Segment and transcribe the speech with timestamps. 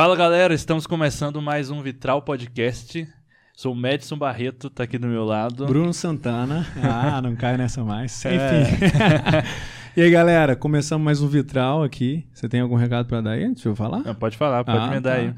[0.00, 3.06] Fala galera, estamos começando mais um Vitral Podcast.
[3.54, 5.66] Sou o Madison Barreto, tá aqui do meu lado.
[5.66, 6.66] Bruno Santana.
[6.82, 8.18] Ah, não cai nessa mais.
[8.24, 8.62] É.
[8.62, 8.86] Enfim.
[9.94, 12.26] e aí, galera, começamos mais um Vitral aqui.
[12.32, 13.98] Você tem algum recado para dar aí antes de eu falar?
[13.98, 15.20] Não, pode falar, pode Ah, emendar tá.
[15.20, 15.34] aí.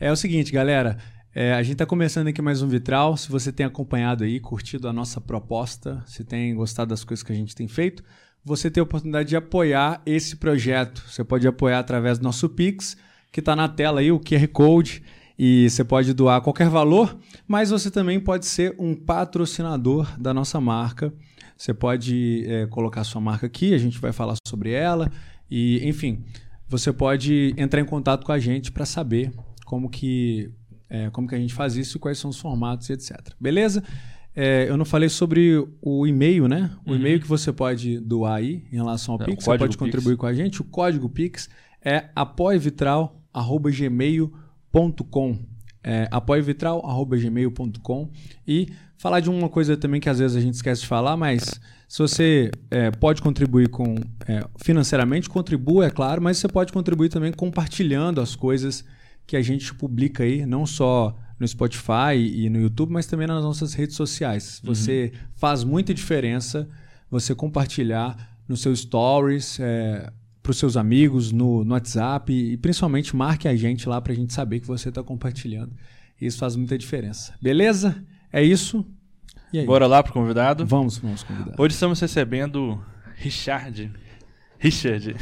[0.00, 0.96] É o seguinte, galera.
[1.34, 3.18] é, a gente tá começando aqui mais um Vitral.
[3.18, 7.32] Se você tem acompanhado aí, curtido a nossa proposta, se tem gostado das coisas que
[7.32, 8.02] a gente tem feito,
[8.42, 11.04] você tem a oportunidade de apoiar esse projeto.
[11.06, 12.96] Você pode apoiar através do nosso Pix,
[13.36, 15.02] que está na tela aí, o QR Code.
[15.38, 17.14] E você pode doar qualquer valor,
[17.46, 21.12] mas você também pode ser um patrocinador da nossa marca.
[21.54, 25.12] Você pode é, colocar sua marca aqui, a gente vai falar sobre ela.
[25.50, 26.24] E, enfim,
[26.66, 29.30] você pode entrar em contato com a gente para saber
[29.66, 30.50] como que,
[30.88, 33.18] é, como que a gente faz isso, quais são os formatos e etc.
[33.38, 33.82] Beleza?
[34.34, 36.70] É, eu não falei sobre o e-mail, né?
[36.86, 36.96] O Uhum.
[36.96, 39.76] e-mail que você pode doar aí em relação ao É, Pix, você pode Pix.
[39.76, 40.62] contribuir com a gente.
[40.62, 41.50] O código Pix
[41.84, 42.08] é
[43.36, 45.56] apoievitral.gmail.com
[45.86, 48.10] é, apoievitral.gmail.com
[48.46, 51.60] e falar de uma coisa também que às vezes a gente esquece de falar, mas
[51.88, 53.94] se você é, pode contribuir com
[54.26, 58.84] é, financeiramente, contribua, é claro, mas você pode contribuir também compartilhando as coisas
[59.24, 63.44] que a gente publica aí, não só no Spotify e no YouTube, mas também nas
[63.44, 64.60] nossas redes sociais.
[64.64, 66.68] Você faz muita diferença
[67.08, 69.60] você compartilhar nos seus stories,
[70.46, 74.16] para os seus amigos, no, no WhatsApp e principalmente marque a gente lá para a
[74.16, 75.72] gente saber que você está compartilhando.
[76.20, 77.34] Isso faz muita diferença.
[77.42, 77.96] Beleza?
[78.32, 78.86] É isso.
[79.52, 79.66] E aí?
[79.66, 80.64] Bora lá pro convidado.
[80.64, 81.56] Vamos, vamos convidar.
[81.58, 82.80] Hoje estamos recebendo
[83.16, 83.90] Richard.
[84.56, 85.16] Richard.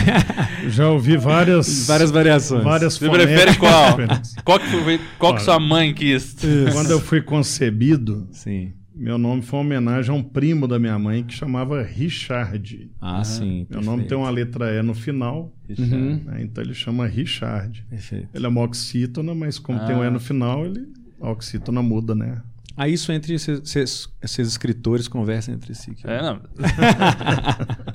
[0.68, 2.64] Já ouvi várias, Várias variações.
[2.64, 3.98] várias Você prefere qual?
[4.44, 6.36] Qual que, foi, qual que sua mãe quis?
[6.72, 8.72] Quando eu fui concebido, Sim.
[8.94, 12.90] Meu nome foi uma homenagem a um primo da minha mãe que chamava Richard.
[13.00, 13.66] Ah, sim.
[13.68, 15.94] Meu nome tem uma letra E no final, Richard.
[15.94, 16.20] Uhum.
[16.24, 17.84] né, então ele chama Richard.
[17.90, 18.28] Perfeito.
[18.32, 20.06] Ele é uma oxítona, mas como tem um Ah.
[20.06, 20.86] E no final, ele,
[21.20, 22.40] a oxítona muda, né?
[22.76, 24.08] Aí isso entre esses,
[24.38, 25.94] escritores conversam entre si.
[25.94, 26.40] que- É, não.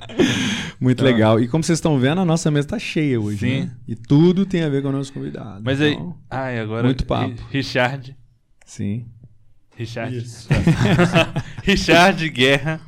[0.80, 1.40] Muito Então- legal.
[1.40, 3.38] E como vocês estão vendo, a nossa mesa está cheia hoje.
[3.40, 3.60] Sim.
[3.62, 3.70] né?
[3.86, 5.60] E tudo tem a ver com o nosso convidado.
[5.64, 5.92] Mas aí.
[5.92, 6.84] Então, Ai, agora.
[6.84, 7.28] muito papo.
[7.28, 8.16] Ri- Richard.
[8.64, 9.06] Sim.
[9.80, 10.26] Richard.
[11.64, 12.80] Richard Guerra.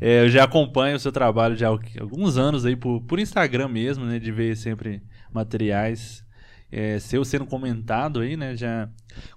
[0.00, 3.68] É, eu já acompanho o seu trabalho já há alguns anos aí por, por Instagram
[3.68, 4.18] mesmo, né?
[4.18, 6.24] De ver sempre materiais.
[6.72, 8.56] É, seu sendo comentado aí, né?
[8.56, 8.88] Já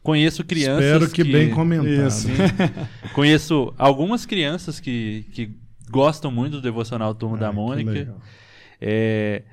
[0.02, 0.86] conheço crianças.
[0.86, 2.10] Espero que, bem comentado.
[3.14, 5.52] Conheço algumas crianças que, que
[5.92, 8.16] gostam muito do devocional Turma Ah, da que Mônica.
[8.82, 9.44] É,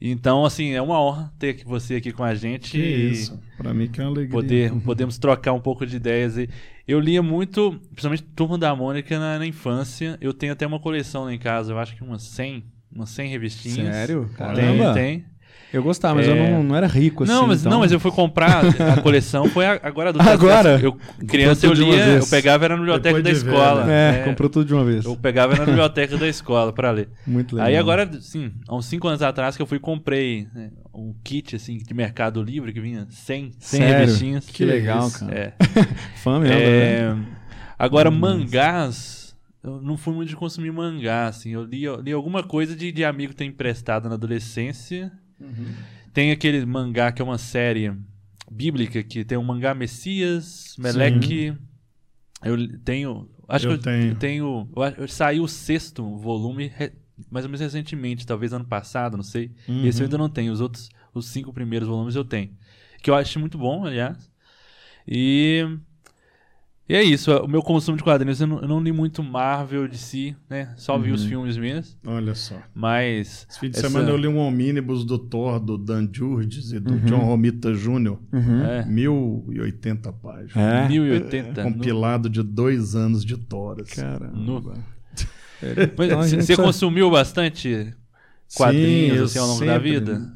[0.00, 2.70] então, assim, é uma honra ter você aqui com a gente.
[2.70, 3.40] Que isso.
[3.56, 4.32] Pra mim que é uma alegria.
[4.32, 6.36] Poder, podemos trocar um pouco de ideias.
[6.36, 6.48] E
[6.86, 10.16] eu lia muito, principalmente Turma da Mônica na, na infância.
[10.20, 13.28] Eu tenho até uma coleção lá em casa, eu acho que umas 100, umas 100
[13.30, 13.94] revistinhas.
[13.94, 14.26] Sério?
[14.26, 14.94] Tem, Caramba.
[14.94, 15.24] tem.
[15.72, 16.50] Eu gostava, mas eu É.
[16.50, 17.32] não, não era rico assim.
[17.32, 20.80] não, mas, então- não, mas eu fui comprar a coleção, foi agora do Agora?
[20.82, 20.96] Eu,
[21.26, 23.84] criança eu lia, eu pegava era na biblioteca Depois da escola.
[23.84, 25.04] velho, É, É, comprou tudo de uma vez.
[25.04, 27.08] Eu pegava na biblioteca da escola pra ler.
[27.26, 27.68] Muito legal.
[27.68, 31.14] Aí agora, sim, há uns 5 anos atrás que eu fui e comprei né, um
[31.22, 33.98] kit assim de Mercado Livre que vinha 100, 100 Sério?
[33.98, 34.46] revistinhas.
[34.46, 35.20] Que legal, isso.
[35.20, 35.34] cara.
[35.36, 35.52] É.
[36.22, 36.62] Fã mesmo, né?
[36.64, 37.16] É,
[37.78, 38.20] agora, Nossa.
[38.36, 41.50] mangás, eu não fui muito de consumir mangá, assim.
[41.50, 45.12] Eu li, eu li alguma coisa de, de amigo ter emprestado na adolescência.
[46.12, 47.92] Tem aquele mangá que é uma série
[48.50, 51.54] bíblica que tem um mangá Messias, Meleque.
[52.42, 53.28] Eu li- tenho.
[53.48, 54.08] Acho Eu que tenho.
[54.10, 54.68] eu tenho.
[54.76, 56.92] Eu, acho- eu saiu o sexto volume, re-
[57.30, 59.50] mais ou menos recentemente, talvez ano passado, não sei.
[59.68, 59.84] Uhum.
[59.86, 60.52] Esse eu ainda não tenho.
[60.52, 62.50] Os outros, os cinco primeiros volumes eu tenho.
[63.02, 64.30] Que eu acho muito bom, aliás.
[65.06, 65.64] E.
[66.88, 67.30] E é isso.
[67.36, 70.72] O meu consumo de quadrinhos, eu não, eu não li muito Marvel de si, né?
[70.76, 71.96] Só vi os filmes mesmo.
[72.06, 72.56] Olha só.
[72.74, 73.46] Mas.
[73.50, 76.80] Esse fim de essa- semana eu li um omnibus do Thor, do Dan Jurges e
[76.80, 77.04] do Uhum.
[77.04, 78.16] John Romita Jr.
[78.32, 78.64] Uhum.
[78.64, 80.56] É, 1080 páginas.
[80.56, 80.88] É.
[80.88, 81.62] 1080.
[81.64, 83.82] no- Compilado de dois anos de Thor.
[83.82, 84.00] assim.
[84.00, 84.32] Caramba.
[84.34, 84.72] No-
[85.60, 87.92] É, Mas então gente você só- consumiu bastante
[88.54, 90.32] quadrinhos Sim, assim, ao longo da sempre- vida?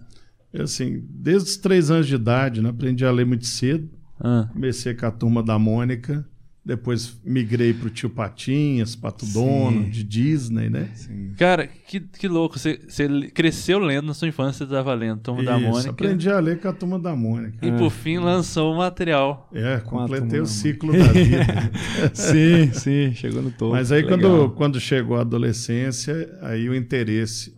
[0.52, 2.68] Eu, assim, desde os três anos de idade, né?
[2.70, 3.88] Aprendi a ler muito cedo.
[4.20, 6.26] Ah, Comecei com a turma da Mônica.
[6.64, 10.90] Depois migrei pro Tio Patinhas, Pato Dono, de Disney, né?
[10.94, 11.32] Sim.
[11.36, 12.56] Cara, que, que louco.
[12.56, 15.90] Você, você cresceu lendo na sua infância, você estava lendo Turma da Isso, Mônica.
[15.90, 17.66] aprendi a ler com a turma da Mônica.
[17.66, 19.50] E por fim lançou o material.
[19.52, 21.70] É, completei o da ciclo da vida.
[22.14, 23.72] sim, sim, chegou no topo.
[23.72, 24.20] Mas aí, Legal.
[24.20, 27.56] quando, quando chegou a adolescência, aí o interesse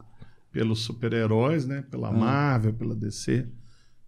[0.51, 1.85] pelos super-heróis, né?
[1.91, 3.47] Pela Marvel, pela DC.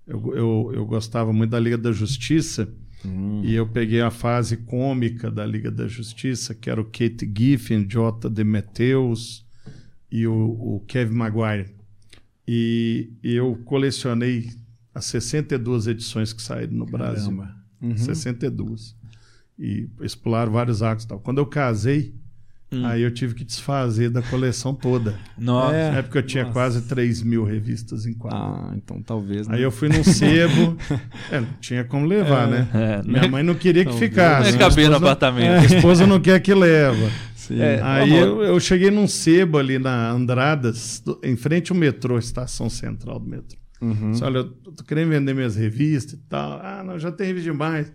[0.06, 2.72] Eu, eu, eu gostava muito da Liga da Justiça.
[3.06, 3.42] Hum.
[3.44, 7.86] E eu peguei a fase cômica da Liga da Justiça, que era o Kate Giffen,
[7.86, 8.28] J.
[8.28, 9.46] Demetheus
[10.10, 11.74] e o, o Kevin Maguire.
[12.46, 14.50] E eu colecionei
[14.94, 17.36] as 62 edições que saíram no Brasil.
[17.36, 17.56] Caramba.
[17.82, 17.96] Uhum.
[17.96, 18.96] 62.
[19.58, 19.88] E
[20.22, 21.20] pularam vários arcos e tal.
[21.20, 22.14] Quando eu casei,
[22.84, 25.14] aí eu tive que desfazer da coleção toda.
[25.38, 25.74] Nossa.
[25.76, 25.90] É.
[25.92, 26.52] Na época eu tinha Nossa.
[26.52, 28.38] quase 3 mil revistas em quadro.
[28.38, 29.46] Ah, então talvez.
[29.46, 29.56] Né?
[29.56, 30.76] Aí eu fui num sebo.
[31.30, 32.68] é, não tinha como levar, né?
[32.74, 34.50] É, Minha mãe não queria que ficasse.
[34.50, 35.50] Não Minha ia caber no esposa- apartamento.
[35.72, 37.10] A esposa não quer que leva.
[37.36, 37.60] Sim.
[37.60, 42.18] É, Aí eu, eu cheguei num sebo ali na Andradas, do- em frente ao metrô,
[42.18, 43.56] estação central do metrô.
[43.80, 44.10] Uhum.
[44.10, 46.54] Disse, Olha, eu tô querendo vender minhas revistas e tal.
[46.62, 47.92] Ah, não, já tem revista demais.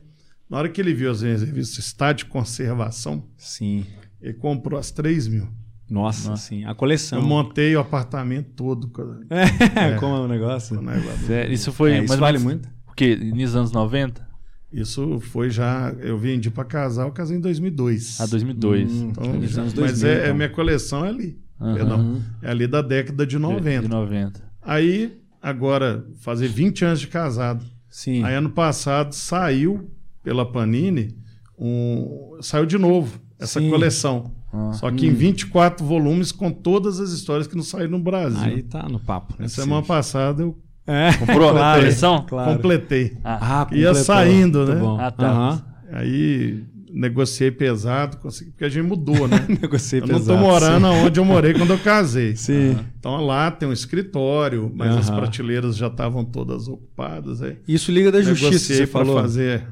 [0.50, 3.85] Na hora que ele viu as minhas revistas, Estado de Conservação, Sim.
[4.21, 5.47] Ele comprou as 3 mil.
[5.89, 6.63] Nossa, sim.
[6.63, 7.19] A coleção.
[7.19, 10.77] Eu montei o apartamento todo com, É, como é o negócio?
[10.77, 11.27] com o negócio.
[11.27, 11.91] Sério, Isso foi.
[11.94, 12.69] É, isso ou vale menos- muito.
[12.89, 13.15] O quê?
[13.15, 14.25] Nos anos 90?
[14.71, 15.94] Isso foi já.
[16.00, 18.21] Eu vendi para casar, eu casei em 2002.
[18.21, 18.89] Ah, 2002.
[18.91, 20.35] Hum, Então, nos anos mas 2000, é, é então.
[20.35, 21.38] minha coleção é ali.
[21.59, 21.73] Aham.
[21.75, 22.21] Perdão.
[22.41, 23.81] É ali da década de 90.
[23.81, 24.41] De 90.
[24.62, 27.65] Aí, agora, fazer 20 anos de casado.
[27.89, 28.23] Sim.
[28.23, 29.91] Aí, ano passado, saiu
[30.23, 31.18] pela Panini,
[31.59, 33.69] um, saiu de novo essa Sim.
[33.69, 34.31] coleção.
[34.53, 34.71] Ah.
[34.73, 38.39] Só que em 24 volumes com todas as histórias que não saíram no Brasil.
[38.41, 39.33] Aí tá no papo.
[39.39, 39.47] né?
[39.47, 40.57] Semana passada eu
[40.88, 41.13] É.
[41.13, 41.79] Comprou a Claro.
[41.81, 42.25] coleção?
[42.27, 42.53] Claro.
[42.53, 43.17] completei.
[43.23, 44.79] Ah, Ah, Ia saindo, Muito né?
[44.79, 44.97] bom.
[44.99, 45.63] Ah, tá.
[45.91, 49.45] Aí negociei pesado, consegui, porque a gente mudou, né?
[49.61, 50.37] Negociei eu não pesado.
[50.39, 52.35] tô morando onde eu morei quando eu casei.
[52.35, 52.73] Sim.
[52.75, 52.79] Sim.
[52.99, 55.19] Então lá tem um escritório, mas as Aham.
[55.19, 57.41] prateleiras já estavam todas ocupadas.
[57.41, 59.21] Aí Isso Liga da Justiça, negociei você pra falou?
[59.21, 59.63] fazer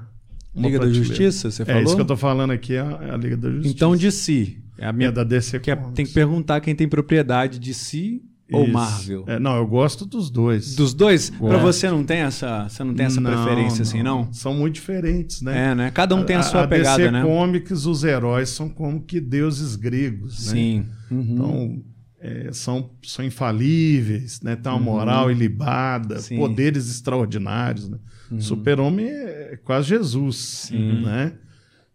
[0.56, 0.90] Liga da.
[0.90, 1.84] Justiça, você É falou?
[1.84, 3.74] isso que eu tô falando aqui, é a, é a Liga da Justiça.
[3.76, 4.58] Então, de si.
[4.78, 5.10] É a minha...
[5.10, 8.74] é da DC que é- tem que perguntar quem tem propriedade de si ou Isso.
[8.74, 9.24] Marvel.
[9.28, 10.76] É, não, eu gosto dos dois.
[10.76, 11.30] Dos dois?
[11.30, 11.60] Gosto.
[11.62, 14.32] você não tem essa, você não tem essa preferência assim, não?
[14.34, 15.72] São muito diferentes, né?
[15.72, 15.92] É, né?
[15.92, 17.22] Cada um tem a sua pegada, DC né?
[17.22, 20.52] Comics, os heróis são como que deuses gregos, né?
[20.54, 20.86] Sim.
[21.12, 21.22] Uhum.
[21.30, 21.84] Então,
[22.22, 24.56] é, são, são infalíveis, né?
[24.56, 26.38] Tem uma moral ilibada, Sim.
[26.38, 27.88] poderes extraordinários.
[27.88, 27.98] Né?
[28.40, 31.34] Super-homem é quase Jesus, né?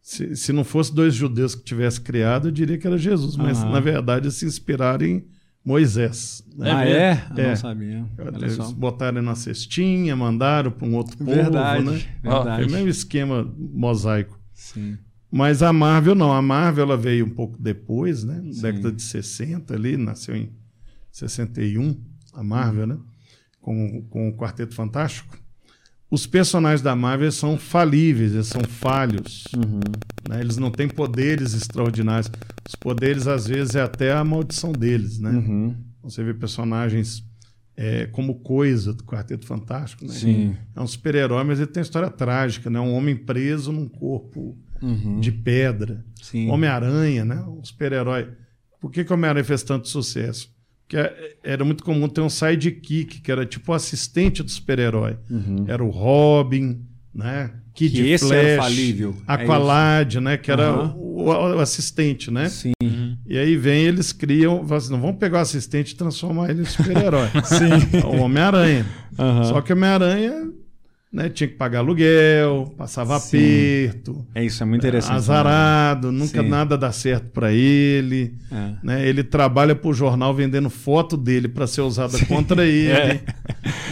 [0.02, 3.58] Se, se não fosse dois judeus que tivesse criado, eu diria que era Jesus, mas
[3.62, 3.70] Aham.
[3.72, 5.24] na verdade se inspiraram em
[5.64, 6.44] Moisés.
[6.58, 6.70] né?
[6.70, 7.26] ah, é?
[7.36, 7.48] Eu É.
[7.48, 8.06] não sabia.
[8.18, 8.70] Olha Eles só.
[8.72, 11.84] botaram na cestinha, mandaram para um outro povo, Verdade.
[11.84, 12.00] né?
[12.22, 12.30] É
[12.66, 14.38] o mesmo esquema mosaico.
[14.52, 14.98] Sim.
[15.30, 16.32] Mas a Marvel não.
[16.32, 18.42] A Marvel ela veio um pouco depois, né?
[18.52, 18.60] Sim.
[18.60, 20.52] Década de 60 ali, nasceu em
[21.10, 21.98] 61,
[22.34, 22.98] a Marvel, né?
[23.60, 25.36] Com, com o Quarteto Fantástico.
[26.14, 29.44] Os personagens da Marvel são falíveis, eles são falhos.
[29.56, 29.80] Uhum.
[30.28, 30.40] né?
[30.40, 32.30] Eles não têm poderes extraordinários.
[32.68, 35.30] Os poderes, às vezes, é até a maldição deles, né?
[35.30, 35.74] Uhum.
[36.04, 37.24] Você vê personagens
[37.76, 40.12] é, como Coisa, do Quarteto Fantástico, né?
[40.12, 40.56] Sim.
[40.76, 42.78] É um super-herói, mas ele tem uma história trágica, né?
[42.78, 45.18] Um homem preso num corpo Uhum.
[45.18, 46.04] de pedra.
[46.48, 47.42] Homem-Aranha, né?
[47.42, 48.28] Um super-herói.
[48.80, 50.53] Por que, que o Homem-Aranha fez tanto sucesso?
[50.86, 55.16] Porque é- era muito comum ter um sidekick, que era tipo o assistente do super-herói.
[55.66, 56.80] Era o Robin,
[57.14, 57.50] né?
[57.74, 58.04] Kid Uhum.
[58.06, 59.16] Que esse Flash, era falível.
[59.26, 60.36] É Aqualad, né?
[60.36, 60.94] Que era Aham.
[60.96, 62.48] o, o assistente, né?
[62.48, 62.72] Sim.
[63.26, 66.64] E aí vem, eles criam, assim, não vamos pegar o assistente e transformar ele em
[66.66, 67.28] super-herói.
[67.44, 67.98] Sim.
[68.06, 68.86] o Homem-Aranha.
[69.18, 69.44] Aham.
[69.44, 70.52] Só que o Homem-Aranha
[71.14, 73.36] né, tinha que pagar aluguel, passava Sim.
[73.86, 75.14] aperto, É isso, é muito interessante.
[75.14, 76.48] azarado, nunca Sim.
[76.48, 78.34] nada dá certo para ele.
[78.50, 78.70] É.
[78.82, 79.08] Né?
[79.08, 82.90] Ele trabalha pro jornal vendendo foto dele para ser usada contra ele.
[82.90, 83.20] É.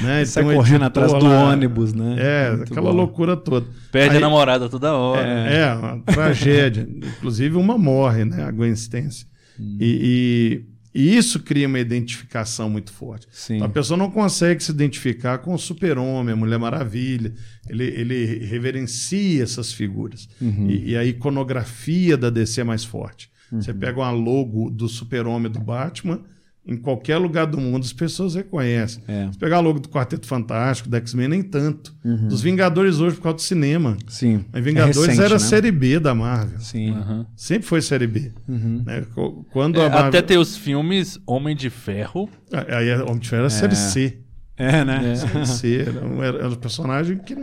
[0.03, 0.17] Né?
[0.19, 1.45] Ele Sai um correndo editor atrás do lá.
[1.51, 2.17] ônibus, né?
[2.19, 2.97] É, Muito aquela bom.
[2.97, 3.67] loucura toda.
[3.93, 5.23] Perde Aí- a namorada toda hora.
[5.27, 6.87] É, uma tragédia.
[6.91, 8.43] Inclusive, uma morre, né?
[8.43, 9.27] A Gwen Stacy.
[9.61, 9.77] Hum.
[9.81, 13.27] E, e- e isso cria uma identificação muito forte.
[13.33, 13.57] Sim.
[13.57, 17.33] Então, a pessoa não consegue se identificar com o Super-Homem, a Mulher Maravilha.
[17.69, 20.29] Ele, ele reverencia essas figuras.
[20.41, 20.69] Uhum.
[20.69, 23.31] E, e a iconografia da DC é mais forte.
[23.53, 26.23] Você pega uma logo do Super-Homem do Batman,
[26.65, 29.03] em qualquer lugar do mundo as pessoas reconhecem.
[29.09, 29.29] É.
[29.33, 31.93] Se pegar logo do Quarteto Fantástico, do X-Men, nem tanto.
[32.29, 33.97] Dos Vingadores hoje, por causa do cinema.
[34.07, 34.45] Sim.
[34.53, 35.35] Mas Vingadores É recente, era né?
[35.37, 36.61] a série B da Marvel.
[36.61, 36.91] Sim.
[36.93, 37.27] Aham.
[37.35, 38.33] Sempre foi série B.
[38.49, 38.83] Uhum.
[38.87, 39.05] né?
[39.53, 40.09] Quando É, a Marvel...
[40.09, 42.29] até ter os filmes Homem de Ferro.
[42.53, 44.19] Aí a Homem de Ferro era série C.
[44.57, 45.17] É, né?
[45.17, 45.85] Série C.
[45.89, 47.35] Era um, era um personagem que...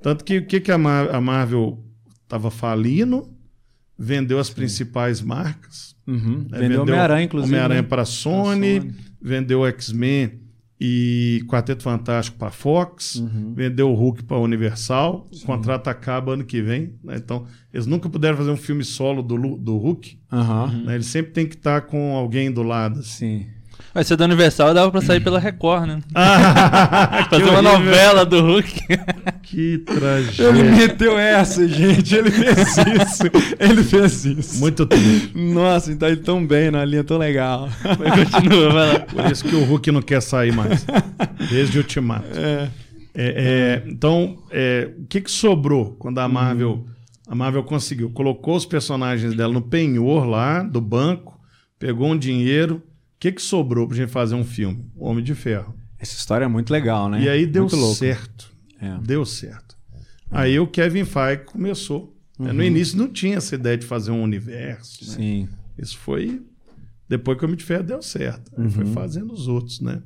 [0.00, 1.84] Tanto que o que, que a, Mar- a Marvel
[2.22, 3.28] estava falindo,
[4.02, 5.94] vendeu as principais marcas.
[6.06, 6.46] Uhum.
[6.50, 6.58] né?
[6.58, 7.52] Vendeu Homem-Aranha, inclusive.
[7.52, 7.88] Homem-Aranha né?
[7.88, 8.94] para a Sony, Sony.
[9.20, 10.40] vendeu X-Men
[10.80, 13.52] e Quarteto Fantástico para Fox, Uhum.
[13.54, 15.28] vendeu o Hulk para Universal.
[15.30, 16.94] O contrato acaba ano que vem.
[17.04, 17.16] né?
[17.16, 20.18] Então, eles nunca puderam fazer um filme solo do, do Hulk.
[20.32, 20.82] Aham.
[20.86, 20.94] né?
[20.94, 23.00] Ele sempre tem que estar com alguém do lado.
[23.00, 23.40] assim.
[23.40, 23.46] Sim.
[23.94, 26.00] Mas ser da Universal dava pra sair pela Record, né?
[26.14, 27.78] Ah, Fazer uma horrível.
[27.78, 28.80] novela do Hulk.
[29.42, 30.52] Que Ele tragédia.
[30.64, 32.14] meteu essa, gente.
[32.14, 33.22] Ele fez isso.
[33.58, 34.60] Ele fez isso.
[34.60, 35.36] Muito triste.
[35.36, 37.68] Nossa, então ele tão bem na linha, tão legal.
[37.98, 39.00] Mas continua, vai lá.
[39.00, 40.86] Por isso que o Hulk não quer sair mais.
[41.50, 42.26] Desde o Ultimato.
[42.38, 42.68] É.
[43.12, 46.86] É, é, então, é, o que, que sobrou quando a Marvel,
[47.28, 48.08] a Marvel conseguiu?
[48.10, 51.36] Colocou os personagens dela no penhor lá do banco,
[51.76, 52.80] pegou um dinheiro.
[53.20, 54.90] O que, que sobrou pra gente fazer um filme?
[54.96, 55.74] O Homem de Ferro.
[55.98, 57.22] Essa história é muito legal, né?
[57.22, 58.50] E aí deu certo.
[58.80, 58.96] É.
[59.02, 59.76] Deu certo.
[60.30, 62.16] Aí o Kevin Feige começou.
[62.38, 65.04] No início não tinha essa ideia de fazer um universo.
[65.04, 65.16] né?
[65.16, 65.48] Sim.
[65.76, 66.40] Isso foi
[67.06, 68.50] depois que o Homem de Ferro deu certo.
[68.56, 70.00] Aí foi fazendo os outros, né?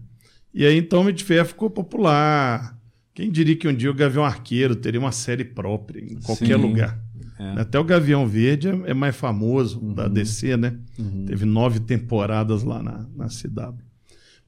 [0.53, 2.77] E aí então o Homem de Ferro ficou popular.
[3.15, 6.63] Quem diria que um dia o Gavião Arqueiro teria uma série própria em qualquer Sim.
[6.63, 7.01] lugar?
[7.39, 7.61] É.
[7.61, 10.77] Até o Gavião Verde é, é mais famoso da DC, né?
[11.27, 13.83] Teve nove temporadas lá na, na CW.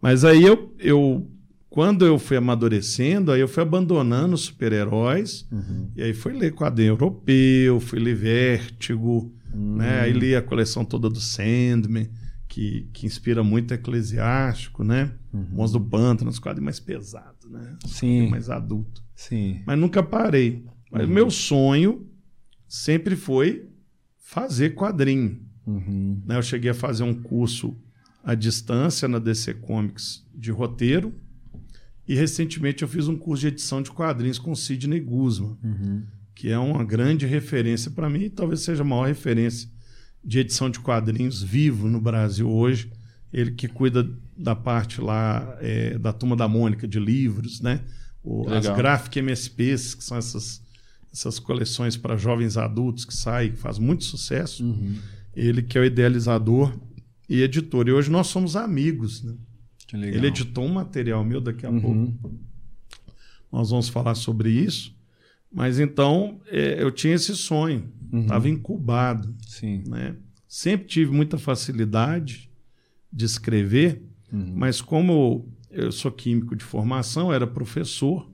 [0.00, 1.28] Mas aí eu, eu,
[1.68, 5.48] quando eu fui amadurecendo, aí eu fui abandonando super-heróis,
[5.96, 10.00] e aí fui ler quadrinho europeu, fui ler Vértigo, né?
[10.00, 12.08] Aí li a coleção toda do Sandman,
[12.46, 15.12] que, que inspira muito Eclesiástico, né?
[15.52, 17.76] Monstro do Pântano, os quadrinhos mais pesados, né?
[17.84, 18.28] Sim.
[18.28, 19.02] mais adulto.
[19.14, 19.60] Sim.
[19.66, 20.64] Mas nunca parei.
[20.90, 22.06] Mas meu sonho
[22.68, 23.68] sempre foi
[24.18, 25.40] fazer quadrinho.
[25.66, 26.22] Uhum.
[26.24, 26.36] né?
[26.36, 27.76] Eu cheguei a fazer um curso
[28.22, 31.14] à distância na DC Comics de roteiro.
[32.06, 35.56] E recentemente eu fiz um curso de edição de quadrinhos com Sidney Guzman,
[36.34, 39.68] que é uma grande referência para mim e talvez seja a maior referência
[40.24, 42.92] de edição de quadrinhos vivo no Brasil hoje.
[43.32, 47.80] Ele que cuida da parte lá é, da Turma da Mônica de livros, né?
[48.22, 48.66] O, as.
[48.66, 50.62] Graphic MSPs, que são essas,
[51.16, 54.62] essas coleções para jovens adultos que saem, que faz muito sucesso.
[55.34, 56.78] Ele que é o idealizador
[57.26, 57.88] e editor.
[57.88, 59.34] E hoje nós somos amigos, né?
[59.86, 60.18] Que legal.
[60.18, 61.80] Ele editou um material meu daqui a Uhum.
[62.12, 62.38] pouco.
[63.50, 64.94] Nós vamos falar sobre isso.
[65.50, 68.20] Mas então é, eu tinha esse sonho, Uhum.
[68.22, 69.84] estava incubado, Sim.
[69.86, 70.16] né?
[70.46, 72.50] Sempre tive muita facilidade
[73.10, 74.52] de escrever, Uhum.
[74.54, 78.30] mas como eu sou químico de formação, era professor,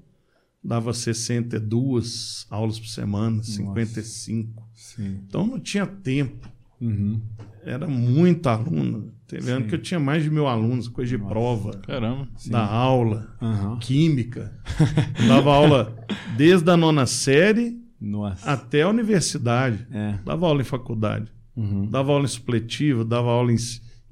[0.64, 4.68] dava 62 aulas por semana, 55.
[4.74, 5.20] Sim.
[5.26, 6.50] Então não tinha tempo
[6.80, 7.20] Uhum.
[7.64, 9.12] era muito aluno.
[9.28, 12.28] Teve ano que eu tinha mais de mil alunos, coisa de prova, Caramba.
[12.50, 13.78] da aula, Aham.
[13.78, 14.52] química.
[15.22, 15.96] Eu dava aula
[16.36, 18.50] desde a nona série Nossa.
[18.50, 19.86] até a universidade.
[19.92, 20.18] É.
[20.24, 21.30] Dava aula em faculdade.
[21.56, 21.86] Uhum.
[21.88, 23.56] Dava aula em supletivo, dava aula em,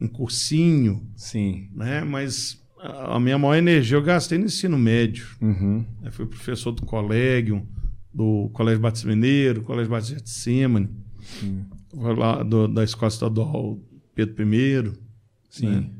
[0.01, 1.69] em cursinho, Sim.
[1.75, 2.05] né?
[2.05, 5.27] Mas a minha maior energia eu gastei no ensino médio.
[5.41, 5.85] Uhum.
[6.03, 7.67] Eu fui professor do colégio,
[8.13, 10.89] do Colégio Batista Mineiro, Colégio Batista de Getsemane,
[11.95, 13.79] Foi lá do- da Escola Estadual
[14.15, 14.93] Pedro I.
[15.49, 15.67] Sim.
[15.69, 15.91] né?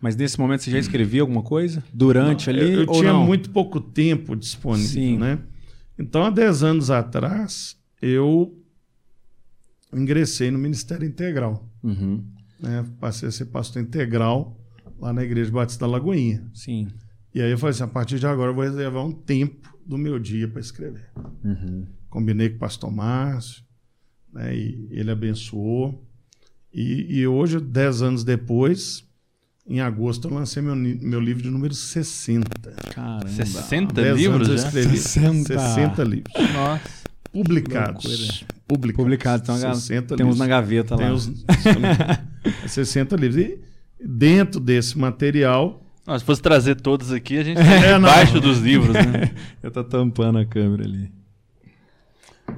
[0.00, 1.82] Mas nesse momento você já escrevia alguma coisa?
[1.92, 2.60] Durante ali?
[2.60, 3.26] Eu, eu ou tinha não?
[3.26, 5.18] muito pouco tempo disponível, Sim.
[5.18, 5.38] né?
[5.98, 8.56] Então, há 10 anos atrás, eu
[9.92, 11.68] ingressei no Ministério Integral.
[11.82, 12.22] Uhum.
[12.60, 12.84] Né?
[13.00, 14.57] Passei a ser pastor integral
[14.98, 16.44] lá na Igreja Batista da Lagoinha.
[16.52, 16.88] Sim.
[17.34, 19.96] E aí eu falei assim, a partir de agora eu vou reservar um tempo do
[19.96, 21.08] meu dia para escrever.
[21.44, 21.86] Uhum.
[22.10, 23.62] Combinei com o pastor Márcio,
[24.32, 24.56] né?
[24.56, 26.04] e ele abençoou.
[26.72, 29.04] E, e hoje, 10 anos depois,
[29.66, 32.48] em agosto, eu lancei meu, meu livro de número 60.
[32.94, 33.28] Caramba.
[33.28, 34.66] 60 10 livros anos eu já?
[34.66, 35.58] escrevi 60.
[35.58, 36.34] 60 livros.
[36.54, 36.98] Nossa.
[37.30, 38.44] Publicados.
[38.66, 38.96] Publicados.
[38.96, 39.42] Publicado.
[39.42, 40.38] Então, 60 tem uns livros.
[40.38, 41.14] na gaveta Tem lá.
[41.14, 41.30] os,
[42.66, 43.38] 60 livros.
[43.64, 43.67] E
[44.04, 48.08] dentro desse material, Não, se fosse trazer todos aqui, a gente É, não.
[48.08, 49.30] embaixo dos livros, né?
[49.62, 51.10] Eu tô tampando a câmera ali.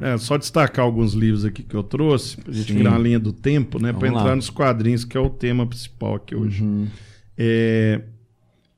[0.01, 2.79] é, só destacar alguns livros aqui que eu trouxe, para a gente Sim.
[2.79, 3.93] virar uma linha do tempo, né?
[3.93, 4.27] Para entrar.
[4.31, 4.37] Uhum.
[4.37, 6.65] nos quadrinhos, que é o tema principal aqui hoje.
[7.37, 8.01] É,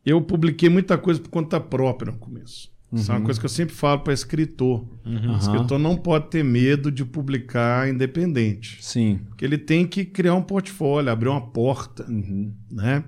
[0.07, 2.72] eu publiquei muita coisa por conta própria no começo.
[2.93, 4.85] Isso é uma coisa que eu sempre falo para escritor.
[5.05, 5.39] O Uhum.
[5.39, 8.79] Escritor não pode ter medo de publicar independente.
[8.85, 9.21] Sim.
[9.29, 12.53] Porque ele tem que criar um portfólio, abrir uma porta, Uhum.
[12.71, 13.03] né?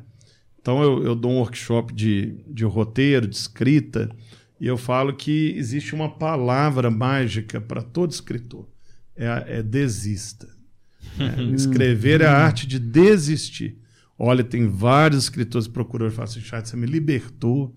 [0.60, 4.08] Então eu, eu dou um workshop de, de roteiro, de escrita,
[4.58, 8.66] e eu falo que existe uma palavra mágica para todo escritor.
[9.14, 10.48] É, é desista.
[11.18, 11.36] né?
[11.54, 13.76] Escrever é a arte de desistir.
[14.18, 17.76] Olha, tem vários escritores que procuram e falam assim, Chat, você me libertou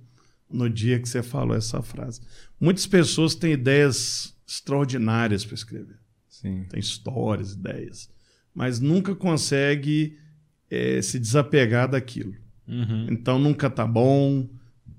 [0.49, 2.21] no dia que você falou essa frase.
[2.59, 5.97] Muitas pessoas têm ideias extraordinárias para escrever
[6.29, 6.65] Sim.
[6.69, 8.09] tem histórias, ideias,
[8.53, 10.17] mas nunca consegue
[10.69, 12.33] eh, se desapegar daquilo.
[12.67, 13.07] Uhum.
[13.09, 14.47] Então nunca tá bom,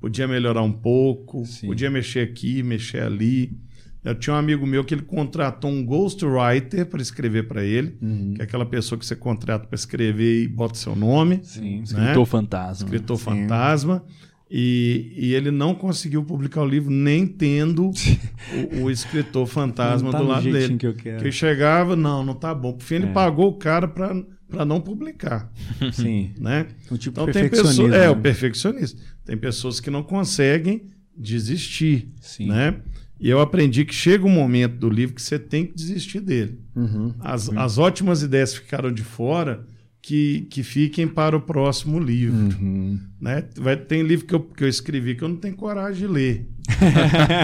[0.00, 1.66] podia melhorar um pouco, Sim.
[1.68, 3.56] podia mexer aqui, mexer ali.
[4.04, 8.34] Eu tinha um amigo meu que ele contratou um ghostwriter para escrever para ele, Uhum.
[8.34, 11.82] que é aquela pessoa que você contrata para escrever e bota seu nome, Sim.
[11.82, 12.84] Escritor fantasma.
[12.86, 13.24] escritor Sim.
[13.24, 14.04] fantasma.
[14.50, 17.90] E, e ele não conseguiu publicar o livro nem tendo
[18.80, 20.76] o, o escritor fantasma tá do do lado dele.
[20.76, 21.22] que eu quero.
[21.22, 22.72] Que chegava, não, não tá bom.
[22.72, 23.12] Por fim, ele É.
[23.12, 25.52] pagou o cara para não publicar,
[25.92, 26.30] Sim.
[26.38, 26.66] né?
[26.98, 28.22] Tipo Então tem pessoas, é, o né?
[28.22, 28.98] perfeccionista.
[29.24, 32.48] Tem pessoas que não conseguem desistir, Sim.
[32.48, 32.76] né?
[33.20, 36.58] E eu aprendi que chega um momento do livro que você tem que desistir dele.
[36.74, 37.12] Uhum.
[37.20, 39.66] As, as ótimas ideias ficaram de fora,
[40.08, 42.34] que, que fiquem para o próximo livro.
[42.34, 42.98] Uhum.
[43.20, 43.44] Né?
[43.58, 46.48] Vai, tem livro que eu, que eu escrevi que eu não tenho coragem de ler.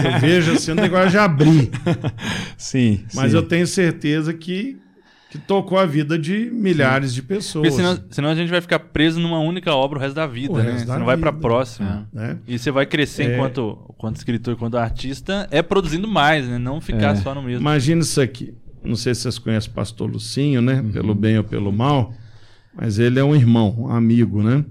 [0.03, 1.69] eu vejo assim, eu não tenho coragem de abrir.
[2.57, 3.05] Sim.
[3.13, 3.37] Mas sim.
[3.37, 4.77] eu tenho certeza que,
[5.29, 7.67] que tocou a vida de milhares de pessoas.
[7.67, 10.53] Porque senão, senão a gente vai ficar preso numa única obra o resto da vida,
[10.53, 10.79] O né?
[10.79, 11.41] Você da não vai pra vida.
[11.41, 12.09] próxima.
[12.11, 12.39] né?
[12.47, 13.35] E você vai crescer É.
[13.35, 16.57] enquanto, enquanto escritor, enquanto artista, é produzindo mais, né?
[16.57, 17.15] Não ficar É.
[17.17, 17.61] só no mesmo.
[17.61, 18.55] Imagina isso aqui.
[18.83, 20.83] Não sei se vocês conhecem o pastor Lucinho, né?
[20.91, 22.11] Pelo bem ou pelo mal.
[22.75, 24.65] Mas ele é um irmão, um amigo, né?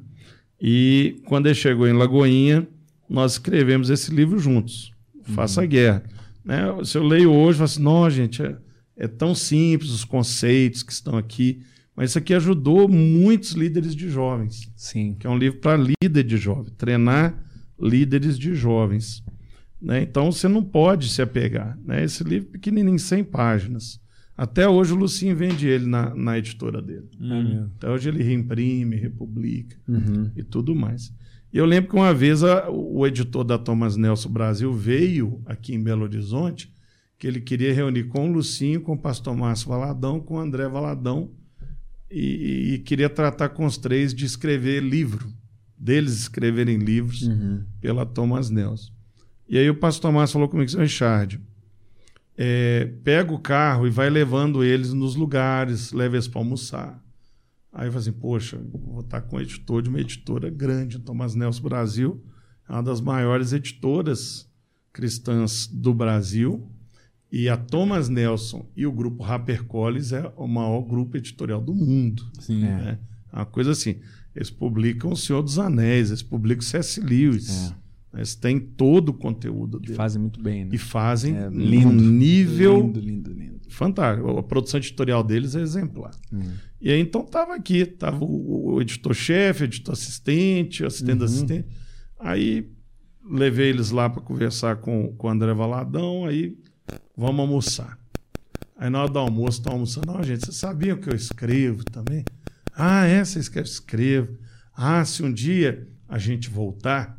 [0.61, 2.67] E quando ele chegou em Lagoinha,
[3.09, 4.93] nós escrevemos esse livro juntos.
[5.23, 6.03] Faça a Guerra.
[6.45, 6.63] Né?
[6.85, 8.57] Se eu leio hoje, eu falo assim, não, gente, é,
[8.97, 11.61] é tão simples os conceitos que estão aqui.
[11.97, 15.15] Mas isso aqui ajudou muitos líderes de jovens Sim.
[15.19, 17.35] que é um livro para líder de jovens, treinar
[17.81, 19.23] líderes de jovens.
[19.81, 20.03] Né?
[20.03, 21.79] Então você não pode se apegar.
[21.85, 22.05] Né?
[22.05, 24.01] Esse livro pequenininho, 100 páginas.
[24.37, 27.09] Até hoje o Lucinho vende ele na, na editora dele.
[27.21, 27.69] Hum.
[27.77, 30.31] Até hoje ele reimprime, republica Uhum.
[30.37, 31.13] e tudo mais.
[31.53, 35.73] E eu lembro que uma vez a- o editor da Thomas Nelson Brasil veio aqui
[35.75, 36.73] em Belo Horizonte,
[37.17, 40.69] que ele queria reunir com o Lucinho, com o pastor Márcio Valadão, com o André
[40.69, 41.31] Valadão,
[42.11, 45.29] e, e queria tratar com os três de escrever livro,
[45.79, 47.63] deles escreverem livros Uhum.
[47.81, 48.93] pela Thomas Nelson.
[49.49, 51.41] E aí o pastor Márcio falou comigo, "Seu Richard,
[52.37, 57.03] é, pega o carro e vai levando eles nos lugares, leva eles para almoçar.
[57.73, 61.35] Aí eu falei assim, poxa, vou estar com o editor de uma editora grande, Thomas
[61.35, 62.25] Nelson Brasil,
[62.69, 64.49] é uma das maiores editoras
[64.93, 66.71] cristãs do Brasil.
[67.31, 72.31] E a Thomas Nelson e o grupo HarperCollins é o maior grupo editorial do mundo.
[72.39, 72.65] Sim.
[72.65, 72.69] É.
[72.69, 72.99] né?
[73.33, 73.97] É uma coisa assim.
[74.37, 77.01] Eles publicam O Senhor dos Anéis, eles publicam C.S.
[77.01, 77.73] Lewis.
[77.73, 77.84] É.
[78.15, 79.95] Eles têm todo o conteúdo dele.
[79.95, 80.71] Fazem muito bem, né?
[80.75, 83.61] E fazem É, num nível Lindo, lindo, lindo.
[83.69, 84.29] fantástico.
[84.39, 86.13] A produção editorial deles é exemplar.
[86.81, 91.65] E aí então tava aqui, tava o, editor-chefe, o editor assistente, o assistente.
[92.19, 92.71] Aí
[93.29, 96.57] levei eles lá para conversar com, com o André Valadão, aí
[97.17, 97.99] vamos almoçar.
[98.77, 100.13] Aí na hora do almoço, estão almoçando.
[100.13, 102.25] Não, gente, vocês sabiam que eu escrevo também?
[102.77, 103.25] Ah, é?
[103.25, 103.69] Você escreve?
[103.69, 104.37] Escrevo.
[104.77, 107.17] Ah, se um dia a gente voltar,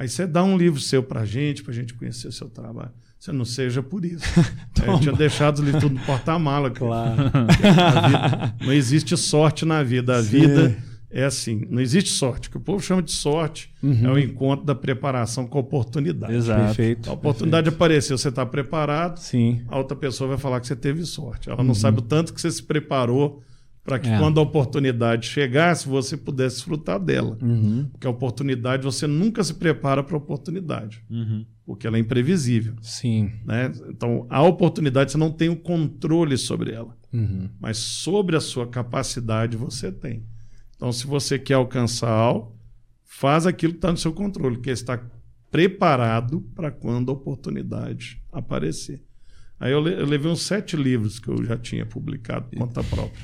[0.00, 2.90] aí você dá um livro seu pra gente, pra gente conhecer o seu trabalho.
[3.18, 4.24] Você não seja por isso.
[4.82, 6.70] Eu tinha deixado os livros tudo no porta-mala.
[6.70, 7.24] Claro.
[7.28, 10.16] Vida, não existe sorte na vida.
[10.16, 10.30] A Sim.
[10.30, 10.78] vida
[11.10, 11.66] é assim.
[11.68, 12.48] Não existe sorte.
[12.48, 13.70] O que o povo chama de sorte
[14.02, 16.32] é o encontro da preparação com a oportunidade.
[16.32, 16.64] Exato.
[16.64, 17.10] Perfeito.
[17.10, 19.60] A oportunidade apareceu, você está preparado, Sim.
[19.68, 21.50] a outra pessoa vai falar que você teve sorte.
[21.50, 23.42] Ela não sabe o tanto que você se preparou
[23.84, 24.18] para que É.
[24.18, 27.36] quando a oportunidade chegasse, você pudesse desfrutar dela.
[27.42, 27.88] Uhum.
[27.90, 31.44] Porque a oportunidade, você nunca se prepara para a oportunidade, Uhum.
[31.64, 32.74] porque ela é imprevisível.
[32.82, 33.32] Sim.
[33.44, 33.72] Né?
[33.88, 37.48] Então, a oportunidade, você não tem o controle sobre ela Uhum.
[37.58, 40.22] mas sobre a sua capacidade você tem.
[40.76, 42.56] Então, se você quer alcançar algo,
[43.04, 45.04] faz aquilo que está no seu controle, que é estar
[45.50, 49.02] preparado para quando a oportunidade aparecer.
[49.58, 53.20] Aí eu, le- eu levei uns sete livros que eu já tinha publicado conta própria.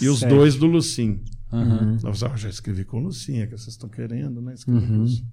[0.00, 1.20] E os dois do Lucim.
[1.52, 1.98] Uhum.
[2.02, 4.54] Eu ah, já escrevi com o Lucim, é que vocês estão querendo, né?
[4.66, 5.24] O Lucim.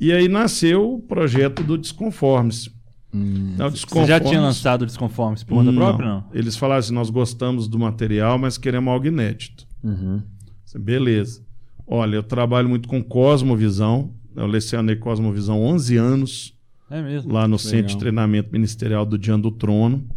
[0.00, 2.70] E aí nasceu o projeto do Desconformes.
[3.14, 3.84] Então, o Você já
[4.18, 5.78] Desconformes- tinha lançado o Desconformes por conta não.
[5.78, 6.24] própria, não?
[6.32, 9.66] Eles falaram assim: nós gostamos do material, mas queremos algo inédito.
[9.84, 10.22] Uhum.
[10.64, 11.42] Assim, Beleza.
[11.86, 14.14] Olha, eu trabalho muito com Cosmovisão.
[14.34, 16.54] Eu lecionei Cosmovisão 11 anos
[16.90, 17.30] É mesmo.
[17.30, 17.70] lá no Legal.
[17.70, 20.08] Centro de Treinamento Ministerial do Diante do Trono.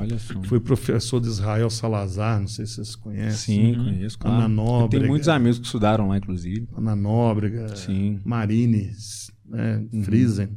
[0.00, 0.42] Olha só.
[0.42, 3.74] Fui professor de Israel Salazar, não sei se vocês Sim, conhecem.
[3.74, 4.42] conheço, Ana claro.
[4.44, 4.88] Eu Nóbrega.
[4.90, 6.68] tenho muitos amigos que estudaram lá, inclusive.
[6.76, 8.20] Ana Nóbrega, Sim.
[8.24, 10.48] Marines, né, Friesen.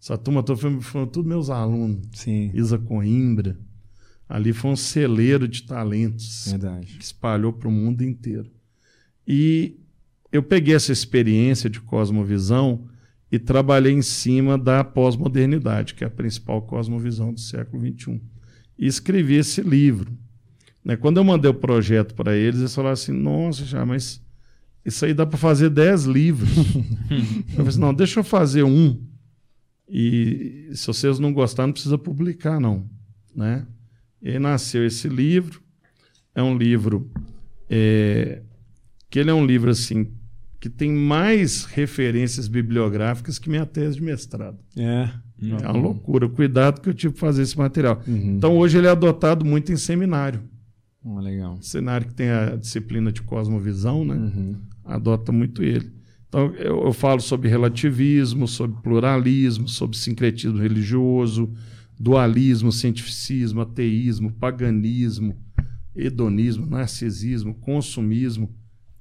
[0.00, 2.08] Essa turma toda foi, foram todos meus alunos.
[2.14, 2.50] Sim.
[2.54, 3.56] Isa Coimbra.
[4.28, 6.46] Ali foi um celeiro de talentos.
[6.48, 6.86] Verdade.
[6.98, 8.50] que espalhou para o mundo inteiro.
[9.28, 9.78] E
[10.32, 12.88] eu peguei essa experiência de cosmovisão
[13.30, 18.20] e trabalhei em cima da pós-modernidade, que é a principal cosmovisão do século XXI.
[18.78, 20.12] E escrevi esse livro.
[20.84, 20.96] Né?
[20.96, 24.20] Quando eu mandei o projeto para eles, eles falaram assim: nossa, já, mas
[24.84, 26.50] isso aí dá para fazer 10 livros.
[27.10, 29.00] eu falei assim: não, deixa eu fazer um.
[29.88, 32.88] E se vocês não gostarem, não precisa publicar, não.
[33.34, 33.66] Né?
[34.20, 35.60] E aí nasceu esse livro.
[36.34, 37.10] É um livro
[37.68, 38.42] é,
[39.10, 40.10] que ele é um livro assim
[40.58, 44.58] que tem mais referências bibliográficas que minha tese de mestrado.
[44.76, 45.10] É.
[45.50, 48.00] É uma loucura, o cuidado que eu tive para fazer esse material.
[48.06, 48.36] Uhum.
[48.36, 50.42] Então hoje ele é adotado muito em seminário.
[51.04, 51.58] Oh, legal.
[51.60, 54.14] Seminário que tem a disciplina de cosmovisão, né?
[54.14, 54.56] Uhum.
[54.84, 55.90] Adota muito ele.
[56.28, 61.52] Então, eu, eu falo sobre relativismo, sobre pluralismo, sobre sincretismo religioso,
[61.98, 65.36] dualismo, cientificismo, ateísmo, paganismo,
[65.94, 68.50] hedonismo, narcisismo, consumismo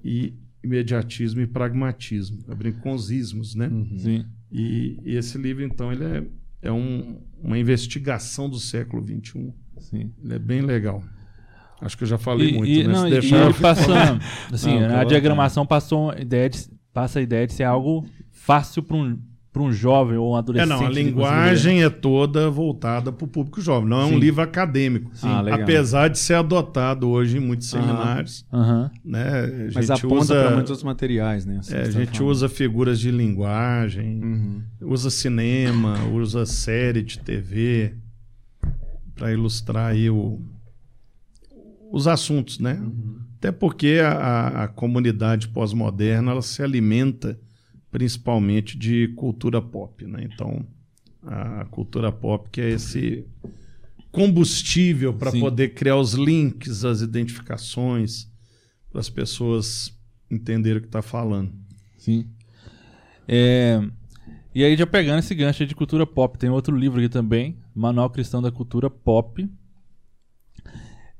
[0.03, 2.39] e imediatismo e pragmatismo.
[2.47, 3.67] Eu brinco com os ismos, né?
[3.67, 3.97] Uhum.
[3.97, 4.25] Sim.
[4.51, 6.23] E, e, esse livro, então, ele é,
[6.63, 9.53] é um, uma investigação do século XXI.
[9.79, 10.11] Sim.
[10.23, 11.03] Ele é bem legal.
[11.79, 12.93] Acho que eu já falei e, muito, e, né?
[12.93, 14.19] Não, e ele passa,
[14.51, 18.83] assim, não, a diagramação passou a ideia de, passa a ideia de ser algo fácil
[18.83, 19.17] para um
[19.51, 20.71] para um jovem ou um adolescente.
[20.71, 24.15] É, não, a linguagem é toda voltada para o público jovem, não é Sim.
[24.15, 25.11] um livro acadêmico.
[25.21, 28.45] Ah, apesar de ser adotado hoje em muitos seminários.
[28.51, 28.89] Uhum.
[29.03, 29.69] Né?
[29.75, 31.57] Mas aponta usa, para muitos outros materiais, né?
[31.59, 34.61] Assim é, a gente usa figuras de linguagem, uhum.
[34.81, 37.93] usa cinema, usa série de TV
[39.15, 40.39] para ilustrar aí o,
[41.91, 42.79] os assuntos, né?
[42.81, 43.19] Uhum.
[43.37, 47.37] Até porque a, a comunidade pós-moderna ela se alimenta
[47.91, 50.27] principalmente de cultura pop, né?
[50.31, 50.65] Então,
[51.23, 53.25] a cultura pop que é esse
[54.11, 58.29] combustível para poder criar os links, as identificações,
[58.89, 59.97] para as pessoas
[60.29, 61.53] entenderem o que está falando.
[61.97, 62.27] Sim.
[63.27, 63.81] É...
[64.53, 68.09] E aí, já pegando esse gancho de cultura pop, tem outro livro aqui também, Manual
[68.09, 69.49] Cristão da Cultura Pop.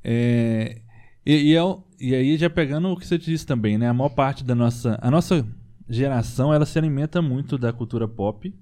[0.03, 0.81] É...
[1.25, 1.61] E, e, é,
[1.99, 3.87] e aí, já pegando o que você disse também, né?
[3.87, 4.99] A maior parte da nossa.
[5.01, 5.47] A nossa
[5.91, 8.53] geração ela se alimenta muito da cultura pop,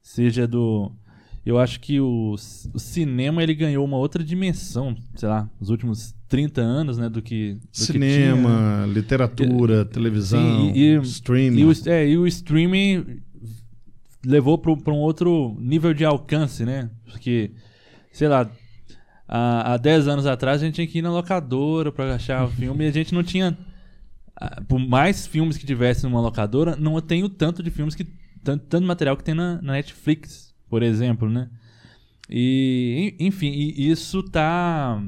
[0.00, 0.92] seja do
[1.44, 2.34] eu acho que o,
[2.74, 7.22] o, cinema ele ganhou uma outra dimensão, sei lá, nos últimos 30 anos, né, do
[7.22, 11.60] que do cinema, que literatura, televisão, Sim, e, e, streaming.
[11.60, 13.20] E o, é, e o streaming
[14.24, 16.90] levou para um outro nível de alcance, né?
[17.04, 17.52] Porque
[18.10, 18.50] sei lá,
[19.28, 22.50] há, há 10 anos atrás a gente tinha que ir na locadora para achar o
[22.50, 23.56] filme e a gente não tinha
[24.68, 28.04] por mais filmes que tivesse numa locadora, não tenho tanto de filmes que.
[28.44, 31.50] Tanto, tanto material que tem na, na Netflix, por exemplo, né?
[32.30, 35.02] E, enfim, e isso tá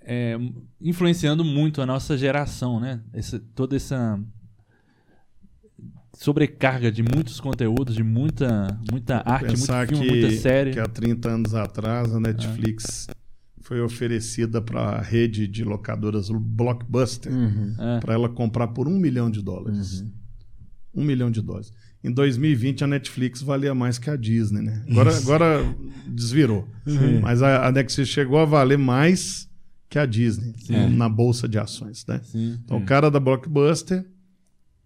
[0.00, 0.36] é,
[0.80, 3.00] influenciando muito a nossa geração, né?
[3.12, 4.20] Essa, toda essa
[6.12, 10.72] sobrecarga de muitos conteúdos, de muita, muita arte, muito filme, que, muita série.
[10.72, 13.19] Que há 30 anos atrás a Netflix é
[13.70, 18.00] foi oferecida para a rede de locadoras Blockbuster uhum, é.
[18.00, 20.00] para ela comprar por um milhão de dólares.
[20.00, 20.10] Uhum.
[20.92, 21.72] Um milhão de dólares.
[22.02, 24.84] Em 2020 a Netflix valia mais que a Disney, né?
[24.90, 25.76] Agora, agora
[26.08, 26.66] desvirou.
[26.84, 27.20] Sim.
[27.22, 29.48] Mas a, a Netflix chegou a valer mais
[29.88, 30.88] que a Disney Sim.
[30.96, 32.20] na bolsa de ações, né?
[32.24, 32.58] Sim.
[32.64, 34.04] Então o cara da Blockbuster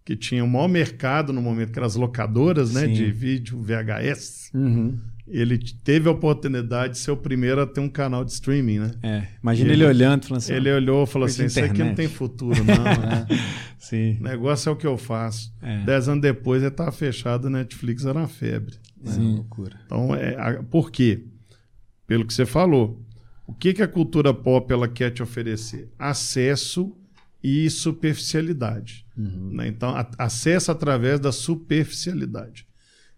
[0.05, 4.51] que tinha o maior mercado no momento que eram as locadoras, né, de vídeo VHS.
[4.53, 4.95] Uhum
[5.27, 8.91] ele teve a oportunidade de ser o primeiro a ter um canal de streaming, né?
[9.01, 9.27] É.
[9.41, 10.53] Imagina ele, ele, olhando falando assim.
[10.53, 12.73] Ele olhou e falou assim: Isso aqui não tem futuro, não.
[12.73, 13.27] é.
[13.79, 14.17] Sim.
[14.19, 15.53] O negócio é o que eu faço.
[15.61, 15.83] É.
[15.83, 18.75] Dez anos depois ele estava fechado, Netflix era uma febre.
[19.01, 19.11] Né?
[19.11, 19.35] Sim.
[19.35, 19.79] loucura.
[19.85, 21.25] Então, é, a, por quê?
[22.07, 23.01] Pelo que você falou.
[23.47, 25.91] O que, que a cultura pop ela quer te oferecer?
[25.99, 26.95] Acesso
[27.43, 29.05] e superficialidade.
[29.15, 29.51] Uhum.
[29.53, 29.67] Né?
[29.67, 32.67] Então, a, acesso através da superficialidade.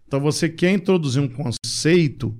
[0.08, 2.34] Então, você quer introduzir um conceito,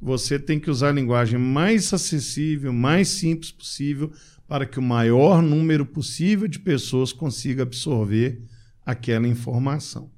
[0.00, 4.12] você tem que usar a linguagem mais acessível, mais simples possível,
[4.46, 8.40] para que o maior número possível de pessoas consiga absorver
[8.86, 10.12] aquela informação.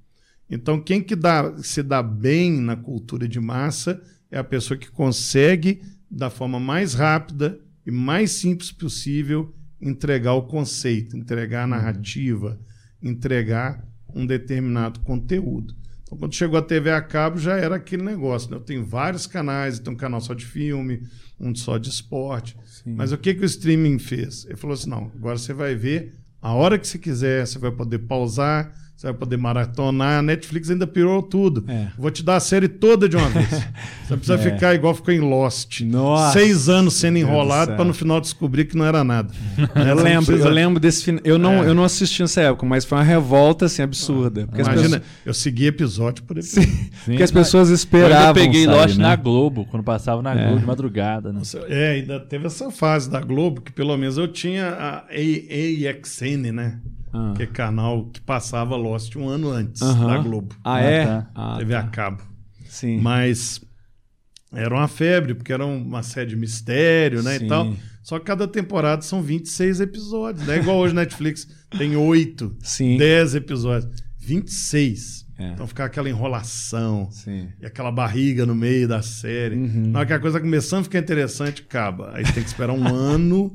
[0.48, 4.90] Então, quem que dá, se dá bem na cultura de massa é a pessoa que
[4.90, 12.60] consegue, da forma mais rápida e mais simples possível, entregar o conceito, entregar a narrativa,
[13.02, 15.79] entregar um determinado conteúdo.
[16.10, 18.50] Então, quando chegou a TV a cabo, já era aquele negócio.
[18.50, 18.56] Né?
[18.56, 21.06] Eu tenho vários canais, tem um canal só de filme,
[21.38, 22.56] um só de esporte.
[22.66, 22.94] Sim.
[22.96, 24.44] Mas o que, que o streaming fez?
[24.46, 27.70] Ele falou assim: não, agora você vai ver a hora que você quiser, você vai
[27.70, 30.18] poder pausar, você vai poder maratonar.
[30.18, 31.64] A Netflix ainda pirou tudo.
[31.66, 31.86] É.
[31.96, 33.48] Vou te dar a série toda de uma vez.
[33.48, 34.38] Você precisa é.
[34.38, 35.80] ficar igual ficou em Lost.
[35.80, 36.38] Nossa.
[36.38, 39.32] Seis anos sendo enrolado para no final descobrir que não era nada.
[39.56, 40.48] Eu lembro, precisa...
[40.48, 41.22] eu lembro desse final.
[41.24, 41.68] Eu não, é.
[41.68, 44.46] eu não assisti nessa época, mas foi uma revolta assim, absurda.
[44.46, 45.02] Porque Imagina, pessoas...
[45.24, 46.68] eu segui episódio por episódio.
[46.68, 46.70] Sim.
[46.70, 46.90] Sim.
[47.06, 48.28] Porque as pessoas esperavam.
[48.28, 49.02] Eu peguei sabe, Lost né?
[49.04, 50.44] na Globo, quando passava na É.
[50.44, 51.32] Globo de madrugada.
[51.32, 51.40] Né?
[51.70, 56.78] É, ainda teve essa fase da Globo, que pelo menos eu tinha a AXN, né?
[57.12, 57.32] Ah.
[57.36, 60.06] Que é canal que passava Lost um ano antes Aham.
[60.06, 60.54] da Globo.
[60.64, 61.04] Ah, é?
[61.04, 61.30] tá.
[61.34, 61.80] Ah, TV tá.
[61.80, 62.22] a cabo.
[62.68, 63.00] Sim.
[63.00, 63.60] Mas
[64.52, 67.38] era uma febre, porque era uma série de mistério, né?
[67.38, 67.44] Sim.
[67.44, 67.72] E tal.
[68.02, 70.46] Só que cada temporada são 26 episódios.
[70.46, 71.46] Não é igual hoje Netflix,
[71.76, 72.96] tem 8, Sim.
[72.96, 73.90] 10 episódios.
[74.18, 75.26] 26.
[75.38, 75.52] É.
[75.52, 77.08] Então fica aquela enrolação.
[77.10, 77.48] Sim.
[77.60, 79.56] E aquela barriga no meio da série.
[79.56, 79.90] Uhum.
[79.90, 82.12] Na hora que a coisa começando a ficar interessante, acaba.
[82.14, 83.50] Aí tem que esperar um ano.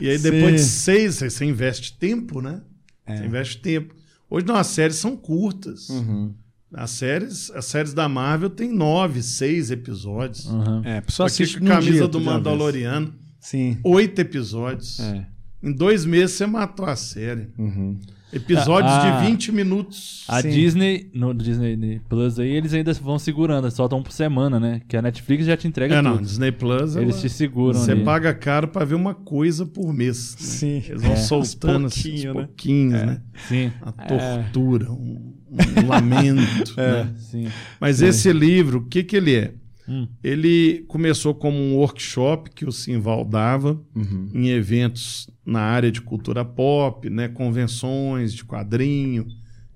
[0.00, 0.30] E aí Sim.
[0.30, 2.62] depois de seis, você- investe tempo, né?
[3.06, 3.16] É.
[3.16, 3.94] Você investe tempo.
[4.30, 5.88] Hoje não, as séries são curtas.
[5.90, 6.34] Uhum.
[6.72, 10.46] As séries, as séries da Marvel tem nove, seis episódios.
[10.46, 10.82] Uhum.
[10.84, 12.20] É, Aqui assiste com a camisa dia, do.
[12.20, 13.76] Mandaloriano, Sim.
[13.84, 14.98] oito episódios.
[15.00, 15.26] É.
[15.62, 17.48] Em dois meses você matou a série.
[17.58, 17.98] Uhum.
[18.32, 20.24] Episódios A- de 20 minutos.
[20.26, 20.50] A Sim.
[20.50, 24.80] Disney, no Disney Plus aí, eles ainda vão segurando, soltam por semana, né?
[24.88, 26.24] Que a Netflix já te entrega É, não, tudo.
[26.26, 26.96] Disney Plus.
[26.96, 28.04] Eles ela- te seguram Você ali.
[28.04, 30.36] paga caro pra ver uma coisa por mês.
[30.40, 30.46] né?
[30.46, 30.82] Sim.
[30.88, 31.16] Eles vão É.
[31.16, 32.40] soltando assim, pouquinho, né?
[32.46, 33.20] pouquinhos, né?
[33.48, 35.34] Sim, Uma tortura, um,
[35.82, 36.74] um lamento.
[36.76, 37.12] né?
[37.18, 37.48] sim.
[37.78, 39.52] Mas esse livro, o que, que ele é?
[39.88, 40.06] Hum.
[40.22, 44.28] Ele começou como um workshop que o Simval dava Uhum.
[44.32, 49.26] em eventos na área de cultura pop, né, convenções de quadrinho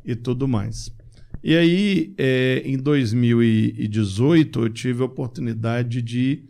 [0.05, 0.95] e tudo mais.
[1.43, 6.45] E aí, é, em 2018, eu tive a oportunidade de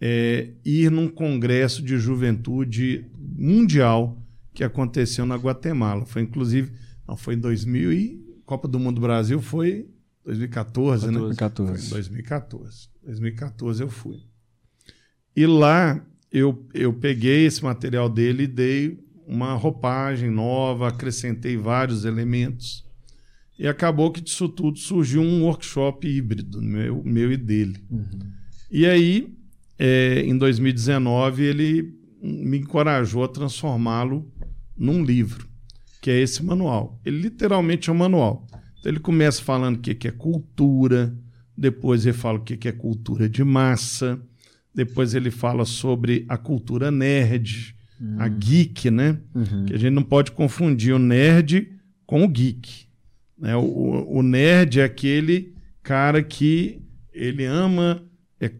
[0.00, 3.04] é, ir num congresso de juventude
[3.36, 4.16] mundial
[4.54, 6.04] que aconteceu na Guatemala.
[6.04, 6.72] Foi inclusive,
[7.06, 9.86] não, foi em 2000 e Copa do Mundo Brasil foi
[10.24, 11.34] 2014, né?
[11.36, 11.88] 14.
[11.90, 12.88] Foi em 2014.
[13.08, 14.20] 2014 eu fui.
[15.34, 22.04] E lá eu, eu peguei esse material dele e dei uma roupagem nova, acrescentei vários
[22.04, 22.86] elementos.
[23.58, 27.82] E acabou que disso tudo surgiu um workshop híbrido, meu, meu e dele.
[28.70, 29.34] E aí,
[29.78, 34.30] é, em 2019, ele me encorajou a transformá-lo
[34.76, 35.48] num livro,
[36.00, 37.00] que é esse manual.
[37.04, 38.46] Ele literalmente é um manual.
[38.78, 41.16] Então, ele começa falando o que que é cultura,
[41.58, 44.20] depois ele fala o que é cultura de massa,
[44.74, 47.74] depois ele fala sobre a cultura nerd,
[48.18, 49.18] a geek, né?
[49.34, 49.64] Uhum.
[49.66, 51.68] Que a gente não pode confundir o nerd
[52.06, 52.86] com o geek.
[53.36, 53.56] Né?
[53.56, 56.80] O, o- o nerd é aquele cara que
[57.12, 58.04] ele ama
[58.40, 58.52] é,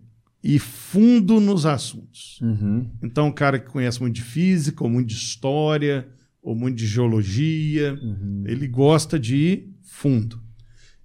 [0.42, 2.40] ir fundo nos assuntos.
[2.42, 2.90] Uhum.
[3.00, 6.08] Então, um cara que conhece muito de física, ou muito de história,
[6.42, 8.42] ou muito de geologia, Uhum.
[8.44, 10.40] ele gosta de ir fundo.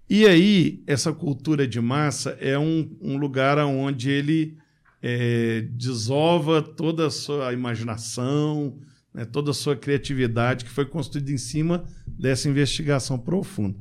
[0.10, 4.58] E aí, essa cultura de massa é um, um lugar onde ele
[5.02, 8.78] é, desova toda a sua imaginação,
[9.14, 13.78] né, toda a sua criatividade que foi construída em cima dessa investigação profunda.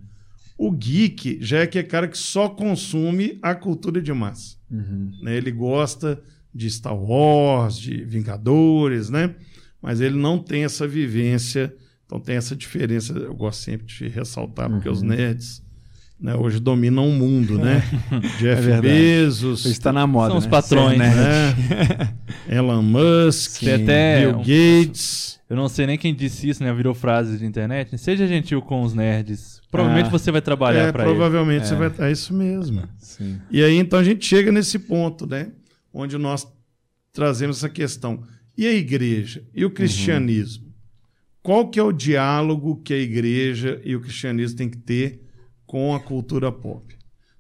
[0.57, 5.11] O geek já é aquele cara que só consome a cultura de massa Uhum.
[5.23, 5.37] né?
[5.37, 6.23] Ele gosta
[6.55, 9.35] de Star Wars, de Vingadores, né?
[9.83, 11.75] Mas ele não tem essa vivência,
[12.07, 13.13] então tem essa diferença.
[13.13, 15.62] Eu gosto sempre de ressaltar, porque os nerds
[16.23, 17.83] né, hoje dominam o mundo, né?
[18.39, 18.83] Jeff verdade.
[18.89, 20.51] Bezos, Hoje tá na moda, São os né?
[20.51, 21.17] patrões, nerd.
[21.17, 22.15] né?
[22.49, 25.41] Elon Musk, até Bill um- Gates.
[25.51, 26.73] Eu não sei nem quem disse isso, né?
[26.73, 27.99] Virou frase de internet.
[27.99, 29.61] Seja gentil com os nerds.
[29.71, 30.11] Provavelmente Ah.
[30.11, 31.11] você vai trabalhar É, pra ele.
[31.13, 32.09] provavelmente você vai estar.
[32.09, 32.89] É isso mesmo.
[32.99, 33.39] Sim.
[33.51, 35.49] E aí, então, a gente chega nesse ponto, né?
[35.93, 36.47] Onde nós
[37.13, 38.23] trazemos essa questão.
[38.57, 39.43] E a igreja?
[39.55, 40.65] E o cristianismo?
[41.43, 45.22] Qual que é o diálogo que a igreja e o cristianismo têm que ter
[45.73, 46.95] com a cultura pop?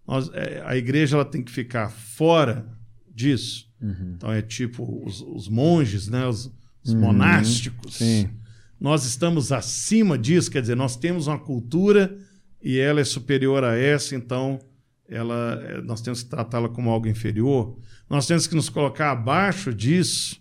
[0.08, 2.66] Nós- é, a igreja ela tem que ficar fora
[3.14, 3.70] disso.
[4.14, 6.26] Então, é tipo os, os monges, né?
[6.26, 6.50] os,
[6.82, 7.96] os monásticos.
[7.96, 8.30] Sim.
[8.80, 12.16] Nós estamos acima disso, quer dizer, nós temos uma cultura
[12.62, 14.58] e ela é superior a essa, então
[15.06, 17.76] ela, eh, nós temos que tratá-la como algo inferior.
[18.08, 20.40] Nós temos que nos colocar abaixo disso.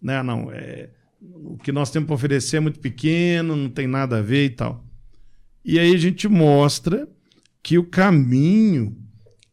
[0.00, 0.22] Né?
[0.22, 0.88] Não, é,
[1.20, 4.50] o que nós temos para oferecer é muito pequeno, não tem nada a ver e
[4.50, 4.82] tal.
[5.62, 7.06] E aí a gente mostra
[7.66, 8.96] que o caminho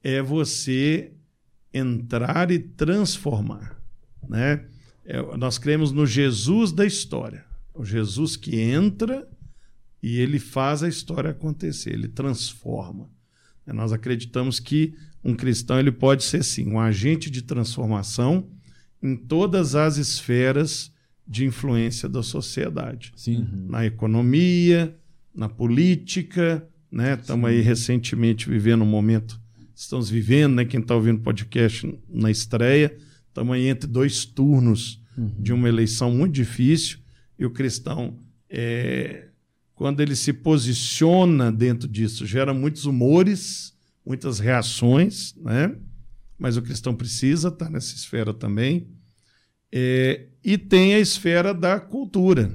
[0.03, 1.13] é você
[1.73, 3.81] entrar e transformar.
[4.29, 4.67] Né?
[5.03, 7.43] É, nós cremos no Jesus da história.
[7.73, 9.27] O Jesus que entra
[9.99, 13.09] e ele faz a história acontecer, ele transforma.
[13.65, 18.47] É, Nós acreditamos que um cristão ele pode ser sim um agente de transformação
[19.01, 20.93] em todas as esferas
[21.27, 23.47] de influência da sociedade, Sim.
[23.67, 24.95] na economia,
[25.33, 27.17] na política, né?
[27.19, 29.41] Estamos aí recentemente vivendo um momento,
[29.75, 30.65] estamos vivendo, né?
[30.65, 32.95] Quem está ouvindo o podcast na estreia,
[33.27, 35.01] estamos aí entre dois turnos
[35.39, 36.99] de uma eleição muito difícil
[37.37, 39.29] e o cristão, é,
[39.73, 43.73] quando ele se posiciona dentro disso, gera muitos humores,
[44.05, 45.75] muitas reações, né?
[46.37, 48.87] Mas o cristão precisa estar nessa esfera também.
[49.71, 52.51] É, e tem a esfera da cultura.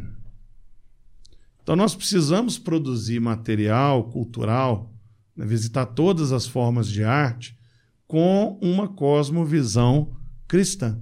[1.68, 4.90] Então nós precisamos produzir material cultural,
[5.36, 7.58] né, visitar todas as formas de arte
[8.06, 10.16] com uma cosmovisão
[10.48, 10.98] cristã.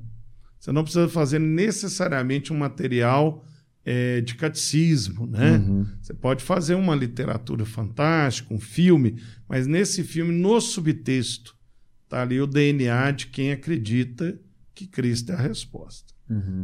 [0.59, 3.45] Você não precisa fazer necessariamente um material
[3.85, 5.59] é, de catecismo, né?
[6.03, 11.57] Você pode fazer uma literatura fantástica, um filme, mas nesse filme, no subtexto,
[12.03, 14.37] está ali o DNA de quem acredita
[14.75, 16.16] que Cristo é a resposta.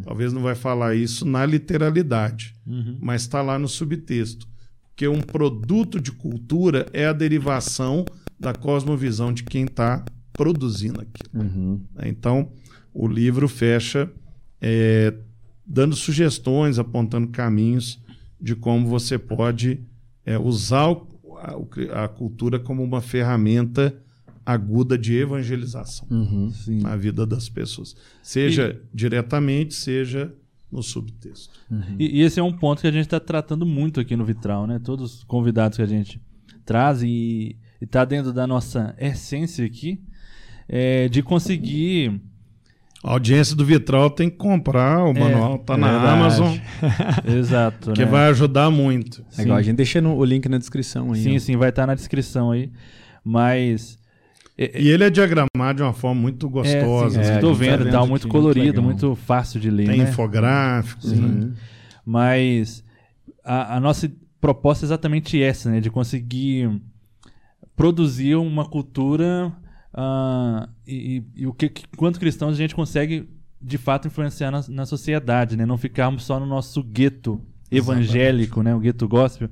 [0.02, 2.98] Talvez não vai falar isso na literalidade, Uhum.
[3.00, 4.46] mas está lá no subtexto.
[4.88, 8.04] Porque um produto de cultura é a derivação
[8.38, 11.44] da cosmovisão de quem está produzindo aquilo.
[11.44, 11.80] Uhum.
[12.04, 12.50] Então,
[12.92, 14.10] o livro fecha
[14.60, 15.14] é,
[15.66, 18.00] dando sugestões, apontando caminhos
[18.40, 19.80] de como você pode
[20.26, 21.06] é, usar o,
[21.92, 23.94] a, a, cultura como uma ferramenta
[24.44, 28.96] aguda de evangelização uhum, na vida das pessoas, seja e...
[28.96, 30.34] diretamente, seja
[30.70, 31.52] no subtexto.
[31.70, 31.96] Uhum.
[31.98, 34.66] E, e, esse é um ponto que a gente está tratando muito aqui no Vitral,
[34.66, 34.80] né?
[34.82, 36.20] Todos os convidados que a gente
[36.64, 40.00] traz e está dentro da nossa essência aqui
[40.68, 42.20] é, de conseguir
[43.04, 46.20] a audiência do Vitral tem que comprar, o é, manual tá é na verdade.
[46.20, 46.56] Amazon.
[47.26, 47.92] Exato.
[47.92, 48.10] Que né?
[48.10, 49.24] vai ajudar muito.
[49.36, 51.22] É igual, a gente deixa no, o link na descrição aí.
[51.22, 51.38] Sim, ó.
[51.40, 52.70] sim, vai estar tá na descrição aí.
[53.24, 53.98] Mas.
[54.56, 57.20] E ele é diagramado de uma forma muito gostosa.
[57.20, 59.86] É, sim, é, Estou vendo, tá muito colorido, muito, muito, fácil de ler.
[59.86, 60.10] Tem né?
[60.10, 61.10] infográficos.
[61.10, 61.20] Sim.
[61.20, 61.52] Né?
[62.04, 62.84] Mas
[63.42, 64.10] a, a nossa
[64.40, 65.80] proposta é exatamente essa, né?
[65.80, 66.70] De conseguir
[67.74, 69.52] produzir uma cultura
[69.92, 73.28] Uh, e, e, o que, quanto cristãos a gente consegue
[73.60, 75.66] de fato influenciar na, na sociedade, né?
[75.66, 78.64] Não ficarmos só no nosso gueto evangélico, Exatamente.
[78.64, 78.74] né?
[78.74, 79.48] O gueto gospel.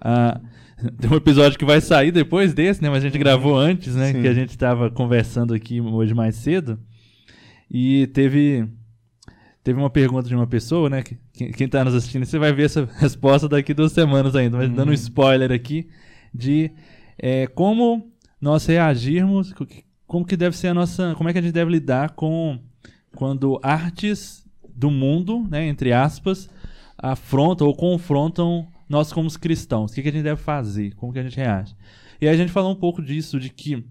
[0.00, 0.40] Uh,
[1.00, 2.88] tem um episódio que vai sair depois desse, né?
[2.88, 4.12] Mas a gente gravou antes, né?
[4.12, 4.22] Sim.
[4.22, 6.78] Que a gente estava conversando aqui hoje mais cedo.
[7.70, 8.66] E teve
[9.62, 11.02] teve uma pergunta de uma pessoa, né?
[11.02, 11.18] Que,
[11.52, 14.88] quem está nos assistindo, você vai ver essa resposta daqui duas semanas ainda, mas dando
[14.88, 14.94] um uhum.
[14.94, 15.88] spoiler aqui
[16.32, 16.70] de
[17.18, 18.10] é, como
[18.40, 19.52] nós reagirmos,
[20.06, 22.58] como que deve ser a nossa, como é que a gente deve lidar com
[23.14, 26.48] quando artes do mundo, né, entre aspas,
[26.96, 29.90] afrontam ou confrontam nós como cristãos.
[29.90, 30.94] O que, que a gente deve fazer?
[30.94, 31.76] Como que a gente reage?
[32.20, 33.84] E aí a gente falou um pouco disso, de que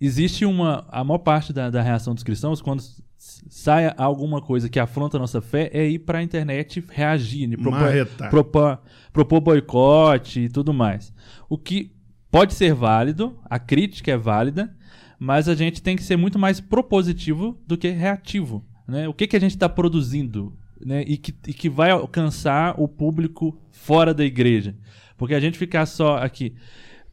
[0.00, 0.86] existe uma.
[0.90, 2.82] A maior parte da, da reação dos cristãos, quando
[3.18, 7.56] sai alguma coisa que afronta a nossa fé, é ir para a internet reagir, né?
[7.56, 8.78] propor, propor,
[9.12, 11.12] propor boicote e tudo mais.
[11.48, 11.92] O que
[12.30, 14.76] pode ser válido, a crítica é válida,
[15.18, 18.64] mas a gente tem que ser muito mais propositivo do que reativo.
[18.86, 19.08] Né?
[19.08, 20.56] O que, que a gente está produzindo
[20.86, 21.04] né?
[21.06, 24.74] e, que, e que vai alcançar o público fora da igreja?
[25.16, 26.54] Porque a gente ficar só aqui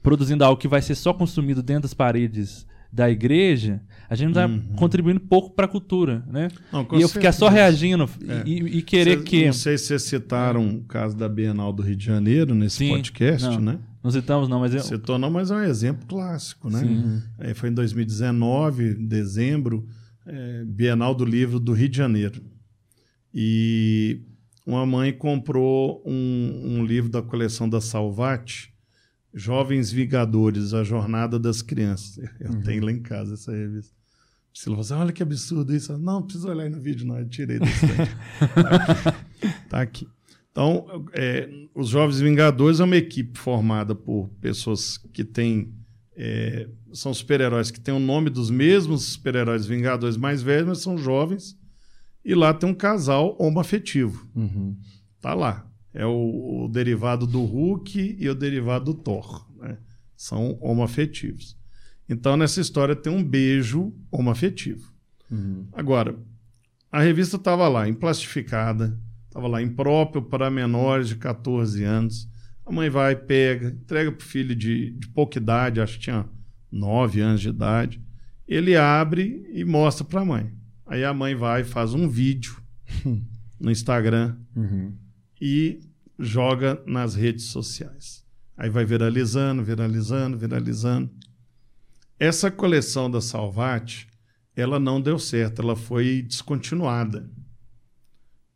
[0.01, 4.45] produzindo algo que vai ser só consumido dentro das paredes da igreja, a gente está
[4.45, 4.61] uhum.
[4.75, 6.49] contribuindo pouco para a cultura, né?
[6.71, 8.43] Não, e eu ficar só reagindo é.
[8.47, 9.45] e, e, querer Cês, que...
[9.47, 12.89] Não sei se vocês citaram o caso da Bienal do Rio de Janeiro nesse Sim,
[12.89, 13.59] podcast, não.
[13.59, 13.79] né?
[14.03, 14.75] Não citamos, não, mas.
[14.75, 14.81] Eu...
[14.81, 16.79] Citou, não, mas é um exemplo clássico, né?
[16.79, 17.23] Sim.
[17.39, 19.87] É, foi em 2019, dezembro,
[20.27, 22.43] é, Bienal do Livro do Rio de Janeiro.
[23.33, 24.21] E
[24.65, 28.73] uma mãe comprou um, um livro da coleção da Salvati,
[29.33, 32.17] Jovens Vingadores, A Jornada das Crianças.
[32.39, 32.61] Eu uhum.
[32.61, 33.93] tenho lá em casa essa revista.
[34.51, 35.91] Priscila falou assim: olha que absurdo isso.
[35.93, 37.17] Não, não precisa olhar aí no vídeo, não.
[37.17, 37.87] Eu tirei desse
[38.53, 39.15] tá,
[39.69, 40.07] tá aqui.
[40.51, 45.73] Então, é, os Jovens Vingadores é uma equipe formada por pessoas que têm.
[46.15, 50.95] É, são super-heróis que têm o nome dos mesmos super-heróis Vingadores mais velhos, mas são
[50.95, 51.57] jovens.
[52.23, 54.27] E lá tem um casal homoafetivo.
[54.35, 54.77] Uhum.
[55.19, 55.69] Tá lá.
[55.93, 59.47] É o, o, derivado do Hulk e o derivado do Thor.
[59.57, 59.77] Né?
[60.15, 61.57] São homoafetivos.
[62.09, 64.91] Então, nessa história tem um beijo homoafetivo.
[65.29, 65.67] Uhum.
[65.73, 66.17] Agora,
[66.91, 68.97] a revista estava lá, emplastificada
[69.33, 72.29] Estava lá, impróprio para menores de 14 anos.
[72.63, 76.29] A mãe vai, pega, entrega para o filho de, de pouca idade, acho que tinha
[76.71, 77.99] 9 anos de idade.
[78.47, 80.53] Ele abre e mostra para a mãe.
[80.93, 82.55] Aí a mãe vai faz um vídeo
[83.59, 84.93] no Instagram uhum.
[85.41, 85.79] e
[86.19, 88.23] joga nas redes sociais.
[88.55, 91.09] Aí vai viralizando, viralizando, viralizando.
[92.19, 94.07] Essa coleção da Salvati,
[94.55, 97.27] ela não deu certo, ela foi descontinuada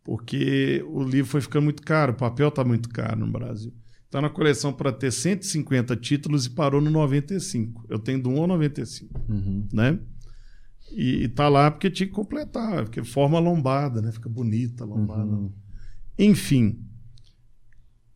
[0.04, 3.74] porque o livro foi ficando muito caro, o papel está muito caro no Brasil.
[4.05, 7.84] Está na coleção para ter 150 títulos e parou no 95.
[7.89, 9.20] Eu tenho do 1 ao 95.
[9.28, 9.68] Uhum.
[9.74, 9.99] Né?
[10.91, 14.11] E, está lá porque tinha que completar, porque forma lombada, né?
[14.11, 15.23] fica bonita a lombada.
[15.23, 15.51] Uhum.
[16.17, 16.79] Enfim,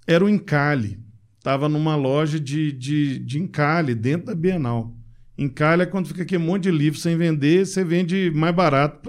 [0.07, 0.99] era o encalhe.
[1.37, 4.95] Estava numa loja de, de, de encalhe dentro da Bienal.
[5.37, 9.01] Encalhe é quando fica aquele monte de livro sem vender, você vende mais barato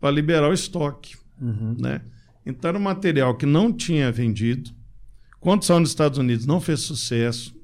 [0.00, 1.16] para liberar o estoque.
[1.40, 1.76] Uhum.
[1.78, 2.00] Né?
[2.46, 4.70] Então era um material que não tinha vendido.
[5.40, 7.54] Quando saiu nos Estados Unidos, não fez sucesso.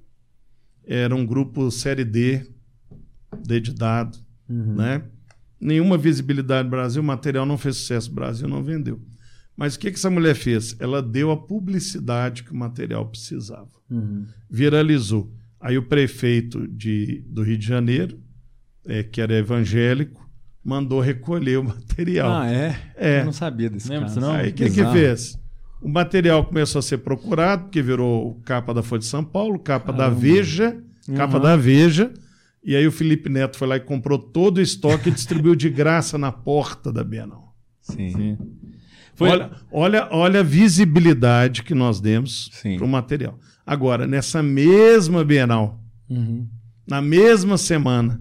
[0.84, 2.44] Era um grupo série D,
[3.42, 4.18] dedidado.
[4.48, 4.74] Uhum.
[4.76, 5.02] Né?
[5.60, 9.00] Nenhuma visibilidade no Brasil, o material não fez sucesso no Brasil, não vendeu.
[9.56, 10.76] Mas o que, que essa mulher fez?
[10.78, 13.68] Ela deu a publicidade que o material precisava.
[13.90, 14.24] Uhum.
[14.48, 15.32] Viralizou.
[15.60, 18.20] Aí o prefeito de, do Rio de Janeiro,
[18.86, 20.28] é, que era evangélico,
[20.64, 22.30] mandou recolher o material.
[22.32, 22.76] Ah, é?
[22.96, 23.20] É.
[23.22, 24.20] Eu não sabia desse Lembra caso.
[24.20, 24.32] não?
[24.32, 25.36] Aí o que, que fez?
[25.82, 29.92] O material começou a ser procurado, porque virou capa da Folha de São Paulo, capa
[29.92, 30.76] da Veja,
[31.16, 31.42] capa Uhum.
[31.42, 32.12] da Veja.
[32.62, 35.70] E aí o Felipe Neto foi lá e comprou todo o estoque e distribuiu de
[35.70, 37.54] graça na porta da Bienal.
[37.80, 38.36] Sim.
[39.14, 42.76] Foi- Olha, olha, olha a visibilidade que nós demos Sim.
[42.76, 43.38] para o material.
[43.66, 46.48] Agora, nessa mesma Bienal, Uhum.
[46.86, 48.20] na mesma semana,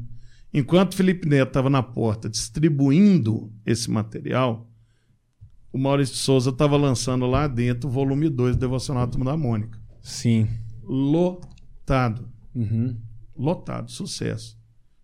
[0.54, 4.68] enquanto Felipe Neto estava na porta distribuindo esse material,
[5.72, 9.38] o Maurício de Souza estava lançando lá dentro o volume 2 do Devocional Turma da
[9.38, 9.78] Mônica.
[10.02, 10.48] Sim.
[10.84, 12.28] Lotado.
[12.56, 12.96] Uhum.
[13.38, 13.92] Lotado.
[13.92, 14.58] Sucesso.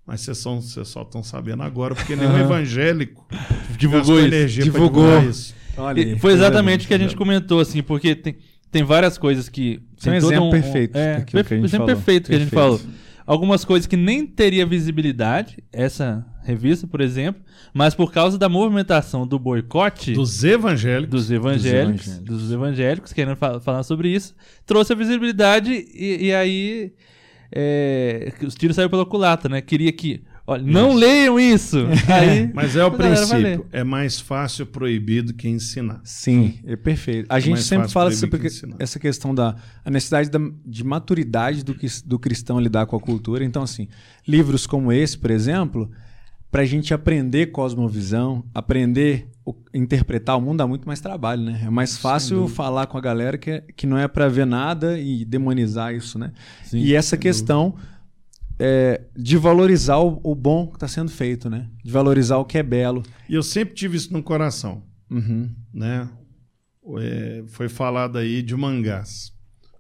[0.06, 3.26] Mas vocês são- vocês só estão sabendo agora, porque nenhum evangélico
[3.78, 4.62] Divulgou isso.
[4.62, 5.04] Divulgou.
[5.04, 5.56] divulgar isso.
[5.78, 8.36] Olha E aí, foi exatamente o que a gente comentou, assim, porque tem,
[8.70, 9.82] tem várias coisas que.
[9.98, 11.96] Isso é um exemplo perfeito É, daquilo que a gente exemplo falou.
[12.04, 12.82] perfeito que a gente falou.
[13.26, 17.42] Algumas coisas que nem teria visibilidade, essa revista, por exemplo,
[17.74, 21.10] mas por causa da movimentação do boicote Dos evangélicos.
[21.22, 22.20] dos evangélicos, evangélicos.
[22.40, 26.92] dos evangélicos, querendo fa- falar sobre isso, trouxe a visibilidade e, e aí
[27.56, 29.62] é, os tiros saíram pela culata, né?
[29.62, 30.24] Queria que.
[30.46, 31.78] Olha, não leiam isso!
[32.12, 33.66] Aí, Mas é o princípio.
[33.72, 36.02] É mais fácil proibir do que ensinar.
[36.04, 37.28] Sim, é perfeito.
[37.30, 38.76] A gente mais sempre fala sobre que ensinar.
[38.78, 43.00] essa questão da a necessidade da- de maturidade do, que, do cristão lidar com a
[43.00, 43.46] cultura.
[43.46, 43.88] Então, assim,
[44.28, 45.90] livros como esse, por exemplo,
[46.52, 51.62] para a gente aprender cosmovisão, aprender o- interpretar o mundo, dá muito mais trabalho, né?
[51.66, 55.26] É mais fácil falar com a galera que, que não é para ver nada e
[55.26, 56.32] demonizar isso, né?
[56.64, 57.76] Sim, e essa questão
[58.60, 61.68] é, de valorizar o, o bom que está sendo feito, né?
[61.84, 63.04] De valorizar o que é belo.
[63.28, 64.84] E eu sempre tive isso no coração.
[65.10, 65.50] Uhum.
[65.74, 66.10] né?
[67.00, 69.32] É, foi falado aí de mangás.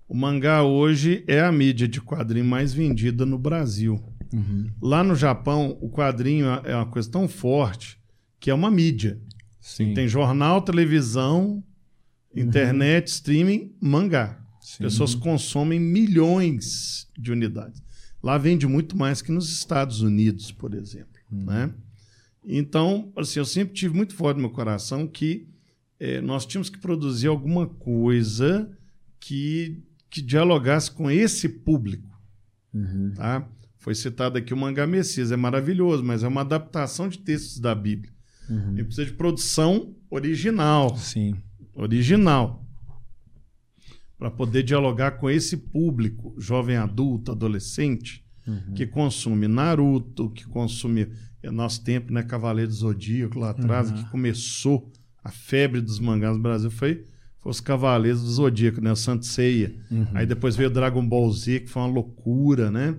[0.07, 3.99] O mangá hoje é a mídia de quadrinho mais vendida no Brasil.
[4.32, 4.70] Uhum.
[4.82, 7.97] Lá no Japão, o quadrinho é uma coisa tão forte
[8.39, 9.20] que é uma mídia.
[9.64, 9.93] Sim.
[9.93, 11.64] Tem jornal, televisão,
[12.36, 14.38] internet, streaming, mangá.
[14.59, 14.84] Sim.
[14.84, 17.82] Pessoas consomem milhões de unidades.
[18.22, 21.14] Lá vende muito mais que nos Estados Unidos, por exemplo.
[21.32, 21.74] Né?
[22.45, 25.47] Então, assim, eu sempre tive muito forte no meu coração que
[25.97, 28.70] eh, nós tínhamos que produzir alguma coisa
[29.18, 32.20] que, que dialogasse com esse público.
[32.74, 33.14] Uhum.
[33.16, 33.47] Tá?
[33.78, 37.74] Foi citado aqui o Mangá Messias, é maravilhoso, mas é uma adaptação de textos da
[37.74, 38.12] Bíblia.
[38.50, 38.74] Uhum.
[38.74, 41.36] Ele precisa de produção original Sim.
[41.74, 42.66] original
[44.18, 48.24] para poder dialogar com esse público, jovem adulto, adolescente,
[48.76, 51.10] que consome Naruto, que consome
[51.41, 54.91] é nosso tempo, né, Cavaleiro do Zodíaco lá atrás, que começou
[55.24, 57.04] a febre dos mangás no Brasil foi,
[57.39, 59.74] foi os Cavaleiros do Zodíaco, né, o Santo Seiya.
[60.14, 62.96] Aí depois veio o Dragon Ball Z, que foi uma loucura, né?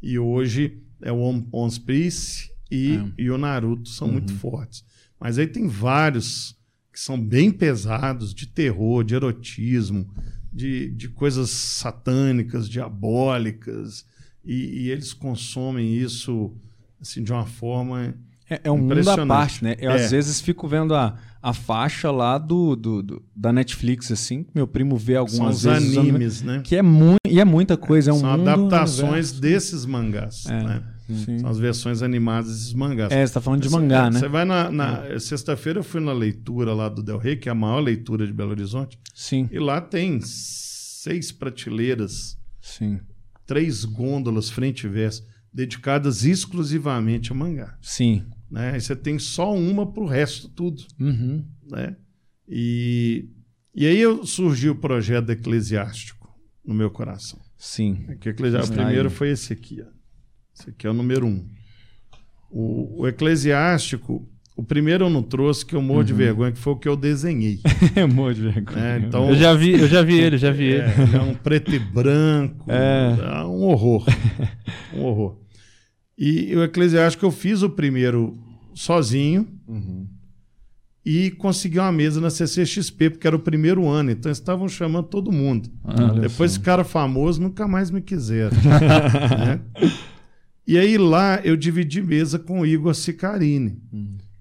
[0.00, 4.84] E hoje é o One Piece e, e o Naruto são muito fortes.
[5.20, 6.56] Mas aí tem vários
[6.92, 10.08] que são bem pesados, de terror, de erotismo,
[10.52, 14.04] de, de coisas satânicas, diabólicas,
[14.44, 16.52] e, e eles consomem isso
[17.00, 18.14] assim, de uma forma.
[18.50, 19.76] É, é um mundo à parte, né?
[19.78, 20.04] Eu É.
[20.04, 24.50] às vezes fico vendo a, a faixa lá do, do, do- da Netflix, assim, que
[24.54, 25.90] meu primo vê São algumas os vezes.
[25.90, 26.62] usando- animes, né?
[26.64, 27.18] Que é muito.
[27.28, 30.46] E é muita coisa, é um São adaptações desses mangás.
[30.46, 30.62] É.
[30.64, 30.82] Né?
[31.08, 31.38] Sim.
[31.38, 33.10] São as versões animadas desses mangás.
[33.10, 34.18] É, você tá falando de mangá, né?
[34.20, 34.70] Você vai na.
[34.70, 38.26] na- Sexta-feira eu fui na leitura lá do Del Rey, que é a maior leitura
[38.26, 43.00] de Belo Horizonte, Sim, e lá tem seis prateleiras sim,
[43.46, 47.76] três gôndolas frente e verso dedicadas exclusivamente a mangá.
[47.80, 48.24] sim.
[48.50, 48.70] Né?
[48.72, 50.82] Aí você tem só uma para o resto tudo.
[50.98, 51.44] Uhum.
[51.70, 51.96] Né?
[52.48, 53.28] E,
[53.74, 56.28] e aí eu- surgiu o projeto eclesiástico
[56.64, 57.38] no meu coração.
[57.58, 58.06] Sim.
[58.20, 59.82] Que eclesi- o Está primeiro foi esse aqui.
[59.82, 59.97] Ó.
[60.58, 61.44] Esse aqui é o número um.
[62.50, 66.04] O, o eclesiástico, o primeiro eu não trouxe, que eu morro Uhum.
[66.06, 67.60] de vergonha, que foi o que eu desenhei.
[67.94, 68.98] É morro de vergonha.
[68.98, 69.04] né?
[69.06, 70.82] Então, Eu já vi, eu já vi ele, já vi ele.
[70.82, 72.64] É, é um preto e branco.
[72.70, 73.16] É.
[73.40, 74.04] É um horror.
[74.94, 75.36] Um horror.
[76.16, 78.36] E o Eclesiástico eu fiz o primeiro
[78.74, 80.06] sozinho Uhum.
[81.04, 84.10] e consegui uma mesa na CCXP, porque era o primeiro ano.
[84.10, 85.68] Então eles estavam chamando todo mundo.
[85.84, 88.56] Ah, Depois esse cara famoso nunca mais me quiseram.
[88.56, 89.60] né?
[90.68, 93.80] E aí lá eu dividi mesa com o Igor Sicarini,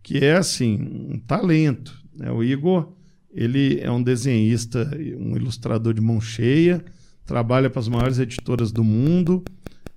[0.04, 0.78] que é assim,
[1.12, 1.98] um talento.
[2.14, 2.30] né?
[2.32, 2.94] O Igor,
[3.32, 6.84] ele é um desenhista, um ilustrador de mão cheia,
[7.26, 9.44] trabalha para as maiores editoras do mundo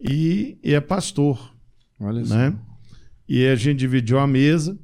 [0.00, 1.52] e, e é pastor,
[1.98, 2.34] Olha só.
[2.36, 2.56] né?
[3.28, 4.78] E a gente dividiu a mesa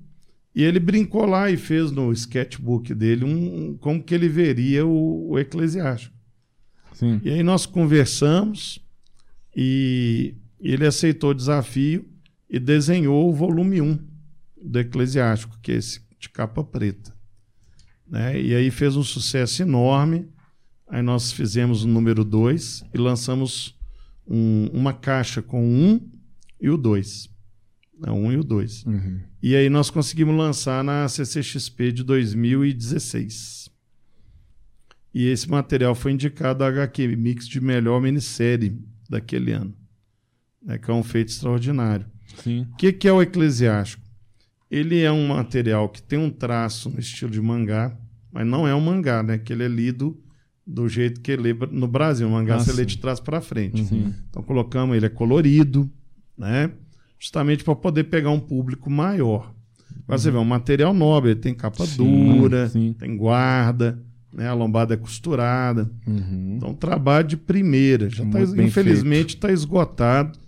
[0.54, 4.84] e ele brincou lá e fez no sketchbook dele um, um- como que ele veria
[4.86, 6.14] o, o eclesiástico.
[6.92, 7.20] Sim.
[7.22, 8.80] E aí nós conversamos
[9.54, 12.08] e ele aceitou o desafio
[12.48, 13.98] e desenhou o volume 1
[14.62, 17.14] do Eclesiástico, que é esse de capa preta.
[18.08, 18.40] Né?
[18.40, 20.28] E aí fez um sucesso enorme.
[20.88, 23.76] Aí nós fizemos o número 2 e lançamos
[24.26, 26.00] um, uma caixa com um
[26.60, 27.28] e o 2.
[28.06, 28.84] O um e o 2.
[28.84, 29.20] Uhum.
[29.42, 33.70] E aí nós conseguimos lançar na CCXP de 2016.
[35.14, 38.78] E esse material foi indicado a HQ Mix de melhor minissérie
[39.08, 39.74] daquele ano.
[40.66, 42.04] Né, que é um feito extraordinário.
[42.46, 44.02] O que, que é o Eclesiástico?
[44.68, 47.96] Ele é um material que tem um traço no estilo de mangá,
[48.32, 49.38] mas não é um mangá, né?
[49.38, 50.20] Que ele é lido
[50.66, 52.26] do jeito que ele lê no Brasil.
[52.26, 52.78] O mangá Ah, você sim.
[52.78, 53.84] lê de trás para frente.
[53.84, 54.12] Sim.
[54.28, 55.88] Então colocamos ele é colorido,
[56.36, 56.72] né?
[57.18, 59.54] Justamente para poder pegar um público maior.
[60.02, 62.92] Agora você vê, é um material nobre, ele tem capa Sim, dura, sim.
[62.98, 63.98] tem guarda,
[64.32, 64.48] né?
[64.48, 65.90] a lombada é costurada.
[66.06, 66.54] Uhum.
[66.56, 68.10] Então, trabalho de primeira.
[68.10, 70.38] Já tá, Muito bem infelizmente está esgotado.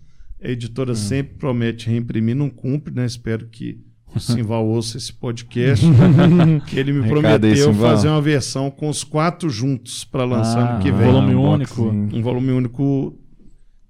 [0.42, 0.50] A Hum.
[0.50, 3.04] editora sempre promete reimprimir, não cumpre, né?
[3.06, 3.80] Espero que
[4.14, 5.84] o Simval ouça esse podcast.
[6.68, 7.16] que ele me Recado
[7.46, 7.90] aí, prometeu Simval.
[7.90, 11.06] fazer uma versão com os quatro juntos para lançar Ah, ano que vem.
[11.06, 11.82] volume um único.
[11.84, 12.18] boxing.
[12.18, 13.18] Um volume único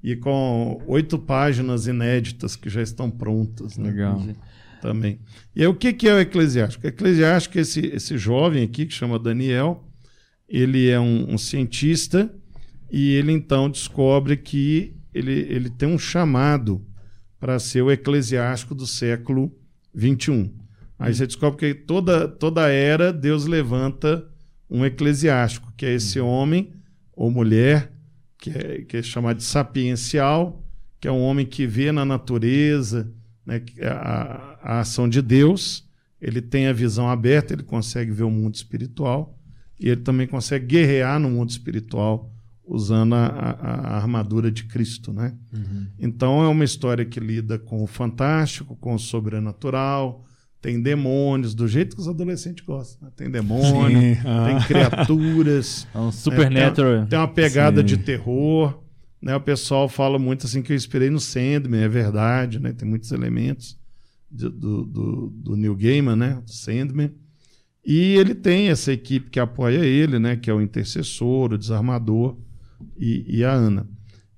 [0.03, 3.76] e com oito páginas inéditas que já estão prontas.
[3.76, 3.90] Né?
[3.90, 4.22] Legal.
[4.80, 5.18] Também.
[5.57, 6.86] E aí, o que, que é o eclesiástico?
[6.86, 9.84] O eclesiástico é esse, esse jovem aqui, que chama Daniel,
[10.49, 12.32] ele é um, um cientista
[12.90, 16.84] e ele então descobre que ele, ele tem um chamado
[17.38, 19.52] para ser o eclesiástico do século
[19.96, 20.52] XXI.
[20.98, 24.28] Aí você descobre que toda, toda era Deus levanta
[24.68, 26.72] um eclesiástico, que é esse homem
[27.12, 27.92] ou mulher,
[28.36, 30.64] que é, que é chamado de sapiencial,
[31.00, 33.12] que é um homem que vê na natureza
[33.48, 35.88] né, que a, a ação de Deus,
[36.20, 39.38] ele tem a visão aberta, ele consegue ver o mundo espiritual
[39.80, 42.30] e ele também consegue guerrear no mundo espiritual
[42.69, 45.35] usando a, a- a armadura de Cristo, né?
[45.99, 50.25] Então é uma história que lida com o fantástico, com o sobrenatural,
[50.61, 53.07] tem demônios, do jeito que os adolescentes gostam.
[53.09, 53.12] né?
[53.16, 54.47] Tem demônio, ah.
[54.47, 57.07] tem criaturas, É um Supernatural.
[57.07, 57.87] tem uma pegada Sim.
[57.87, 58.83] de terror,
[59.23, 59.35] né?
[59.37, 62.73] O pessoal fala muito assim que eu inspirei no Sandman, é verdade, né?
[62.73, 63.79] Tem muitos elementos
[64.31, 66.43] de- do, do, do Neil Gaiman, né?
[66.45, 67.12] Do Sandman.
[67.87, 70.37] E ele tem essa equipe que apoia ele, né?
[70.37, 72.37] Que é o intercessor, o desarmador
[72.99, 73.89] e, e a Ana.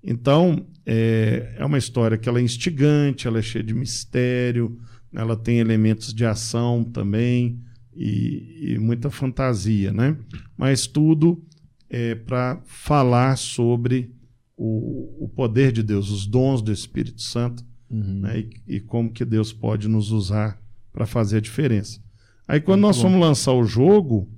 [0.03, 4.79] Então, é, é uma história que ela é instigante, ela é cheia de mistério,
[5.13, 7.61] ela tem elementos de ação também
[7.95, 10.17] e, e muita fantasia, né?
[10.57, 11.43] Mas tudo
[11.89, 14.13] é para falar sobre
[14.57, 18.21] o, o poder de Deus, os dons do Espírito Santo, Uhum.
[18.21, 18.45] né?
[18.69, 20.63] E, e como que Deus pode nos usar
[20.93, 22.01] para fazer a diferença.
[22.47, 23.03] Aí quando Muito nós bom.
[23.03, 24.29] fomos lançar o jogo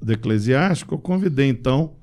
[0.00, 1.94] do Eclesiástico, eu convidei então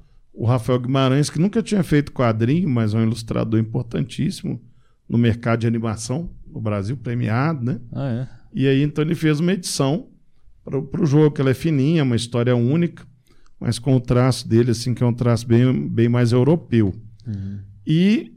[0.42, 4.62] o Rafael Guimarães, que nunca tinha feito quadrinho, mas é um ilustrador importantíssimo
[5.08, 7.80] no mercado de animação no Brasil, premiado, né?
[7.92, 8.28] Ah, é.
[8.54, 10.08] E aí então ele fez uma edição
[10.64, 13.06] para o jogo, que ela é fininha, uma história única,
[13.60, 16.94] mas com o traço dele, assim, que é um traço bem, bem mais europeu.
[17.86, 18.34] E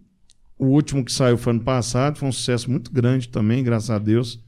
[0.58, 3.98] o último que saiu foi ano passado, foi um sucesso muito grande também, graças a
[3.98, 4.42] Deus,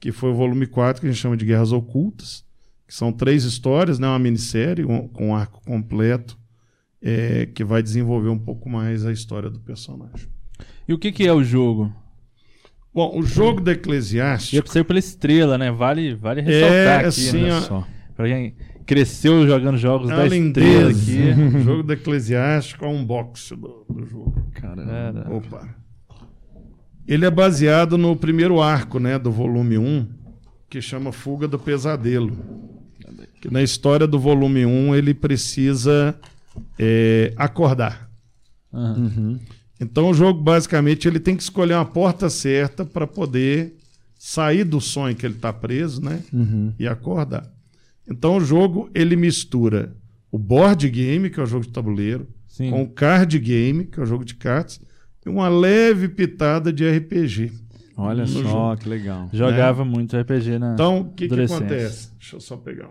[0.00, 2.44] que foi o volume 4, que a gente chama de Guerras Ocultas,
[2.86, 6.38] que são três histórias, né, uma minissérie um- com um arco completo,
[7.06, 10.26] é, que vai desenvolver um pouco mais a história do personagem.
[10.88, 11.94] E o que, que é o jogo?
[12.94, 15.70] Bom, o jogo do E Eclesiástico saiu pela estrela, né?
[15.70, 17.52] Vale, vale ressaltar é aqui, assim, né?
[17.52, 17.86] Olha só.
[18.16, 18.54] Pra quem
[18.86, 21.34] cresceu jogando jogos É da uma estrela lindeza.
[21.34, 21.56] aqui.
[21.56, 24.46] O jogo do Eclesiástico é um unboxing do, do jogo.
[24.54, 25.74] Cara, Opa.
[27.06, 30.08] Ele é baseado no primeiro arco né, do volume 1,
[30.70, 32.34] que chama Fuga do Pesadelo.
[33.42, 36.18] Que na história do volume 1 ele precisa
[36.78, 38.10] é, acordar.
[38.72, 39.38] Uhum.
[39.80, 43.76] Então o jogo basicamente ele tem que escolher uma porta certa para poder
[44.18, 46.22] sair do sonho que ele está preso, né?
[46.32, 46.72] Uhum.
[46.78, 47.50] e acordar.
[48.08, 49.94] Então o jogo ele mistura
[50.30, 52.70] o board game, que é o jogo de tabuleiro, Sim.
[52.70, 54.80] com o card game, que é o jogo de cartas,
[55.24, 57.52] e uma leve pitada de RPG.
[57.96, 58.76] Olha só, jogo.
[58.78, 59.28] que legal.
[59.32, 60.74] Jogava muito RPG na.
[60.74, 62.10] Então, o que, que acontece?
[62.18, 62.90] Deixa eu só pegar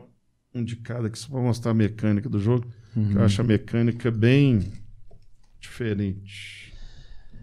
[0.56, 2.66] um, de cada aqui, só para mostrar a mecânica do jogo,
[2.96, 3.12] Uhum.
[3.14, 4.72] eu acho a mecânica bem
[5.60, 6.74] diferente.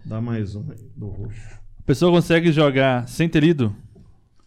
[0.05, 1.41] Dá mais um aí, do roxo.
[1.79, 3.75] A pessoa consegue jogar sem ter lido?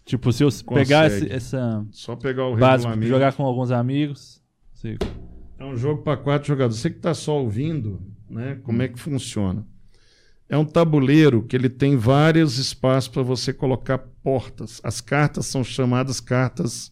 [0.05, 1.33] Tipo, se eu pegar esse, Consegue.
[1.33, 4.41] essa Só pegar o básico, jogar com alguns amigos.
[4.73, 4.97] sei-
[5.57, 6.77] É um jogo para quatro jogadores.
[6.81, 8.55] Você que está só ouvindo, né?
[8.63, 9.65] Como é que funciona?
[10.49, 14.81] É um tabuleiro que ele tem vários espaços para você colocar portas.
[14.83, 16.91] As cartas são chamadas cartas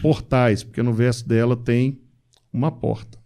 [0.00, 2.00] portais, porque no verso dela tem
[2.52, 3.18] uma porta.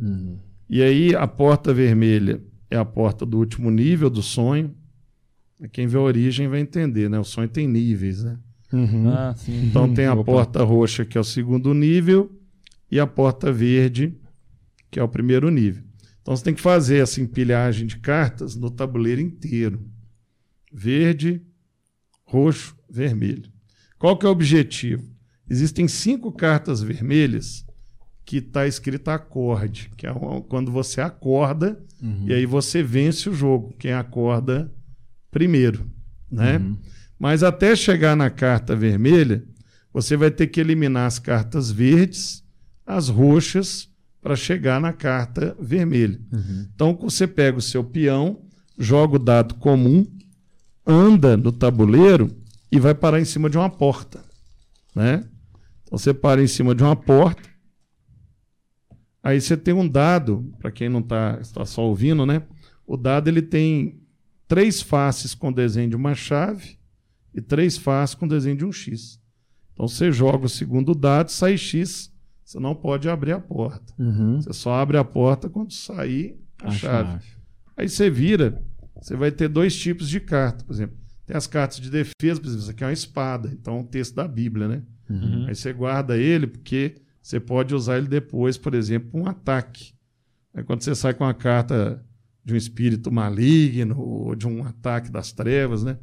[0.00, 0.38] Uhum.
[0.68, 2.40] E aí a porta vermelha
[2.70, 4.74] é a porta do último nível do sonho.
[5.72, 7.18] Quem vê a origem vai entender, né?
[7.18, 8.38] O sonho tem níveis, né?
[8.72, 9.10] Uhum.
[9.10, 9.66] Ah, sim.
[9.66, 10.24] Então tem a Opa.
[10.24, 12.30] porta roxa, que é o segundo nível,
[12.90, 14.14] e a porta verde,
[14.90, 15.82] que é o primeiro nível.
[16.22, 19.84] Então você tem que fazer essa empilhagem de cartas no tabuleiro inteiro.
[20.72, 21.42] Verde,
[22.24, 23.50] roxo, vermelho.
[23.98, 25.04] Qual que é o objetivo?
[25.48, 27.66] Existem cinco cartas vermelhas
[28.30, 30.14] que está escrita acorde, que é
[30.48, 32.26] quando você acorda uhum.
[32.28, 34.72] e aí você vence o jogo, quem acorda
[35.32, 35.90] primeiro,
[36.30, 36.58] né?
[36.58, 36.76] Uhum.
[37.18, 39.42] Mas até chegar na carta vermelha,
[39.92, 42.44] você vai ter que eliminar as cartas verdes,
[42.86, 43.88] as roxas,
[44.22, 46.20] para chegar na carta vermelha.
[46.32, 46.68] Uhum.
[46.72, 48.44] Então você pega o seu peão,
[48.78, 50.06] joga o dado comum,
[50.86, 52.30] anda no tabuleiro
[52.70, 54.22] e vai parar em cima de uma porta,
[54.94, 55.24] né?
[55.82, 57.49] Então você para em cima de uma porta,
[59.22, 62.42] aí você tem um dado, para quem não está tá só ouvindo, né?
[62.86, 64.00] O dado ele tem
[64.48, 66.78] três faces com desenho de uma chave
[67.34, 69.20] e três faces com desenho de um X.
[69.72, 72.12] Então você joga o segundo dado, sai X,
[72.44, 73.94] você não pode abrir a porta.
[73.98, 74.40] Uhum.
[74.40, 77.10] Você só abre a porta quando sair a, a chave.
[77.12, 77.24] chave.
[77.76, 78.60] Aí você vira,
[79.00, 80.96] você vai ter dois tipos de carta, por exemplo.
[81.24, 83.86] Tem as cartas de defesa, por exemplo, isso aqui é uma espada, então é um
[83.86, 84.82] texto da Bíblia, né?
[85.08, 85.46] Uhum.
[85.46, 89.92] Aí você guarda ele porque você pode usar ele depois, por exemplo, um ataque.
[90.54, 92.04] Aí quando você sai com a carta
[92.44, 95.98] de um espírito maligno ou de um ataque das trevas, né?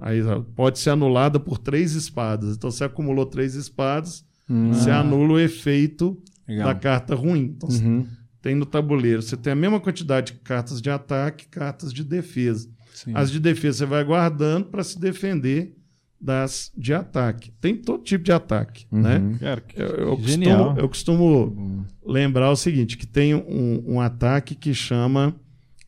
[0.00, 0.20] Aí
[0.56, 2.56] pode ser anulada por três espadas.
[2.56, 4.72] Então você acumulou três espadas, hum.
[4.72, 6.66] você anula o efeito Legal.
[6.66, 7.54] da carta ruim.
[7.56, 8.06] Então uhum.
[8.40, 12.68] tem no tabuleiro, você tem a mesma quantidade de cartas de ataque, cartas de defesa.
[12.92, 13.12] Sim.
[13.14, 15.76] As de defesa você vai guardando para se defender
[16.22, 17.52] das de ataque.
[17.60, 19.00] Tem todo tipo de ataque, uhum.
[19.00, 19.36] né?
[19.40, 21.84] Cara, eu, eu costumo, eu costumo uhum.
[22.06, 25.34] lembrar o seguinte, que tem um, um ataque que chama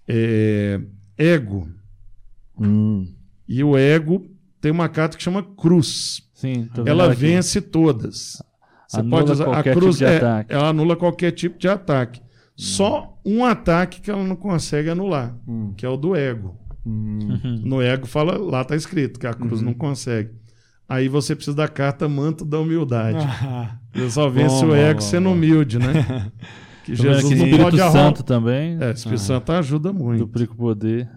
[0.08, 0.80] é,
[1.16, 1.68] ego.
[2.58, 3.06] Hum.
[3.46, 4.26] E o ego
[4.60, 6.22] tem uma carta que chama cruz.
[6.34, 8.42] Sim, ela vence todas.
[8.88, 12.20] Você anula pode usar a cruz tipo é, ela anula qualquer tipo de ataque.
[12.20, 12.24] Hum.
[12.56, 15.72] Só um ataque que ela não consegue anular, hum.
[15.76, 16.58] que é o do ego.
[16.86, 17.18] Hum.
[17.64, 19.66] No ego fala, lá está escrito que a cruz uhum.
[19.66, 20.30] não consegue.
[20.88, 23.18] Aí você precisa da carta manto da humildade.
[23.18, 23.78] Ah.
[23.94, 25.34] Você só vence bom, o ego bom, sendo bom.
[25.34, 26.30] humilde, né?
[26.84, 28.76] Que Jesus não Espírito pode Santo também.
[28.78, 29.24] É, Espírito ah.
[29.24, 30.18] Santo ajuda muito.
[30.18, 31.08] Duplica o poder.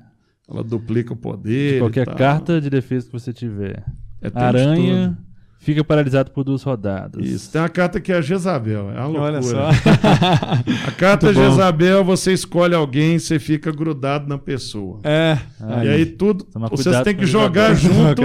[0.49, 1.73] Ela duplica o poder.
[1.73, 3.83] De qualquer carta de defesa que você tiver.
[4.21, 5.17] É, Aranha
[5.59, 7.25] fica paralisado por duas rodadas.
[7.25, 7.51] Isso.
[7.51, 8.89] Tem uma carta que é a Jezabel.
[8.91, 9.23] É uma loucura.
[9.23, 9.69] Olha só.
[10.87, 14.99] a carta Jezabel, você escolhe alguém, você fica grudado na pessoa.
[15.03, 15.37] É.
[15.83, 16.47] E aí tudo.
[16.71, 18.21] Vocês têm que jogar junto.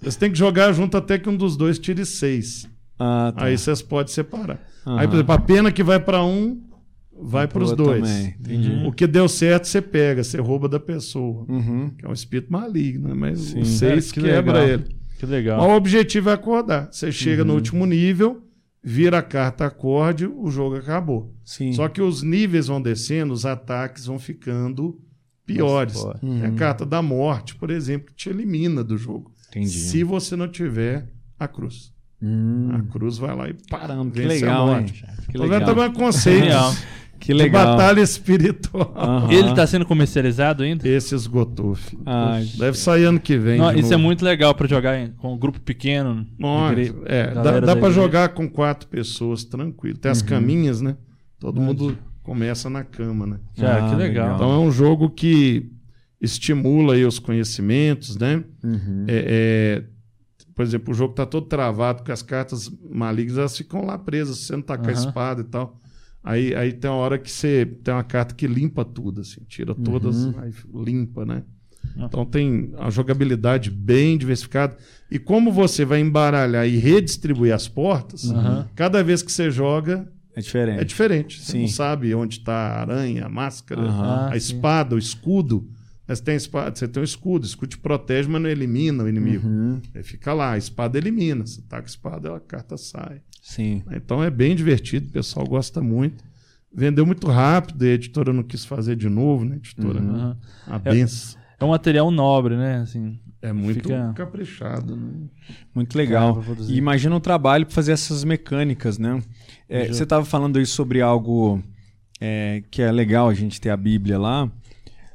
[0.00, 2.68] Vocês têm que jogar junto até que um dos dois tire seis.
[2.98, 3.44] Ah, tá.
[3.44, 4.60] Aí vocês podem separar.
[4.86, 4.98] Uhum.
[4.98, 6.62] Aí, por exemplo, a pena que vai para um
[7.20, 8.08] vai para os dois.
[8.86, 11.44] O que deu certo, você pega, você rouba da pessoa.
[11.48, 11.90] Uhum.
[11.90, 13.14] Que é um espírito maligno, né?
[13.14, 13.60] mas Sim.
[13.60, 14.68] o seis que quebra legal.
[14.68, 14.96] ele.
[15.18, 15.60] Que legal.
[15.60, 16.88] Mas o objetivo é acordar.
[16.90, 17.48] Você chega uhum.
[17.48, 18.42] no último nível,
[18.82, 21.34] vira a carta acorde, o jogo acabou.
[21.44, 21.72] Sim.
[21.72, 25.00] Só que os níveis vão descendo, os ataques vão ficando
[25.44, 25.96] piores.
[26.22, 26.44] Uhum.
[26.44, 29.32] É a carta da morte, por exemplo, que te elimina do jogo.
[29.48, 29.70] Entendi.
[29.70, 31.06] Se você não tiver
[31.38, 31.94] a cruz.
[32.22, 32.70] Hum.
[32.72, 34.10] A cruz vai lá e parando.
[34.10, 34.86] Que legal, hein?
[35.30, 35.64] Que legal.
[35.64, 36.82] também conceitos
[37.18, 37.64] que legal.
[37.64, 38.94] De batalha espiritual.
[38.96, 39.32] Uhum.
[39.32, 40.86] Ele está sendo comercializado ainda?
[40.88, 42.02] Esse esgotou, filho.
[42.58, 43.58] Deve sair ano que vem.
[43.58, 46.26] Não, isso é muito legal para jogar em, com um grupo pequeno.
[46.38, 46.74] Nossa,
[47.06, 49.98] é, dá, dá para jogar com quatro pessoas, tranquilo.
[49.98, 50.26] Tem as uhum.
[50.26, 50.96] caminhas, né?
[51.38, 53.38] Todo mundo começa na cama, né?
[53.58, 54.34] Ah, que legal.
[54.34, 55.70] Então é um jogo que
[56.20, 58.42] estimula aí os conhecimentos, né?
[58.64, 59.04] Uhum.
[59.06, 59.84] É, é,
[60.54, 64.38] por exemplo, o jogo está todo travado, porque as cartas malignas elas ficam lá presas,
[64.38, 65.78] você não tá com a espada e tal.
[66.26, 69.76] Aí, aí tem uma hora que você tem uma carta que limpa tudo, assim, tira
[69.76, 70.34] todas, uhum.
[70.40, 71.44] aí limpa, né?
[71.96, 74.76] Então tem a jogabilidade bem diversificada.
[75.08, 78.64] E como você vai embaralhar e redistribuir as portas, uhum.
[78.74, 80.10] cada vez que você joga.
[80.34, 80.80] É diferente.
[80.80, 81.40] É diferente.
[81.40, 81.60] Você sim.
[81.60, 84.02] não sabe onde está a aranha, a máscara, uhum.
[84.02, 85.70] a ah, espada, o escudo.
[86.08, 89.08] Você tem, espada, você tem um escudo, o escudo te protege, mas não elimina o
[89.08, 89.46] inimigo.
[89.46, 89.80] Uhum.
[89.94, 91.46] Aí fica lá, a espada elimina.
[91.46, 93.22] Você taca a espada, a carta sai.
[93.46, 93.84] Sim.
[93.92, 96.24] Então é bem divertido, o pessoal gosta muito.
[96.74, 99.54] Vendeu muito rápido, a editora não quis fazer de novo, né?
[99.54, 100.36] A editora, uhum.
[100.66, 101.40] a benção.
[101.40, 102.78] É, é, um material nobre, né?
[102.78, 104.12] Assim, é muito fica...
[104.16, 104.96] caprichado.
[104.96, 105.28] Né?
[105.72, 106.42] Muito legal.
[106.68, 109.22] e imagina um trabalho para fazer essas mecânicas, né?
[109.68, 111.62] É, você estava falando aí sobre algo
[112.20, 114.50] é, que é legal a gente ter a Bíblia lá,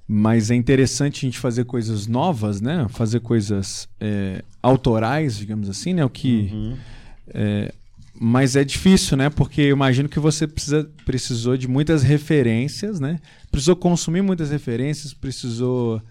[0.07, 2.87] mas é interessante a gente fazer coisas novas, né?
[2.91, 6.05] Fazer coisas é, autorais, digamos assim, né?
[6.05, 6.77] O que uhum.
[8.21, 9.29] É, mas é difícil, né?
[9.29, 13.19] Porque eu imagino que você precisa, precisou de muitas referências, né?
[13.51, 16.01] Precisou consumir muitas referências, precisou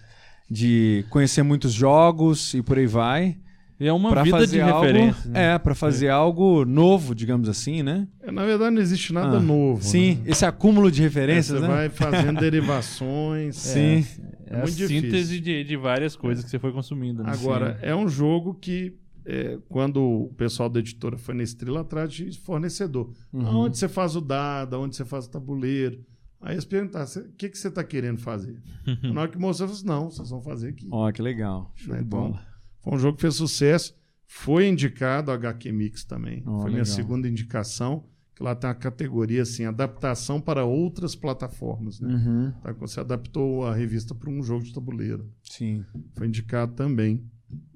[0.49, 3.37] de conhecer muitos jogos e por aí vai.
[3.79, 5.31] É uma pra vida fazer de algo, referência.
[5.31, 5.53] né?
[5.53, 8.07] É, pra fazer algo novo, digamos assim, né?
[8.21, 9.81] É, na verdade, não existe nada Ah, novo.
[9.81, 10.21] Sim, né?
[10.27, 11.67] esse acúmulo de É, referências, você né?
[11.67, 13.55] vai fazendo derivações.
[13.57, 14.05] Sim.
[14.45, 15.01] É, a muito difícil.
[15.01, 17.23] síntese de, de várias coisas que você foi consumindo.
[17.23, 17.31] né?
[17.33, 18.93] Agora, é um jogo que,
[19.25, 23.45] é, quando o pessoal da editora foi na estrela atrás de fornecedor, Uhum.
[23.47, 26.03] aonde você faz o dado, aonde você faz o tabuleiro.
[26.39, 28.59] Aí eles perguntaram, "Cê- o que, que você está querendo fazer?
[29.15, 30.87] na hora que mostrou, eu falei, assim, não, vocês vão fazer aqui.
[30.91, 31.71] Ó, que legal.
[31.75, 32.45] Show de Então, bola.
[32.83, 33.95] Foi um jogo que fez sucesso.
[34.25, 36.41] Foi indicado ao HQ Mix também.
[36.47, 36.85] Oh, Foi minha legal.
[36.85, 38.05] segunda indicação.
[38.33, 41.99] Que lá tem uma categoria assim, adaptação para outras plataformas.
[41.99, 42.11] Né?
[42.15, 42.51] Uhum.
[42.63, 45.29] Tá, você adaptou a revista para um jogo de tabuleiro.
[45.43, 45.85] Sim.
[46.15, 47.23] Foi indicado também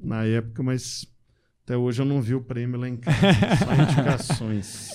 [0.02, 1.06] na época, mas
[1.66, 3.18] até hoje eu não vi o prêmio lá em casa.
[3.66, 4.94] Só indicações.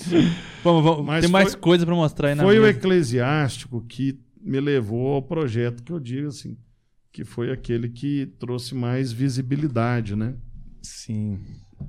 [0.62, 2.78] Vamos, vamos, Mas tem mais foi- coisa pra mostrar aí na Foi o mesa.
[2.78, 6.56] Eclesiástico que me levou ao projeto que eu digo assim,
[7.12, 10.34] que foi aquele que trouxe mais visibilidade, né?
[10.80, 11.38] Sim.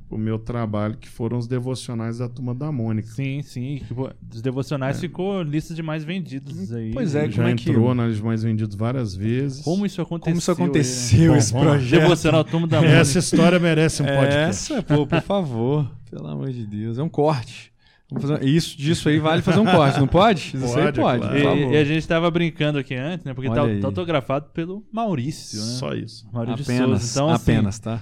[0.09, 3.07] O meu trabalho, que foram os devocionais da Turma da Mônica.
[3.09, 3.81] Sim, sim.
[3.87, 6.91] Tipo, Dos devocionais ficou lista de mais vendidos aí.
[6.93, 9.63] Pois é, já é que- entrou na lista mais vendidos várias vezes.
[9.63, 10.31] Como isso aconteceu?
[10.31, 10.63] Como isso aí, né?
[10.63, 12.01] aconteceu, Bom, esse projeto?
[12.01, 12.97] Devocional Turma da Mônica.
[12.97, 14.73] Essa história merece um podcast.
[14.73, 15.91] Essa, pô, por favor.
[16.09, 16.97] Pelo amor de Deus.
[16.97, 17.71] É um corte.
[18.19, 18.43] Fazer...
[18.43, 20.51] Isso, disso aí vale fazer um corte, não pode?
[20.53, 21.57] Isso aí Pode, pode, claro.
[21.57, 23.33] E, e a gente tava brincando aqui antes, né?
[23.33, 23.79] Porque Olha tá, aí.
[23.79, 25.65] tá autografado pelo Maurício, né?
[25.79, 26.27] Só isso.
[26.33, 27.11] Maurício de Apenas, Souza.
[27.13, 28.01] Então, assim, apenas, tá?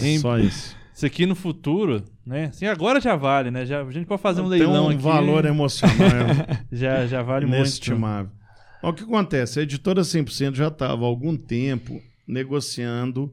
[0.00, 0.74] Em- Só isso.
[0.98, 2.46] isso aqui no futuro, né?
[2.46, 3.64] Assim, agora já vale, né?
[3.64, 4.98] Já, a gente pode fazer um Tem leilão um aqui.
[5.00, 5.96] valor emocional
[6.72, 7.60] Já, já vale muito.
[7.60, 8.32] inestimável.
[8.82, 9.60] Mas O que acontece?
[9.60, 13.32] A editora 100% já estava há algum tempo negociando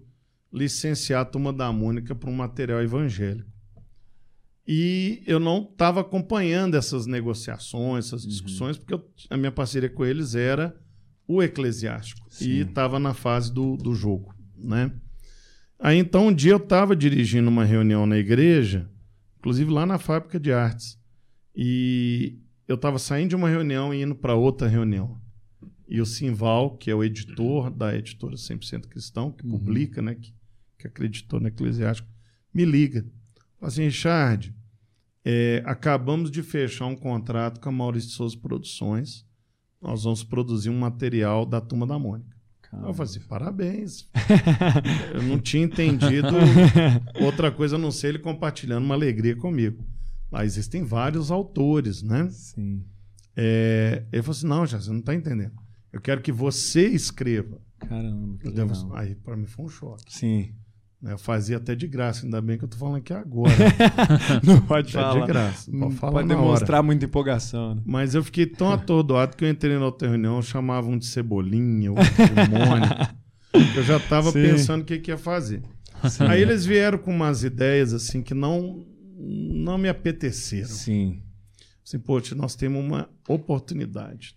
[0.53, 3.49] licenciar a Turma da Mônica para um material evangélico.
[4.67, 10.05] E eu não estava acompanhando essas negociações, essas discussões, porque eu- a minha parceria com
[10.05, 10.75] eles era
[11.27, 12.27] o eclesiástico.
[12.41, 14.91] E estava na fase do, do jogo, né?
[15.79, 18.89] Aí então um dia eu estava dirigindo uma reunião na igreja,
[19.39, 20.97] inclusive lá na fábrica de artes.
[21.55, 25.19] E eu estava saindo de uma reunião e indo para outra reunião.
[25.87, 30.33] E o Simval, que é o editor da editora 100% Cristão, que publica, né, que,
[30.79, 32.09] que acreditou no Eclesiástico,
[32.53, 33.05] me liga.
[33.59, 34.55] Fala assim, Richard,
[35.23, 39.25] é, acabamos de fechar um contrato com a Maurício de Souza Produções.
[39.81, 42.34] Nós vamos produzir um material da Turma da Mônica.
[42.83, 44.09] Eu falei assim, parabéns.
[45.13, 46.27] eu não tinha entendido
[47.21, 49.83] outra coisa a não ser ele compartilhando uma alegria comigo.
[50.31, 52.27] Lá existem vários autores, né?
[52.29, 52.83] Sim.
[53.35, 55.53] É, ele falou assim: não, já você não está entendendo.
[55.91, 57.61] Eu quero que você escreva.
[57.79, 58.95] Caramba, que legal.
[58.95, 60.13] Aí, para mim, foi um choque.
[60.13, 60.53] Sim.
[61.05, 61.13] Né?
[61.13, 63.53] Eu fazia até de graça, ainda bem que eu tô falando aqui agora.
[64.43, 65.21] Não pode falar.
[65.21, 65.71] de graça.
[65.71, 66.27] Pode pode na hora.
[66.27, 67.81] demonstrar muita empolgação, né?
[67.85, 72.05] Mas eu fiquei tão atordoado que eu entrei na outra reunião, chamavam de cebolinha, outro
[72.05, 73.15] de.
[73.77, 74.41] Eu já estava Sim.
[74.41, 75.63] pensando o que, que ia fazer.
[76.27, 78.85] Aí eles vieram com umas ideias assim que não,
[79.17, 80.67] não me apeteceram.
[80.67, 81.21] Sim.
[81.85, 84.35] Assim, poxa, nós temos uma oportunidade.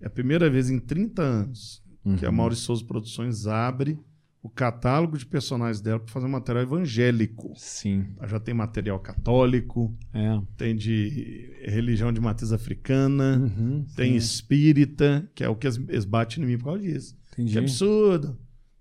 [0.00, 1.82] É a primeira vez em 30 anos
[2.18, 3.98] que a Maurício Souza Produções abre
[4.46, 7.52] o catálogo de personagens dela para fazer um material evangélico.
[7.56, 8.06] Sim.
[8.28, 10.40] Já tem material católico, É.
[10.56, 14.16] tem de religião de matriz africana, Uhum, tem sim.
[14.18, 17.16] espírita, que é o que eles, batem em mim por causa disso.
[17.32, 17.52] Entendi.
[17.52, 18.38] Que absurdo.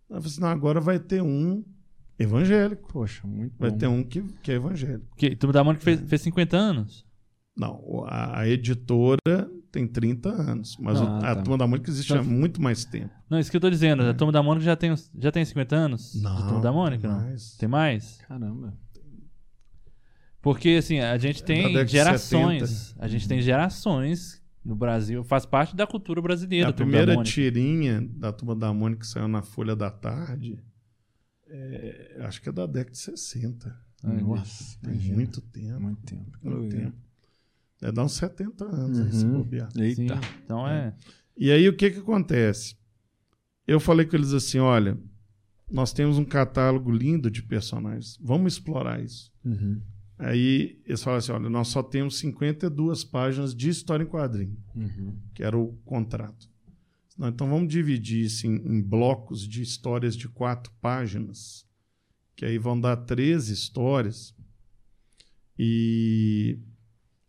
[0.09, 1.63] Eu falei assim, não, agora vai ter um
[2.19, 2.87] evangélico.
[2.93, 3.77] Poxa, muito Vai bom.
[3.77, 5.15] ter um que, que é evangélico.
[5.17, 7.03] Que, Turma da Mônica fez, fez 50 anos.
[7.57, 11.41] Não, a, a editora tem 30 anos, mas Ah, o- a tá.
[11.43, 13.13] Turma da Mônica existe há muito mais tempo.
[13.29, 14.03] Não, isso que eu tô dizendo.
[14.03, 16.25] A Turma da Mônica já tem, já tem 50 anos?
[16.25, 17.19] A Turma da Mônica, não?
[17.21, 17.55] mais.
[17.57, 18.17] Tem mais?
[18.27, 18.73] Caramba.
[20.41, 22.69] Porque, assim, a gente da tem gerações.
[22.69, 23.03] 70.
[23.03, 25.23] A gente tem gerações no Brasil.
[25.23, 26.69] Faz parte da cultura brasileira.
[26.69, 27.33] A Turma da primeira Mônica.
[27.33, 30.63] tirinha da Turma da Mônica que saiu na Folha da Tarde,
[31.47, 33.75] é, acho que é da década de 60.
[34.03, 35.79] Ai, Nossa, Tem muito tempo.
[35.81, 36.37] Muito tempo.
[36.43, 36.95] Muito tempo.
[37.81, 39.33] É, dá uns 70 anos aí, se Uhum.
[39.39, 39.71] bobear.
[39.71, 39.81] Sim.
[39.81, 40.19] Eita.
[40.43, 40.95] Então é.
[41.37, 42.75] E aí o que que acontece?
[43.67, 44.97] Eu falei com eles assim, olha,
[45.69, 49.31] nós temos um catálogo lindo de personagens, vamos explorar isso.
[49.43, 49.81] Uhum.
[50.17, 55.19] Aí eles falaram assim, olha, nós só temos 52 páginas de história em quadrinho, Uhum.
[55.33, 56.49] que era o contrato.
[57.17, 61.65] Não, então vamos dividir isso em, em blocos de histórias de quatro páginas,
[62.35, 64.33] que aí vão dar 13 histórias.
[65.57, 66.59] E,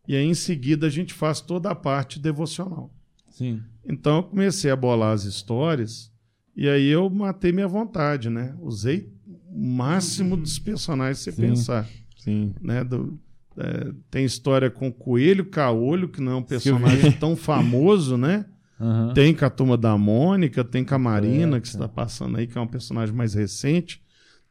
[0.09, 2.91] e aí em seguida a gente faz toda a parte devocional.
[3.31, 3.63] Sim.
[3.85, 6.11] Então eu comecei a bolar as histórias
[6.57, 8.55] e aí eu matei minha vontade, né?
[8.61, 9.09] Usei
[9.51, 11.43] o máximo dos personagens que você Sim.
[11.43, 11.89] pensar,
[12.19, 12.55] Sim.
[12.61, 12.83] né?
[12.85, 13.19] Do-
[13.59, 18.45] é, tem história com Coelho Caolho, que não é um personagem tão famoso, né?
[18.79, 19.15] Aham.
[19.15, 22.59] Tem com a Turma da Mônica, tem com a Marina, que está passando aí, que
[22.59, 24.03] é um personagem mais recente.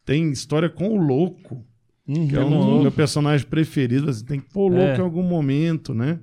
[0.03, 1.63] Tem história com o louco,
[2.07, 2.27] Uhum.
[2.27, 2.71] que é um louco.
[2.73, 4.07] dos meus personagens preferidos.
[4.09, 4.97] Assim, tem que pôr o louco É.
[4.97, 6.19] em algum momento, né?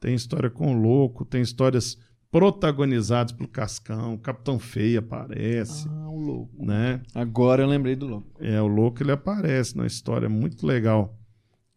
[0.00, 1.96] Tem história com o louco, tem histórias
[2.30, 6.64] protagonizadas pelo Cascão, Capitão Feio aparece, Ah, o louco.
[6.64, 7.00] né?
[7.14, 8.26] Agora eu lembrei do louco.
[8.40, 11.16] É, o louco ele aparece na história, é muito legal.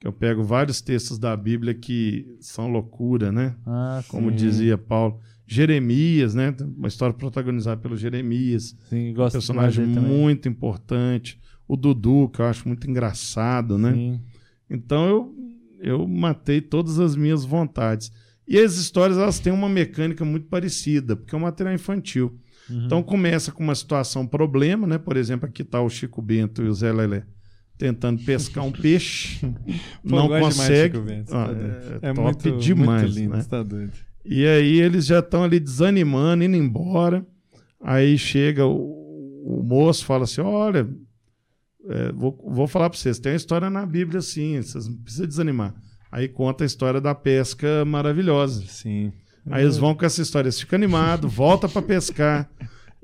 [0.04, 3.56] Eu pego vários textos da Bíblia que são loucura, né?
[3.66, 4.36] Ah, Como sim.
[4.36, 5.20] dizia Paulo.
[5.46, 6.56] Jeremias, né?
[6.78, 8.76] Uma história protagonizada pelo Jeremias.
[8.90, 10.12] Sim, gosto personagem dele também.
[10.18, 11.40] muito importante.
[11.68, 13.94] O Dudu, que eu acho muito engraçado, né?
[13.94, 14.22] Sim.
[14.70, 15.36] Então eu,
[15.80, 18.12] eu matei todas as minhas vontades.
[18.48, 22.38] E as histórias elas têm uma mecânica muito parecida, porque é um material infantil.
[22.70, 22.86] Uhum.
[22.86, 24.98] Então começa com uma situação problema, né?
[24.98, 27.26] Por exemplo, aqui está o Chico Bento e o Zé Lelé
[27.78, 29.40] tentando pescar um peixe,
[30.08, 30.96] Pô, não demais consegue.
[30.96, 31.74] Chico Bento, Ah, tá doido.
[32.02, 33.44] é, É top muito, demais, muito lindo, né?
[33.50, 33.66] tá.
[34.26, 37.26] E aí eles já estão ali desanimando, indo embora.
[37.82, 40.88] Aí chega o, o moço, fala assim: Olha,
[41.90, 45.28] é, vou, vou falar para vocês, tem uma história na Bíblia assim, vocês não precisam
[45.28, 45.74] desanimar.
[46.12, 48.64] Aí conta a história da pesca maravilhosa.
[48.68, 49.12] Sim.
[49.50, 52.50] Aí eles vão com essa história, eles ficam animados, volta para pescar.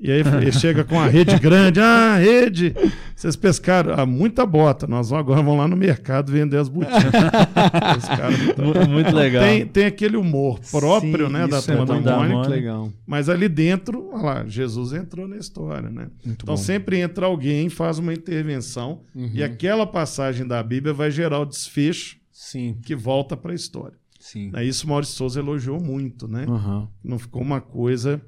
[0.02, 2.74] E aí ele chega com a rede grande, ah, rede,
[3.14, 7.04] vocês pescaram, ah, muita bota, nós agora vamos lá no mercado vender as botinhas.
[7.98, 9.42] Os caras não Mu- Muito legal.
[9.44, 12.34] tem, tem aquele humor próprio, Sim, né, da é turma da muito, da Mônica.
[12.34, 12.92] muito legal.
[13.06, 16.08] Mas ali dentro, olha lá, Jesus entrou na história, né?
[16.24, 16.56] Muito então bom.
[16.56, 19.30] sempre entra alguém, faz uma intervenção Uhum.
[19.34, 23.96] e aquela passagem da Bíblia vai gerar o desfecho Sim, que volta para a história.
[24.18, 24.50] sim.
[24.54, 26.46] Aí Isso o Maurício Souza elogiou muito, né?
[26.48, 26.88] Aham.
[27.04, 28.20] Não ficou uma coisa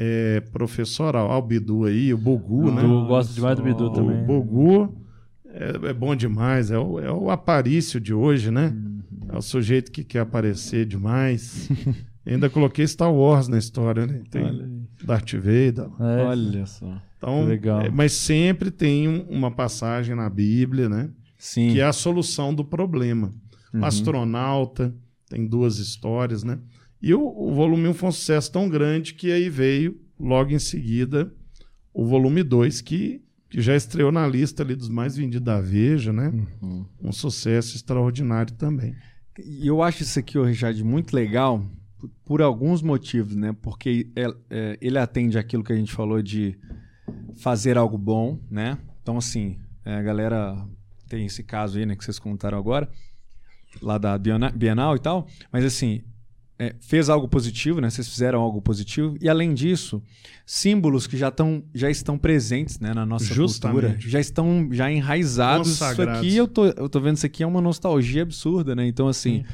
[0.00, 1.28] é, professoral.
[1.30, 2.84] Ah, o Bidu aí, o Bogu, né?
[2.84, 4.22] Eu gosto demais do Bidu também.
[4.22, 4.96] O Bogu
[5.46, 8.68] é, é bom demais, é o, é o aparício de hoje, né?
[8.76, 9.00] Uhum.
[9.30, 11.68] É o sujeito que quer aparecer demais.
[12.24, 14.22] Ainda coloquei Star Wars na história, né?
[14.30, 14.68] Tem Olha.
[15.04, 15.88] Darth Vader.
[15.98, 17.02] É, Olha só.
[17.16, 17.80] Então, Legal.
[17.80, 21.10] é, mas sempre tem um- uma passagem na Bíblia, né?
[21.36, 21.72] Sim.
[21.72, 23.32] Que é a solução do problema.
[23.74, 23.84] Uhum.
[23.84, 24.94] Astronauta,
[25.28, 26.58] tem duas histórias, né?
[27.00, 30.58] E o, o volume 1 foi um sucesso tão grande que aí veio, logo em
[30.58, 31.32] seguida,
[31.94, 36.12] o volume 2, que, que já estreou na lista ali dos mais vendidos da Veja,
[36.12, 36.32] né?
[36.60, 36.84] Uhum.
[37.02, 38.94] Um sucesso extraordinário também.
[39.38, 41.64] E eu acho isso aqui, Richard, muito legal
[41.98, 43.54] por, por alguns motivos, né?
[43.62, 46.58] Porque é- é, ele atende aquilo que a gente falou de
[47.36, 48.76] fazer algo bom, né?
[49.02, 50.56] Então, assim, é, a galera
[51.08, 52.88] tem esse caso aí, né, que vocês contaram agora,
[53.80, 56.02] lá da Biena- Bienal e tal, mas assim,
[56.58, 57.88] é, fez algo positivo, né?
[57.88, 60.02] Vocês fizeram algo positivo e além disso,
[60.44, 63.80] símbolos que já, tão, já estão presentes, né, na nossa Justamente.
[63.80, 65.68] cultura, já estão já enraizados.
[65.68, 68.86] Isso aqui eu tô, eu tô vendo isso aqui é uma nostalgia absurda, né?
[68.86, 69.44] Então assim,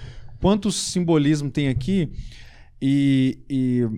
[0.41, 2.11] quanto simbolismo tem aqui
[2.81, 3.89] e, e...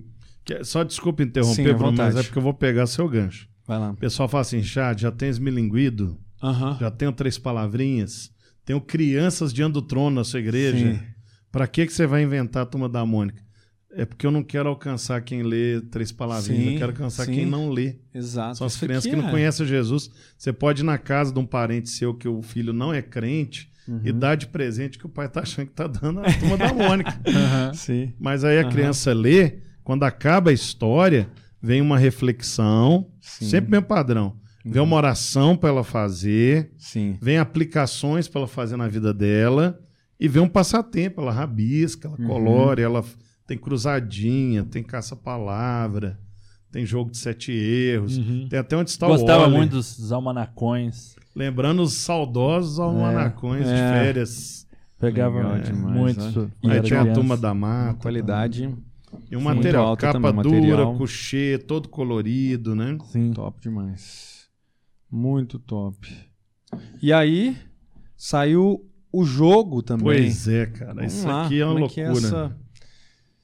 [0.63, 3.49] Só desculpa Sim, interromper, Bruno, mas é porque eu vou pegar seu gancho.
[3.65, 3.91] vai lá.
[3.91, 6.17] O pessoal fala assim, chat, já tens milinguido?
[6.41, 6.77] Aham.
[6.79, 8.31] Já tenho três palavrinhas?
[8.65, 10.93] Tenho crianças diante do trono na sua igreja?
[10.93, 11.16] Sim.
[11.51, 13.41] Pra que, que você vai inventar a turma da Mônica?
[13.91, 17.31] É porque eu não quero alcançar quem lê três palavrinhas, Sim, eu quero alcançar sim.
[17.33, 17.95] quem não lê.
[18.13, 18.57] Exato.
[18.57, 20.11] São as Isso crianças que não é- conhecem Jesus.
[20.37, 23.71] Você pode ir na casa de um parente seu que o filho não é crente
[23.87, 24.01] Uhum.
[24.03, 26.73] e dar de presente que o pai tá achando que tá dando a turma da
[26.75, 27.19] Mônica.
[27.25, 27.73] Aham.
[27.73, 28.13] Sim.
[28.19, 28.69] Mas aí a Aham.
[28.69, 31.29] criança lê, quando acaba a história,
[31.61, 33.45] vem uma reflexão, Sim.
[33.45, 33.49] Uhum.
[33.51, 34.35] sempre mesmo padrão.
[34.65, 37.17] Vem uma oração para ela fazer, Sim.
[37.21, 39.79] vem aplicações para ela fazer na vida dela
[40.19, 42.27] e vem um passatempo, ela rabisca, ela Uhum.
[42.27, 43.03] colore, ela
[43.45, 46.19] tem cruzadinha, tem caça-palavra,
[46.71, 48.47] tem jogo de sete erros, Uhum.
[48.49, 49.57] tem até onde está Gostava o Wally.
[49.57, 51.15] muito dos, almanacões.
[51.35, 53.91] Lembrando os saudosos almanacões de É.
[54.03, 54.67] férias.
[54.99, 56.51] Pegava Legal é, demais, muito.
[56.59, 57.99] quando Aí tem a turma da Uma mata.
[58.01, 58.63] qualidade
[59.31, 60.97] E um Muito material, capa também, dura, material.
[60.97, 62.97] couchê, todo colorido, né?
[63.05, 63.31] Sim.
[63.31, 64.47] top demais.
[65.09, 66.07] Muito top.
[67.01, 67.55] E aí,
[68.17, 70.03] saiu o jogo também.
[70.05, 70.93] Pois é, cara.
[70.95, 72.11] Vamos Isso lá, aqui é uma como loucura.
[72.27, 72.57] essa-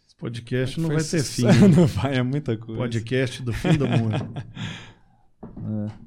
[0.06, 1.18] Esse podcast não vai ter fim.
[1.20, 1.68] sucesso?
[1.70, 2.82] Não vai, é muita coisa.
[2.82, 4.34] Podcast do fim do mundo.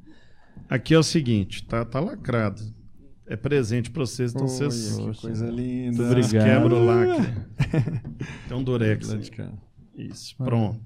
[0.68, 2.60] Aqui é o seguinte, tá, tá lacrado.
[3.28, 5.96] É presente pra vocês, então Olha, vocês, que coisa linda.
[6.08, 6.44] vocês Obrigado.
[6.44, 7.34] quebram o lacre.
[8.48, 9.08] Tem um durex.
[9.96, 10.78] Isso, pronto.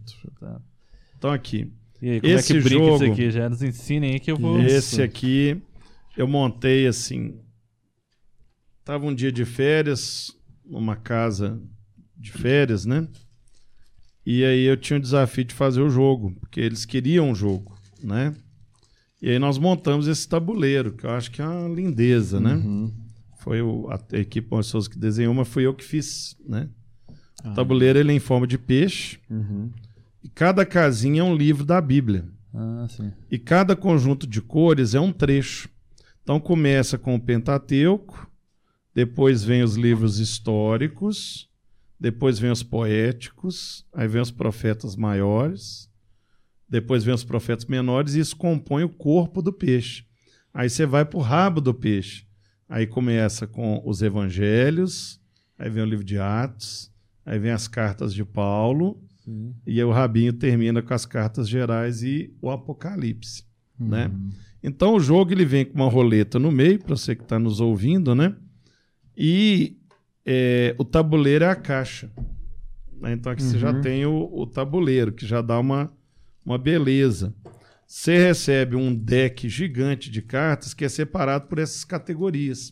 [1.18, 1.71] Então aqui.
[2.01, 3.31] E aí, como Esse é que brinca jogo- isso aqui?
[3.31, 4.59] Já nos ensinem aí que eu vou.
[4.61, 5.61] Esse aqui
[6.16, 7.35] eu montei assim.
[8.85, 10.33] Tava um dia de férias,
[10.64, 11.61] numa casa
[12.16, 13.07] de férias, né?
[14.24, 17.76] E aí eu tinha o desafio de fazer o jogo, porque eles queriam um jogo,
[18.03, 18.35] né?
[19.20, 22.55] E aí nós montamos esse tabuleiro, que eu acho que é uma lindeza, né?
[22.55, 22.93] Uhum.
[23.39, 26.68] Foi o, a, a equipe pessoas que desenhou, mas fui eu que fiz, né?
[27.43, 27.51] Ah.
[27.51, 29.70] O tabuleiro ele é em forma de peixe, Uhum.
[30.22, 32.26] e cada casinha é um livro da Bíblia.
[32.55, 33.12] Ah, sim.
[33.31, 35.68] E cada conjunto de cores é um trecho.
[36.22, 38.30] Então começa com o Pentateuco,
[39.01, 41.48] depois vem os livros históricos,
[41.98, 45.88] depois vem os poéticos, aí vem os profetas maiores,
[46.68, 50.05] depois vem os profetas menores, e isso compõe o corpo do peixe.
[50.53, 52.26] Aí você vai para o rabo do peixe.
[52.68, 55.18] Aí começa com os evangelhos,
[55.59, 56.92] aí vem o livro de Atos,
[57.24, 59.55] aí vem as cartas de Paulo, Sim.
[59.66, 63.44] e aí o rabinho termina com as cartas gerais e o Apocalipse.
[63.78, 64.09] Né?
[64.09, 64.26] Uhum.
[64.26, 64.34] Né?
[64.62, 67.61] Então o jogo ele vem com uma roleta no meio, para você que está nos
[67.61, 68.36] ouvindo, né?
[69.23, 69.77] E
[70.25, 72.11] é, o tabuleiro é a caixa.
[72.99, 73.12] Né?
[73.12, 73.51] Então aqui uhum.
[73.51, 73.81] você já uhum.
[73.83, 75.93] tem o, o, tabuleiro, que já dá uma,
[76.43, 77.35] uma beleza.
[77.87, 82.71] Você recebe um deck gigante de cartas que é separado por essas categorias.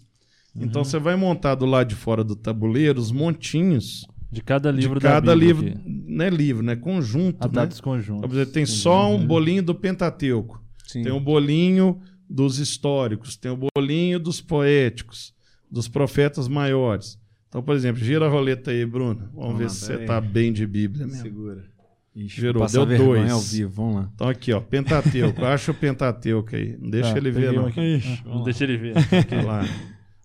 [0.54, 0.64] Uhum.
[0.64, 4.06] Então você vai montar do lado de fora do tabuleiro os montinhos.
[4.32, 6.76] De cada livro de cada livro, não é livro, né?
[6.76, 7.44] Conjunto.
[7.44, 7.82] Atados né?
[7.82, 8.30] conjuntos.
[8.30, 10.62] Então, tem só um bolinho do Pentateuco.
[10.86, 11.02] Sim.
[11.02, 15.34] Tem o bolinho dos históricos, tem o bolinho dos poéticos,
[15.70, 17.18] dos profetas maiores.
[17.48, 19.30] Então, por exemplo, gira a roleta aí, Bruno.
[19.32, 21.22] Vamos, Vamos ver lá, se você está bem de Bíblia mesmo.
[21.22, 21.64] Segura.
[22.14, 23.30] Ixi, Girou, deu dois.
[23.30, 24.10] ao vivo, vamos lá.
[24.14, 25.42] Então aqui, ó, Pentateuco.
[25.46, 26.76] Acha o Pentateuco aí.
[26.80, 27.68] Não deixa tá, ele ver, não.
[27.68, 28.94] Ixi, não deixa ele ver.
[29.44, 29.64] lá.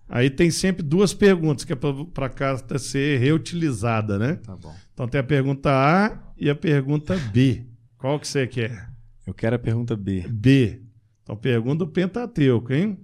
[0.08, 4.34] Aí tem sempre duas perguntas, que é para a carta ser reutilizada, né?
[4.36, 4.74] Tá bom.
[4.92, 7.64] Então tem a pergunta A e a pergunta B.
[7.96, 8.90] Qual que você quer?
[9.26, 10.26] Eu quero a pergunta B.
[10.28, 10.80] B.
[11.22, 12.98] Então, pergunta do Pentateuco, hein?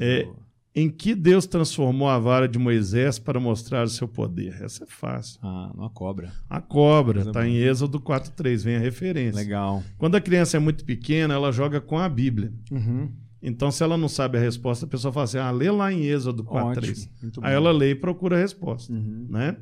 [0.00, 0.26] é,
[0.74, 4.62] em que Deus transformou a vara de Moisés para mostrar o seu poder?
[4.62, 5.40] Essa é fácil.
[5.42, 6.32] Ah, numa cobra.
[6.48, 9.40] A cobra, está em Êxodo 4.3, vem a referência.
[9.40, 9.82] Legal.
[9.98, 12.52] Quando a criança é muito pequena, ela joga com a Bíblia.
[12.70, 13.10] Uhum.
[13.42, 16.04] Então, se ela não sabe a resposta, a pessoa fala assim, ah, lê lá em
[16.04, 17.08] Êxodo 4.3.
[17.42, 19.26] Aí ela lê e procura a resposta, uhum.
[19.28, 19.56] né?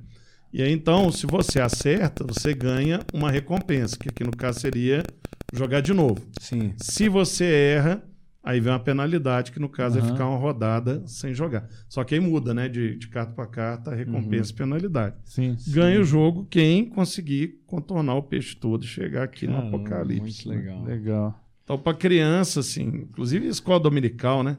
[0.53, 5.05] E aí, então, se você acerta, você ganha uma recompensa, que aqui no caso seria
[5.53, 6.21] jogar de novo.
[6.41, 6.73] Sim.
[6.77, 8.03] Se você erra,
[8.49, 10.07] aí vem uma penalidade, que no caso uhum.
[10.07, 11.69] é ficar uma rodada sem jogar.
[11.87, 12.67] Só que aí muda, né?
[12.67, 14.55] De, de carta para carta, recompensa uhum.
[14.55, 15.17] e penalidade.
[15.27, 16.01] Sim, Ganha sim.
[16.01, 20.49] o jogo quem conseguir contornar o peixe todo e chegar aqui Caramba, no apocalipse.
[20.49, 20.83] Muito legal.
[20.83, 20.95] Né?
[20.95, 21.45] Legal.
[21.63, 24.57] Então, para criança, assim, inclusive escola dominical, né?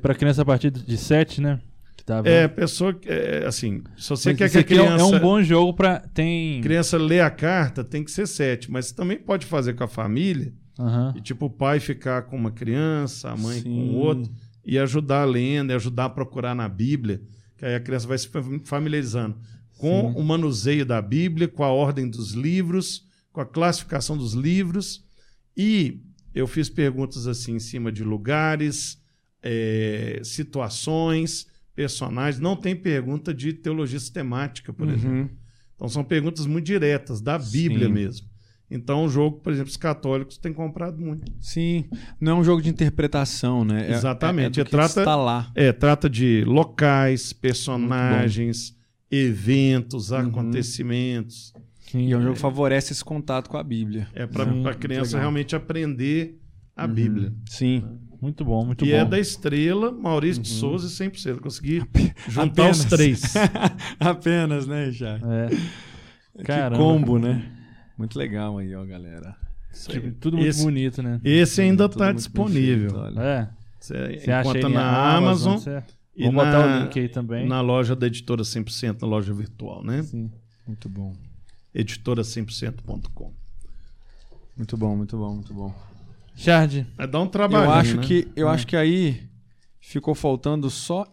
[0.00, 1.60] Para criança a partir de 7, né?
[2.04, 2.96] Tá é, pessoa.
[3.04, 5.02] É, assim, se você mas quer que a criança.
[5.02, 5.98] É um bom jogo para.
[5.98, 6.60] Tem.
[6.60, 8.70] Criança lê a carta, tem que ser sete.
[8.70, 10.52] Mas você também pode fazer com a família.
[10.78, 11.12] Uhum.
[11.16, 13.74] E tipo, o pai ficar com uma criança, a mãe Sim.
[13.74, 14.32] com outro.
[14.64, 17.22] E ajudar lendo, e ajudar a procurar na Bíblia.
[17.56, 18.28] Que aí a criança vai se
[18.64, 19.36] familiarizando
[19.78, 20.20] com Sim.
[20.20, 25.04] o manuseio da Bíblia, com a ordem dos livros, com a classificação dos livros.
[25.56, 26.02] E
[26.34, 29.00] eu fiz perguntas assim em cima de lugares,
[29.42, 32.40] é, situações personagens.
[32.40, 34.94] Não tem pergunta de teologia sistemática, por uhum.
[34.94, 35.36] exemplo.
[35.74, 37.92] Então são perguntas muito diretas, da Bíblia Sim.
[37.92, 38.26] mesmo.
[38.70, 41.30] Então, um jogo, por exemplo, os católicos têm comprado muito.
[41.40, 41.84] Sim,
[42.20, 43.88] não é um jogo de interpretação, né?
[43.88, 44.58] É, Exatamente.
[44.58, 45.50] É, é, é trata, está lá.
[45.54, 48.76] É, trata de locais, personagens,
[49.10, 50.18] eventos, uhum.
[50.18, 51.52] acontecimentos.
[51.90, 54.08] Sim, e é um jogo que favorece esse contato com a Bíblia.
[54.12, 56.40] É para a criança realmente aprender
[56.74, 56.92] a uhum.
[56.92, 57.32] Bíblia.
[57.48, 57.84] Sim.
[58.20, 58.94] Muito bom, muito e bom.
[58.94, 60.42] E é da estrela, Maurício uhum.
[60.42, 61.38] de Souza e 100%.
[61.38, 61.84] Consegui
[62.28, 62.78] juntar Apenas.
[62.80, 63.22] os três.
[64.00, 65.18] Apenas, né, já?
[65.18, 65.48] É.
[66.42, 67.55] Que combo, né?
[67.96, 69.36] Muito legal aí, ó, galera.
[69.88, 70.10] Aí.
[70.12, 71.20] Tudo muito esse, bonito, né?
[71.24, 72.90] Esse ainda está disponível.
[72.90, 73.50] Feito, é.
[73.78, 75.52] Você, você acha na Amazon.
[75.52, 75.82] Amazon
[76.16, 77.46] e Vamos na, botar o link aí também.
[77.46, 80.02] Na loja da editora 100%, na loja virtual, né?
[80.02, 80.30] Sim.
[80.66, 81.14] Muito bom.
[81.74, 83.32] Editora100%.com.
[84.56, 85.74] Muito bom, muito bom, muito bom.
[86.34, 86.86] Chard.
[86.98, 87.66] É dar um trabalho.
[87.66, 88.02] Eu acho né?
[88.02, 88.52] que eu é.
[88.52, 89.28] acho que aí
[89.78, 91.06] ficou faltando só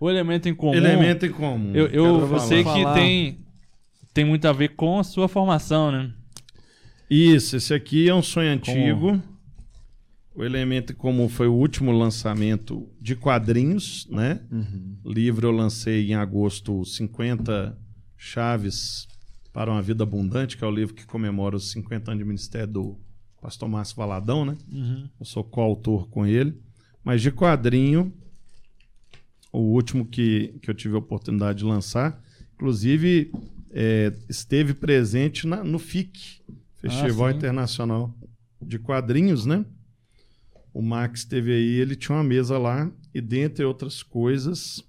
[0.00, 0.74] o elemento em comum.
[0.74, 1.72] Elemento em comum.
[1.72, 3.45] Eu, eu, eu sei que tem
[4.16, 6.10] tem muito a ver com a sua formação, né?
[7.10, 9.08] Isso, esse aqui é um sonho antigo.
[9.08, 9.22] Como?
[10.34, 14.40] O elemento em comum foi o último lançamento de quadrinhos, né?
[14.50, 14.96] Uhum.
[15.04, 17.78] Livro eu lancei em agosto 50
[18.16, 19.06] chaves
[19.52, 22.72] para uma vida abundante, que é o livro que comemora os 50 anos de ministério
[22.72, 22.98] do
[23.38, 24.56] pastor Márcio Valadão, né?
[24.72, 25.10] Uhum.
[25.20, 26.58] Eu sou coautor com ele.
[27.04, 28.10] Mas de quadrinho,
[29.52, 32.18] o último que, que eu tive a oportunidade de lançar,
[32.54, 33.30] inclusive
[33.78, 36.40] é, esteve presente na, no FIC,
[36.80, 38.14] Festival ah, Internacional
[38.60, 39.66] de Quadrinhos, né?
[40.72, 44.82] O Max esteve aí, ele tinha uma mesa lá e dentre outras coisas,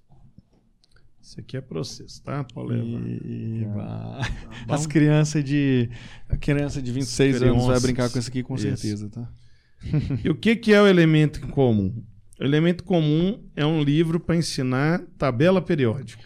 [1.22, 2.46] isso aqui é processo, tá?
[2.46, 4.20] Pode levar.
[4.66, 5.90] Tá As crianças de.
[6.30, 7.56] A criança de 26 Crianças.
[7.56, 8.64] anos vai brincar com isso aqui com isso.
[8.64, 9.30] certeza, tá?
[10.24, 11.94] e o que, que é o elemento comum?
[12.40, 16.24] O elemento comum é um livro para ensinar tabela periódica.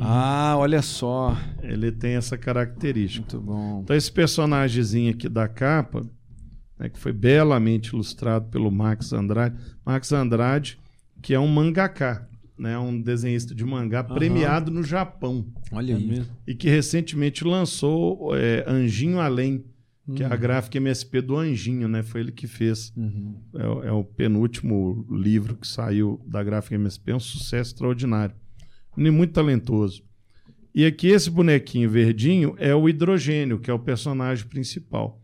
[0.00, 1.36] Ah, olha só.
[1.62, 3.20] Ele tem essa característica.
[3.36, 3.80] Muito bom.
[3.82, 6.02] Então, esse personagemzinho aqui da capa,
[6.78, 9.56] né, que foi belamente ilustrado pelo Max Andrade.
[9.84, 10.78] Max Andrade
[11.22, 12.28] que é um mangaká,
[12.58, 12.76] né?
[12.78, 16.06] Um desenhista de mangá premiado no Japão Olha É aí.
[16.06, 16.26] mesmo?
[16.46, 19.64] e que recentemente lançou é, Anjinho Além,
[20.14, 22.02] que é a gráfica MSP do Anjinho, né?
[22.02, 22.92] Foi ele que fez.
[22.94, 23.36] Uhum.
[23.54, 28.34] É, o- é o penúltimo livro que saiu da gráfica MSP, é um sucesso extraordinário.
[28.96, 30.02] E muito talentoso.
[30.74, 35.20] E aqui esse bonequinho verdinho é o hidrogênio, que é o personagem principal.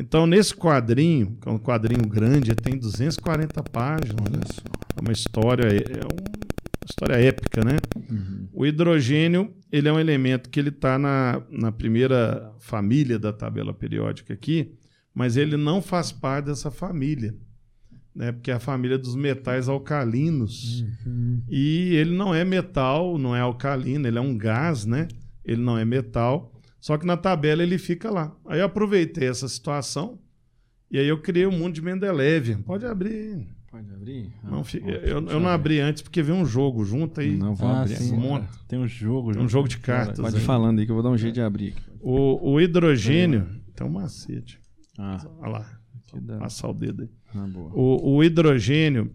[0.00, 4.40] Então, nesse quadrinho, que é um quadrinho grande, tem 240 páginas, né?
[4.96, 7.76] É uma história, é uma história épica, né?
[8.52, 13.74] O hidrogênio, ele é um elemento que ele está na, na primeira família da tabela
[13.74, 14.72] periódica aqui,
[15.12, 17.34] mas ele não faz parte dessa família,
[18.18, 18.32] né?
[18.32, 20.84] Porque é a família dos metais alcalinos.
[21.48, 25.06] E ele não é metal, não é alcalino, ele é um gás, né?
[25.44, 26.52] Ele não é metal.
[26.80, 28.36] Só que na tabela ele fica lá.
[28.46, 30.18] Aí eu aproveitei essa situação
[30.90, 32.56] e aí eu criei o mundo de Mendeleev.
[32.64, 33.46] Pode abrir.
[33.70, 34.32] Pode abrir?
[34.42, 37.36] Não, Ah, fi- ó, eu, eu não abri antes porque veio um jogo junto aí.
[37.36, 38.16] Não vou Ah, abrir sim.
[38.16, 38.48] Monta.
[38.66, 39.38] Tem um jogo.
[39.38, 40.18] Um jogo de cartas.
[40.18, 40.42] Pode aí.
[40.42, 41.74] ir falando aí que eu vou dar um jeito de abrir.
[41.76, 41.82] aqui.
[42.00, 43.46] O, o hidrogênio.
[43.76, 44.58] Tem um macete.
[44.98, 45.78] Ah, Olha lá.
[46.38, 47.10] Passar o dedo aí.
[47.34, 47.46] Ah.
[47.72, 49.12] O, o hidrogênio,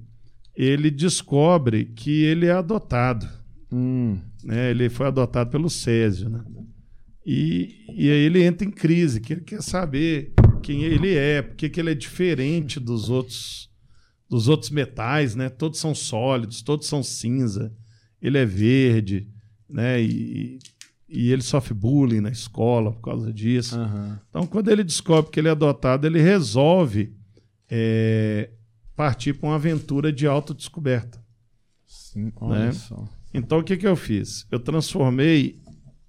[0.56, 3.28] ele descobre que ele é adotado.
[3.72, 4.70] Hum, né?
[4.72, 6.44] Ele foi adotado pelo Césio, né?
[7.26, 11.70] E, e aí ele entra em crise, que ele quer saber quem ele é, porque
[11.70, 13.72] que ele é diferente dos outros
[14.30, 15.48] dos outros metais, né?
[15.48, 17.72] Todos são sólidos, todos são cinza.
[18.20, 19.30] Ele é verde,
[19.70, 20.02] né?
[20.02, 20.58] E,
[21.08, 23.76] e ele sofre bullying na escola por causa disso.
[23.76, 24.20] aham.
[24.30, 27.14] Então, quando ele descobre que ele é adotado, ele resolve
[27.70, 28.50] é,
[28.96, 31.22] partir para uma aventura de autodescoberta.
[31.88, 32.72] Sim, olha Né?
[32.72, 33.04] só.
[33.34, 34.46] Então, o que, que eu fiz?
[34.52, 35.60] Eu transformei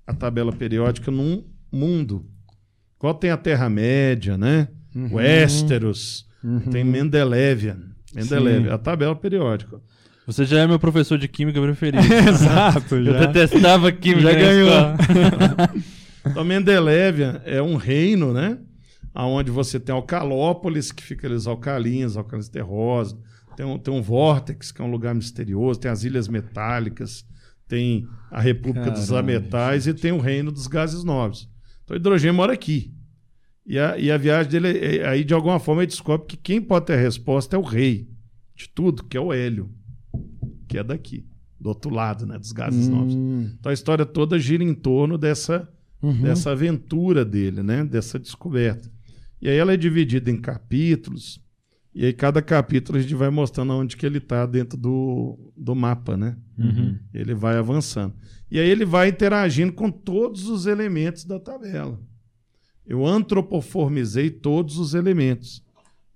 [0.07, 1.42] a tabela periódica num
[1.72, 2.26] mundo.
[2.98, 4.68] Qual tem a Terra-média, né?
[4.94, 5.14] Uhum.
[5.14, 6.26] Westeros,
[6.70, 7.78] tem Mendelevian.
[8.14, 8.74] Mendelevian, Sim.
[8.74, 9.80] a tabela periódica.
[10.26, 12.02] Você já é meu professor de química preferido.
[12.28, 13.26] Exato, Eu já.
[13.26, 14.32] detestava química.
[14.32, 15.74] Já na ganhou.
[16.26, 18.57] Então, Mendelevian é um reino, né?
[19.15, 22.17] Onde você tem Alcalópolis, que fica ali os alcalinos
[22.51, 23.17] terrosos.
[23.57, 25.79] Tem um, tem um vórtex, que é um lugar misterioso.
[25.79, 27.25] Tem as Ilhas Metálicas.
[27.69, 31.49] Tem a República dos Caramba, Ametais e tem o Reino dos Gases Nobres.
[31.85, 32.93] Então, o hidrogênio mora aqui.
[33.67, 36.37] E a, e a viagem dele, é- é- aí de alguma forma, ele descobre que
[36.37, 38.09] quem pode ter a resposta é o rei
[38.55, 39.71] de tudo, que é o Hélio,
[40.69, 41.27] que é daqui,
[41.59, 42.39] do outro lado, né?
[42.39, 43.15] Dos gases nobres.
[43.15, 45.67] Hum, Então, a história toda gira em torno dessa
[46.03, 46.21] uhum.
[46.23, 47.83] dessa aventura dele, né?
[47.85, 48.91] Dessa descoberta.
[49.45, 51.38] E aí ela é dividida em capítulos,
[51.95, 55.74] e aí cada capítulo a gente vai mostrando onde que ele está dentro do, do
[55.74, 56.34] mapa, né?
[56.59, 56.99] Uhum.
[57.12, 58.14] Ele vai avançando.
[58.51, 62.01] E aí ele vai interagindo com todos os elementos da tabela.
[62.86, 65.62] Eu antropoformizei todos os elementos.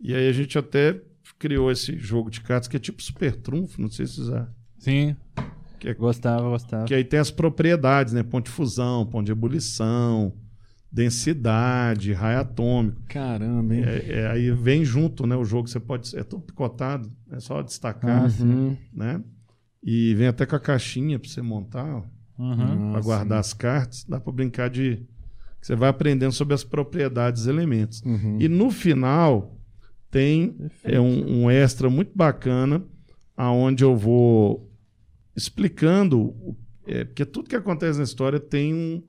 [0.01, 0.99] E aí a gente até
[1.39, 4.49] criou esse jogo de cartas que é tipo super trunfo, não sei se já...
[4.79, 5.15] Sim.
[5.79, 6.87] Que é- Gostava, gostava.
[6.87, 8.23] Que aí tem as propriedades, né?
[8.23, 10.33] Ponto de fusão, ponto de ebulição,
[10.91, 13.01] densidade, raio atômico.
[13.09, 13.83] Caramba, hein?
[13.85, 15.37] É, é, aí vem junto, né?
[15.37, 16.17] O jogo você pode.
[16.17, 18.77] É tudo picotado, é só destacar, Ah, Uhum.
[18.93, 19.23] né?
[19.83, 22.03] E vem até com a caixinha para você montar,
[22.39, 22.93] Uhum.
[22.93, 24.05] para guardar as cartas.
[24.05, 25.07] Dá para brincar de.
[25.61, 28.01] Você vai aprendendo sobre as propriedades dos elementos.
[28.03, 28.39] Uhum.
[28.41, 29.57] E no final
[30.11, 32.83] tem é um, um extra muito bacana,
[33.37, 34.71] aonde eu vou
[35.37, 36.35] explicando,
[36.87, 39.03] é, porque tudo que acontece na história tem um,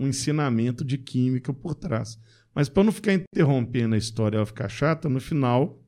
[0.00, 2.18] um ensinamento de química por trás.
[2.54, 5.80] Mas para não ficar interrompendo a história e ela ficar chata, no final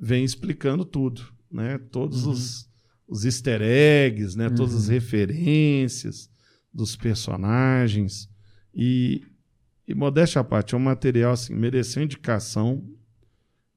[0.00, 1.78] vem explicando tudo, né?
[1.78, 2.68] Todos os,
[3.06, 4.48] os easter eggs, né?
[4.50, 6.30] Todas as referências
[6.72, 8.28] dos personagens
[8.74, 9.22] e,
[9.86, 12.82] e modéstia à parte, é um material assim, mereceu indicação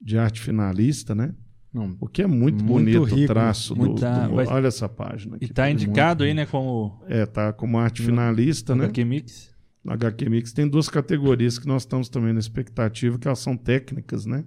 [0.00, 1.34] de arte finalista, né?
[1.72, 4.66] Não, O que é muito, Muito bonito rico, o traço do, muito- tá, do- Olha
[4.68, 5.52] essa página E aqui.
[5.54, 8.84] tá indicado aí, né, como É, tá como arte finalista, né?
[8.86, 9.54] HQ Mix.
[9.86, 13.56] No HQ Mix tem duas categorias que nós estamos também na expectativa, que elas são
[13.56, 14.44] técnicas, né?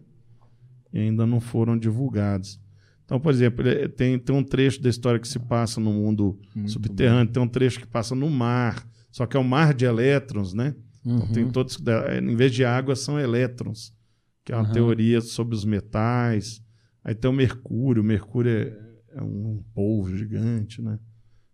[0.91, 2.59] E ainda não foram divulgadas.
[3.05, 3.63] Então, por exemplo,
[3.95, 7.47] tem, tem um trecho da história que se passa no mundo Muito subterrâneo, tem um
[7.47, 10.75] trecho que passa no mar, só que é um mar de elétrons, né?
[11.05, 11.31] Então, Uhum.
[11.31, 13.93] tem todos, da- em vez de água, são elétrons,
[14.43, 14.73] que é uma Aham.
[14.73, 16.61] teoria sobre os metais.
[17.01, 18.77] Aí tem o Mercúrio, o Mercúrio é,
[19.15, 20.99] é um polvo gigante, né?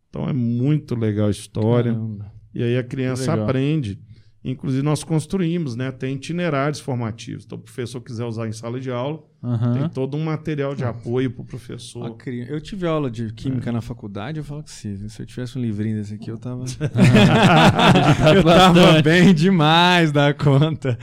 [0.10, 1.94] Então é muito legal a história.
[1.94, 2.34] Caramba.
[2.56, 3.99] E aí a criança aprende.
[4.48, 5.91] Inclusive, nós construímos, né?
[5.91, 7.45] Tem itinerários formativos.
[7.45, 9.73] Então, o professor quiser usar em sala de aula, Aham.
[9.73, 12.15] tem todo um material de apoio para o professor.
[12.15, 15.57] Cri- Eu tive aula de química na faculdade, eu falo que se, se eu tivesse
[15.57, 16.64] um livrinho desse aqui, eu tava.
[18.36, 20.98] eu tava bem demais da conta.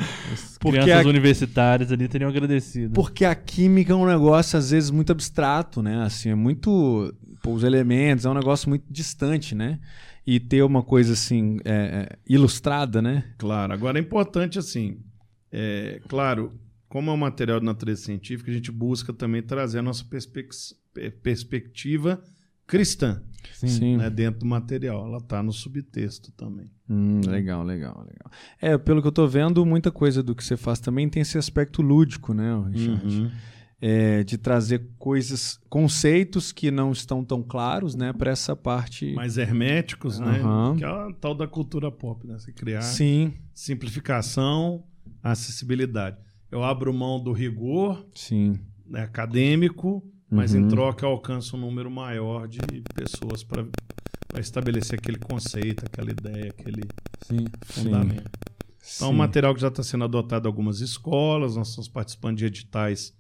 [0.61, 2.95] Porque Crianças a- universitárias ali teriam agradecido.
[2.95, 6.03] Porque a química é um negócio, às vezes, muito abstrato, né?
[6.05, 7.13] Assim, é muito.
[7.43, 9.81] Pô, os elementos, é um negócio muito distante, né?
[10.27, 13.33] E ter uma coisa assim, é, é, ilustrada, né?
[13.39, 13.73] Claro.
[13.73, 15.01] Agora, é importante, assim,
[15.51, 16.53] é, claro,
[16.89, 20.05] como é um material de natureza científica, a gente busca também trazer a nossa
[21.23, 22.23] perspectiva
[22.67, 23.23] cristã
[23.55, 23.97] Sim.
[23.97, 25.07] né, dentro do material.
[25.07, 26.71] Ela está no subtexto também.
[26.89, 28.31] Hum, legal, legal, legal.
[28.61, 31.37] É, pelo que eu tô vendo, muita coisa do que você faz também tem esse
[31.37, 33.07] aspecto lúdico, né, Richard?
[33.07, 33.31] Uhum.
[33.85, 39.13] É, de trazer coisas, conceitos que não estão tão claros, né, para essa parte.
[39.13, 40.39] Mais herméticos, né?
[40.41, 40.77] Aham.
[40.77, 42.39] Que é a tal da cultura pop, né?
[42.39, 44.85] Você criar Sim, simplificação,
[45.21, 46.17] acessibilidade.
[46.51, 48.55] Eu abro mão do rigor sim.
[48.87, 50.01] né, acadêmico,
[50.31, 50.61] mas Uhum.
[50.61, 52.59] em troca eu alcanço um número maior de
[52.95, 53.67] pessoas para
[54.39, 56.83] estabelecer aquele conceito, aquela ideia, aquele
[57.23, 57.47] Sim.
[57.65, 58.31] fundamento.
[58.95, 59.19] Então, é um sim.
[59.19, 63.13] material que já está sendo adotado em algumas escolas, nós estamos participando de editais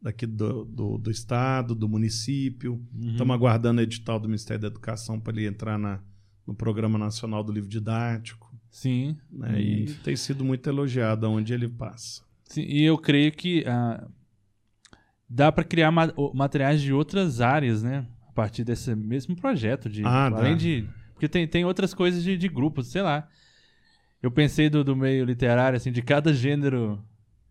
[0.00, 2.74] daqui do, do, do estado, do município.
[2.94, 3.10] Uhum.
[3.12, 6.00] Estamos aguardando o edital do Ministério da Educação para ele entrar na,
[6.46, 8.48] no Programa Nacional do Livro Didático.
[8.70, 9.16] Sim.
[9.30, 9.60] Né?
[9.60, 12.22] E tem sido muito elogiado onde ele passa.
[12.44, 14.06] Sim, E eu creio que ah,
[15.28, 18.06] dá para criar ma- materiais de outras áreas, né?
[18.28, 19.88] A partir desse mesmo projeto.
[19.90, 20.36] De, Ah, dá.
[20.38, 20.88] além de.
[21.12, 23.26] Porque tem, tem outras coisas de, de grupos, sei lá.
[24.22, 27.02] Eu pensei do, do meio literário, assim, de cada gênero.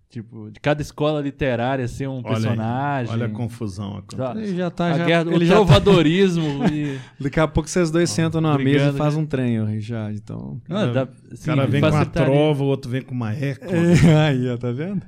[0.09, 3.13] Tipo, de cada escola literária ser um Olha aí, personagem.
[3.13, 4.01] Olha a confusão.
[4.15, 4.33] Tá.
[4.37, 4.93] Ele já tá.
[4.93, 6.65] a já, guerra ele o já tá- trovadorismo.
[6.71, 6.97] e...
[7.19, 9.23] Daqui a pouco vocês dois sentam numa brigando, mesa e fazem né?
[9.25, 10.17] um trem, ó, Richard.
[10.17, 10.61] Então.
[10.69, 12.33] Ah, dá- O cara vem com a facilitaria.
[12.33, 13.65] trova, o outro vem com uma eco.
[14.25, 15.05] Aí, ó, tá vendo?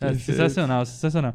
[0.00, 1.34] É, sensacional, sensacional.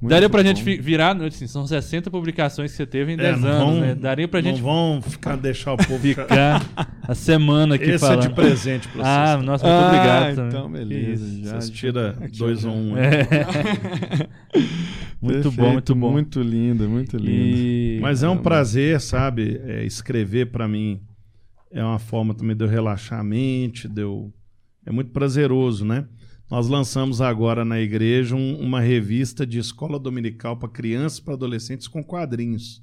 [0.00, 0.48] Muito Daria pra bom.
[0.48, 3.80] gente virar, assim, são 60 publicações que você teve em É, 10 não anos, vão-
[3.80, 3.94] né?
[3.94, 6.62] Daria pra gente Não vão ficar, deixar o povo ficar...
[7.06, 8.24] a semana aqui Esse falando.
[8.24, 9.06] é de presente pra vocês.
[9.06, 9.42] Ah, tá?
[9.42, 10.48] nossa, muito Ah, obrigado também.
[10.48, 11.24] então, beleza.
[11.26, 11.44] Isso.
[11.44, 12.96] Já, Vocês tiram dois ou um.
[12.96, 13.26] É.
[15.20, 16.10] muito Perfeito, bom, muito bom.
[16.12, 17.30] Muito lindo, muito lindo.
[17.30, 17.98] E...
[18.00, 19.60] Mas é um prazer, sabe?
[19.66, 21.00] É, escrever pra mim
[21.70, 24.32] é uma forma também de eu relaxar a mente, de eu...
[24.86, 26.06] é muito prazeroso, né?
[26.50, 31.34] Nós lançamos agora na igreja um- uma revista de escola dominical para crianças e para
[31.34, 32.82] adolescentes com quadrinhos.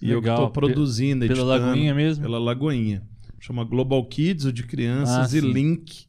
[0.00, 0.36] E eu Legal.
[0.36, 1.66] estou produzindo, Pela editando.
[1.66, 2.22] Lagoinha mesmo?
[2.22, 3.02] Pela Lagoinha.
[3.40, 5.52] Chama Global Kids, o de crianças, Ah, e sim.
[5.52, 6.06] Link.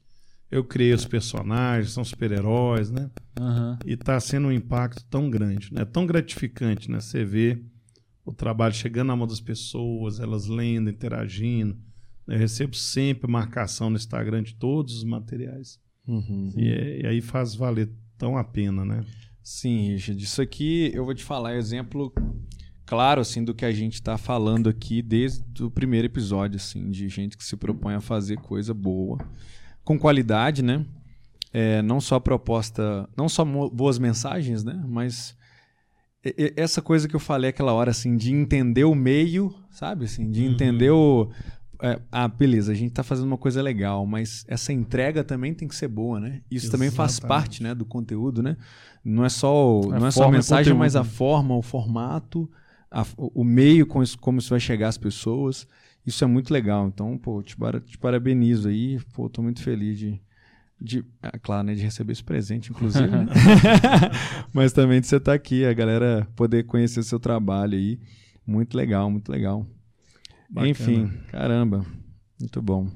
[0.51, 3.09] Eu criei os personagens, são super-heróis, né?
[3.39, 3.77] Aham.
[3.85, 5.85] E está sendo um impacto tão grande, né?
[5.85, 6.99] Tão gratificante, né?
[6.99, 7.59] Você vê
[8.25, 11.77] o trabalho chegando na mão das pessoas, elas lendo, interagindo.
[12.27, 15.79] Eu recebo sempre marcação no Instagram de todos os materiais.
[16.09, 16.51] Uhum.
[16.57, 19.05] E, é- e aí faz valer tão a pena, né?
[19.43, 22.13] Sim, Richard, isso aqui eu vou te falar, é exemplo
[22.85, 27.07] claro assim do que a gente está falando aqui desde o primeiro episódio, assim, de
[27.07, 29.17] gente que se propõe a fazer coisa boa,
[29.83, 30.85] com qualidade, né?
[31.53, 34.83] É, não só proposta, não só boas mensagens, né?
[34.87, 35.35] Mas
[36.57, 40.05] essa coisa que eu falei aquela hora, assim, de entender o meio, sabe?
[40.05, 40.51] Assim, de Uhum.
[40.51, 41.29] entender o.
[41.81, 45.67] é, ah, beleza, a gente tá fazendo uma coisa legal, mas essa entrega também tem
[45.67, 46.41] que ser boa, né?
[46.51, 47.27] Isso também faz Exatamente.
[47.41, 48.57] parte, né, do conteúdo, né?
[49.03, 51.61] Não é só, o- A não é só a o mensagem, mas a forma, o
[51.61, 52.49] formato,
[52.91, 55.65] a- o o meio com isso, como isso vai chegar às pessoas.
[56.05, 56.87] Isso é muito legal.
[56.87, 58.99] Então, pô, te, te parabenizo aí.
[59.13, 60.19] Pô, tô muito feliz de,
[60.81, 63.27] de é claro, né, de receber esse presente, inclusive, né?
[64.53, 67.99] Mas também de você estar aqui, a galera poder conhecer seu trabalho aí.
[68.45, 69.65] Muito legal, muito legal.
[70.49, 70.69] Bacana.
[70.71, 71.85] Enfim, caramba.
[72.39, 72.87] Muito bom.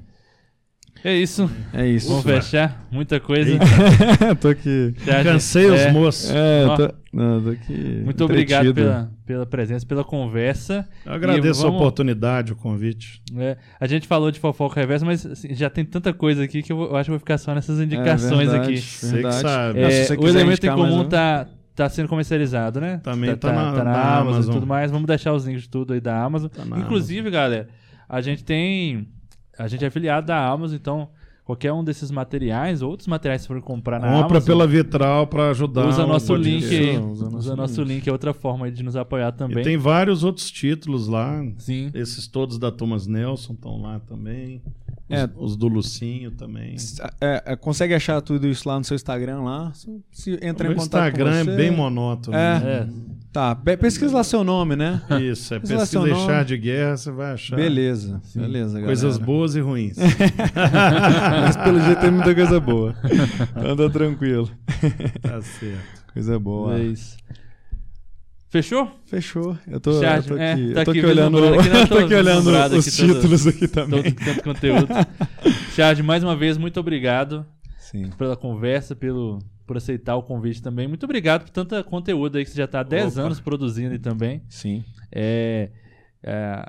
[1.02, 1.50] É isso.
[1.74, 2.08] É isso.
[2.08, 2.86] Vamos fechar.
[2.90, 3.58] Muita coisa.
[4.40, 4.94] tô aqui.
[5.04, 5.92] Já- Cansei os é.
[5.92, 6.30] moços.
[6.30, 8.00] É, Ó, tô, não, tô aqui.
[8.02, 8.74] Muito obrigado entretido.
[8.90, 10.88] pela, pela presença, pela conversa.
[11.04, 13.20] Eu agradeço vamos- a oportunidade, o convite.
[13.36, 16.72] É, a gente falou de fofoca reversa, mas assim, já tem tanta coisa aqui que
[16.72, 18.80] eu, eu acho que vou ficar só nessas indicações É verdade, aqui.
[18.80, 19.40] Você que verdade.
[19.42, 19.80] sabe.
[19.80, 21.04] Não, É, você o elemento em comum um.
[21.08, 22.98] tá, tá sendo comercializado, né?
[23.02, 24.54] Também tá na- tá na Amazon, e Amazon.
[24.54, 24.90] tudo mais.
[24.90, 26.48] Vamos deixar os links de tudo aí da Amazon.
[26.48, 27.68] Tá na Inclusive, galera,
[28.08, 29.08] a gente tem.
[29.58, 31.08] A gente é afiliado da Amazon, então
[31.44, 35.50] qualquer um desses materiais, outros materiais que for comprar na Compra Amazon, pela Vitral para
[35.50, 35.86] ajudar.
[35.86, 36.96] usa nosso link aí.
[36.98, 37.94] Usa Usa, nosso nosso link.
[37.96, 39.62] link, é outra forma aí de nos apoiar E também.
[39.62, 41.44] tem vários outros títulos lá.
[41.58, 41.90] Sim.
[41.94, 44.62] Esses todos da Thomas Nelson estão lá também.
[45.08, 45.28] Os, É.
[45.36, 46.76] os do Lucinho também.
[47.20, 49.70] É, é, consegue achar tudo isso lá no seu Instagram lá?
[49.74, 52.36] Se, se O em contato Instagram com é você, bem monótono.
[52.36, 52.58] É.
[52.60, 52.66] né?
[52.66, 53.14] É.
[53.30, 55.02] Tá, pe- pesquisa lá seu nome, né?
[55.20, 56.26] Isso, é seu pesquisa nome.
[56.26, 58.86] chá de guerra, você vai achar Beleza, beleza, galera.
[58.86, 59.96] coisas boas e ruins.
[61.42, 62.94] Mas pelo jeito tem muita coisa boa.
[63.56, 64.50] Então tá tranquilo.
[65.20, 66.04] tá certo.
[66.12, 66.78] Coisa boa.
[66.78, 67.16] É isso.
[68.54, 68.88] Fechou?
[69.06, 69.58] Fechou.
[69.66, 71.98] Eu tô, Chat, eu tô é, aqui, tá eu tô aqui aqui olhando, aqui, tô
[71.98, 72.56] aqui olhando os
[72.86, 74.02] aqui todo- títulos aqui também.
[74.12, 74.86] Todo tanto conteúdo.
[75.74, 77.44] Chad, mais uma vez, muito obrigado
[77.78, 78.10] Sim.
[78.16, 80.86] pela conversa, pelo, por aceitar o convite também.
[80.86, 83.26] Muito obrigado por tanto conteúdo aí que você já está há 10 Opa.
[83.26, 84.40] anos produzindo aí também.
[84.48, 84.84] Sim.
[85.10, 85.70] É,
[86.22, 86.64] é,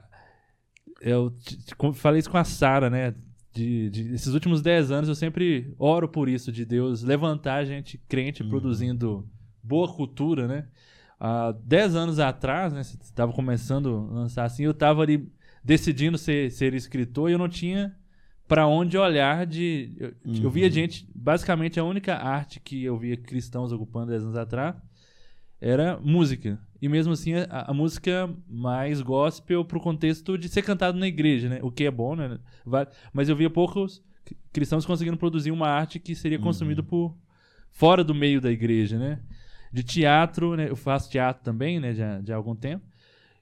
[1.02, 3.14] eu te- te falei isso com a Sara, né?
[3.54, 7.64] De, de- esses últimos 10 anos eu sempre oro por isso, de Deus levantar a
[7.64, 9.24] gente crente produzindo
[9.62, 10.66] boa cultura, né?
[11.20, 12.84] Há 10 anos atrás, né?
[12.84, 15.32] Você estava começando a lançar assim, eu estava ali
[15.64, 17.96] decidindo ser, ser escritor e eu não tinha
[18.48, 19.94] para onde olhar de.
[19.98, 20.14] Eu,
[20.44, 21.08] eu via gente.
[21.16, 24.76] Basicamente, a única arte que eu via cristãos ocupando 10 anos atrás
[25.60, 26.60] era música.
[26.82, 31.50] E mesmo assim, a, a música mais gospel pro contexto de ser cantado na igreja,
[31.50, 31.60] né?
[31.64, 32.38] O que é bom, né?
[33.12, 34.04] Mas eu via poucos
[34.54, 37.16] cristãos conseguindo produzir uma arte que seria consumida por
[37.72, 39.20] fora do meio da igreja, né?
[39.76, 40.70] De teatro, né?
[40.70, 41.94] Eu faço teatro também, né?
[41.94, 42.84] Já, já há algum tempo.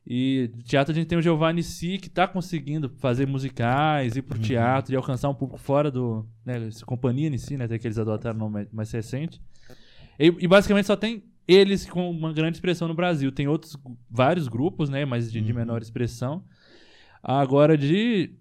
[0.05, 4.21] E de teatro a gente tem o Giovanni Si, que está conseguindo fazer musicais, ir
[4.23, 6.27] pro teatro e alcançar um público fora do...
[6.45, 7.65] Né, essa companhia em si, né?
[7.65, 9.39] Até que eles adotaram o nome mais- recente.
[10.19, 13.31] E, e basicamente só tem eles com uma grande expressão no Brasil.
[13.31, 13.77] Tem outros,
[14.09, 15.05] vários grupos, né?
[15.05, 16.43] Mas de, de menor expressão.
[17.21, 18.31] Agora, de,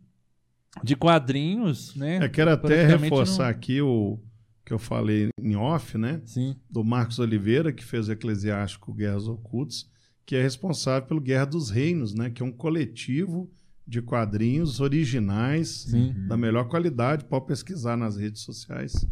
[0.82, 2.24] de quadrinhos, né?
[2.24, 4.19] Eu quero até reforçar não- aqui o
[4.64, 6.20] que eu falei em off, né?
[6.24, 9.90] Sim, Do Marcos Oliveira, que fez o Eclesiástico Guerras Ocultas,
[10.24, 12.30] que é responsável pelo Guerra dos Reinos, né?
[12.30, 13.51] Que é um coletivo
[13.86, 16.14] de quadrinhos originais sim.
[16.28, 17.24] da melhor qualidade.
[17.24, 19.06] Pode pesquisar nas redes sociais.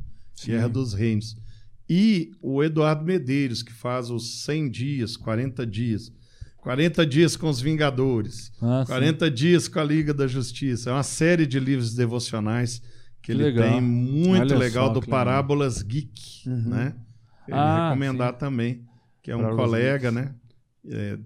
[0.45, 1.37] Guerra dos Reinos.
[1.89, 6.13] E o Eduardo Medeiros, que faz os 100 dias, 40 dias.
[6.59, 8.53] 40 dias com os Vingadores.
[8.61, 8.93] Ah, sim.
[8.93, 10.91] 40 dias com a Liga da Justiça.
[10.91, 12.81] É uma série de livros devocionais
[13.23, 13.69] que, Que ele legal.
[13.71, 15.25] tem muito Olha legal só, do que legal.
[15.25, 16.95] Parábolas Geek, né?
[17.47, 18.85] Ele Ah, recomendar também,
[19.23, 20.35] que é um Parábolas colega, né?
[20.89, 21.19] É,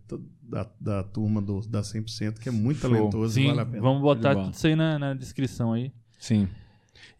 [0.42, 2.90] da, da turma do, da 100%, que é muito Show.
[2.90, 3.82] talentoso, Sim, vale a pena.
[3.82, 5.92] vamos botar tudo isso aí na, na descrição aí.
[6.18, 6.48] Sim.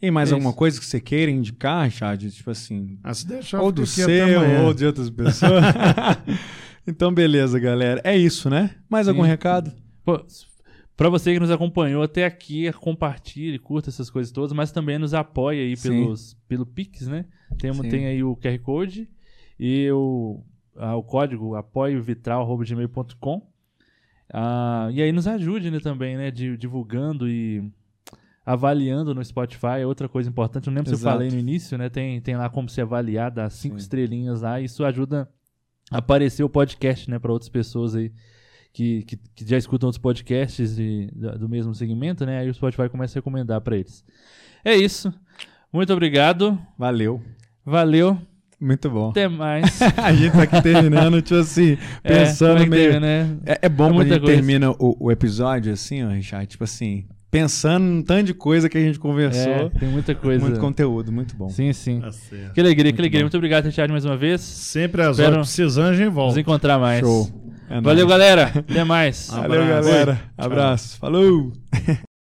[0.03, 0.59] E mais É alguma isso.
[0.59, 2.23] coisa que você queira indicar, Chad?
[2.31, 4.09] Tipo assim, Ah, se deixar, ou do seu,
[4.67, 5.63] ou de outras pessoas.
[6.87, 8.01] então, beleza, galera.
[8.05, 8.71] É isso, né?
[8.89, 9.29] Mais algum Sim.
[9.29, 9.73] recado?
[10.05, 10.25] Pô,
[10.97, 15.15] pra você que nos acompanhou até aqui, compartilhe, curta essas coisas todas, mas também nos
[15.15, 15.89] apoie aí Sim.
[15.91, 17.25] pelos, pelo Pix, né?
[17.59, 17.89] Tem, Sim.
[17.89, 19.09] tem aí o QR Code
[19.59, 20.43] e o,
[20.77, 23.47] ah, o código apoiovitral.gmail.com.
[24.33, 26.31] Ah, e aí nos ajude né, também, né?
[26.31, 27.63] de- divulgando e
[28.45, 29.81] avaliando no Spotify.
[29.81, 30.67] É outra coisa importante.
[30.67, 31.17] Eu não lembro se eu Exato.
[31.17, 31.89] falei no início, né?
[31.89, 33.83] Tem, tem lá como se avaliar, dar cinco Sim.
[33.83, 34.61] estrelinhas lá.
[34.61, 35.29] Isso ajuda
[35.91, 37.19] a aparecer o podcast, né?
[37.19, 38.13] Para outras pessoas aí
[38.75, 42.41] que, que, que já escutam outros podcasts de- do mesmo segmento, né?
[42.41, 44.05] Aí o Spotify começa a recomendar para eles.
[44.65, 45.15] É isso.
[45.73, 46.59] Muito obrigado.
[46.79, 47.23] Valeu.
[47.65, 48.19] Valeu.
[48.61, 49.11] Muito bom.
[49.11, 49.81] Até mais.
[49.99, 52.93] A gente tá aqui terminando, tipo assim, pensando é, como é que meio.
[52.93, 53.37] teve, né?
[53.47, 54.37] É, é bom É quando a muita gente coisa.
[54.37, 58.79] termina o, o episódio assim, ó, Richard, tipo assim, pensando num tanto de coisa que
[58.79, 59.53] a gente conversou.
[59.53, 60.45] É, tem muita coisa.
[60.45, 61.49] Muito conteúdo, muito bom.
[61.49, 62.01] Sim, sim.
[62.01, 62.11] Tá.
[62.55, 63.21] Que alegria, que Muito alegria.
[63.21, 63.25] bom.
[63.25, 64.41] Muito obrigado, Richard, mais uma vez.
[64.41, 66.41] Sempre às Espero- horas precisando, a gente Nos volta.
[66.41, 67.01] encontrar mais.
[67.01, 67.44] Show.
[67.71, 68.09] É Valeu, nóis.
[68.09, 68.53] galera.
[68.55, 69.29] Até mais.
[69.29, 69.89] Valeu, abraço.
[69.89, 70.21] galera.
[70.37, 70.99] Abraço.
[70.99, 71.53] Falou.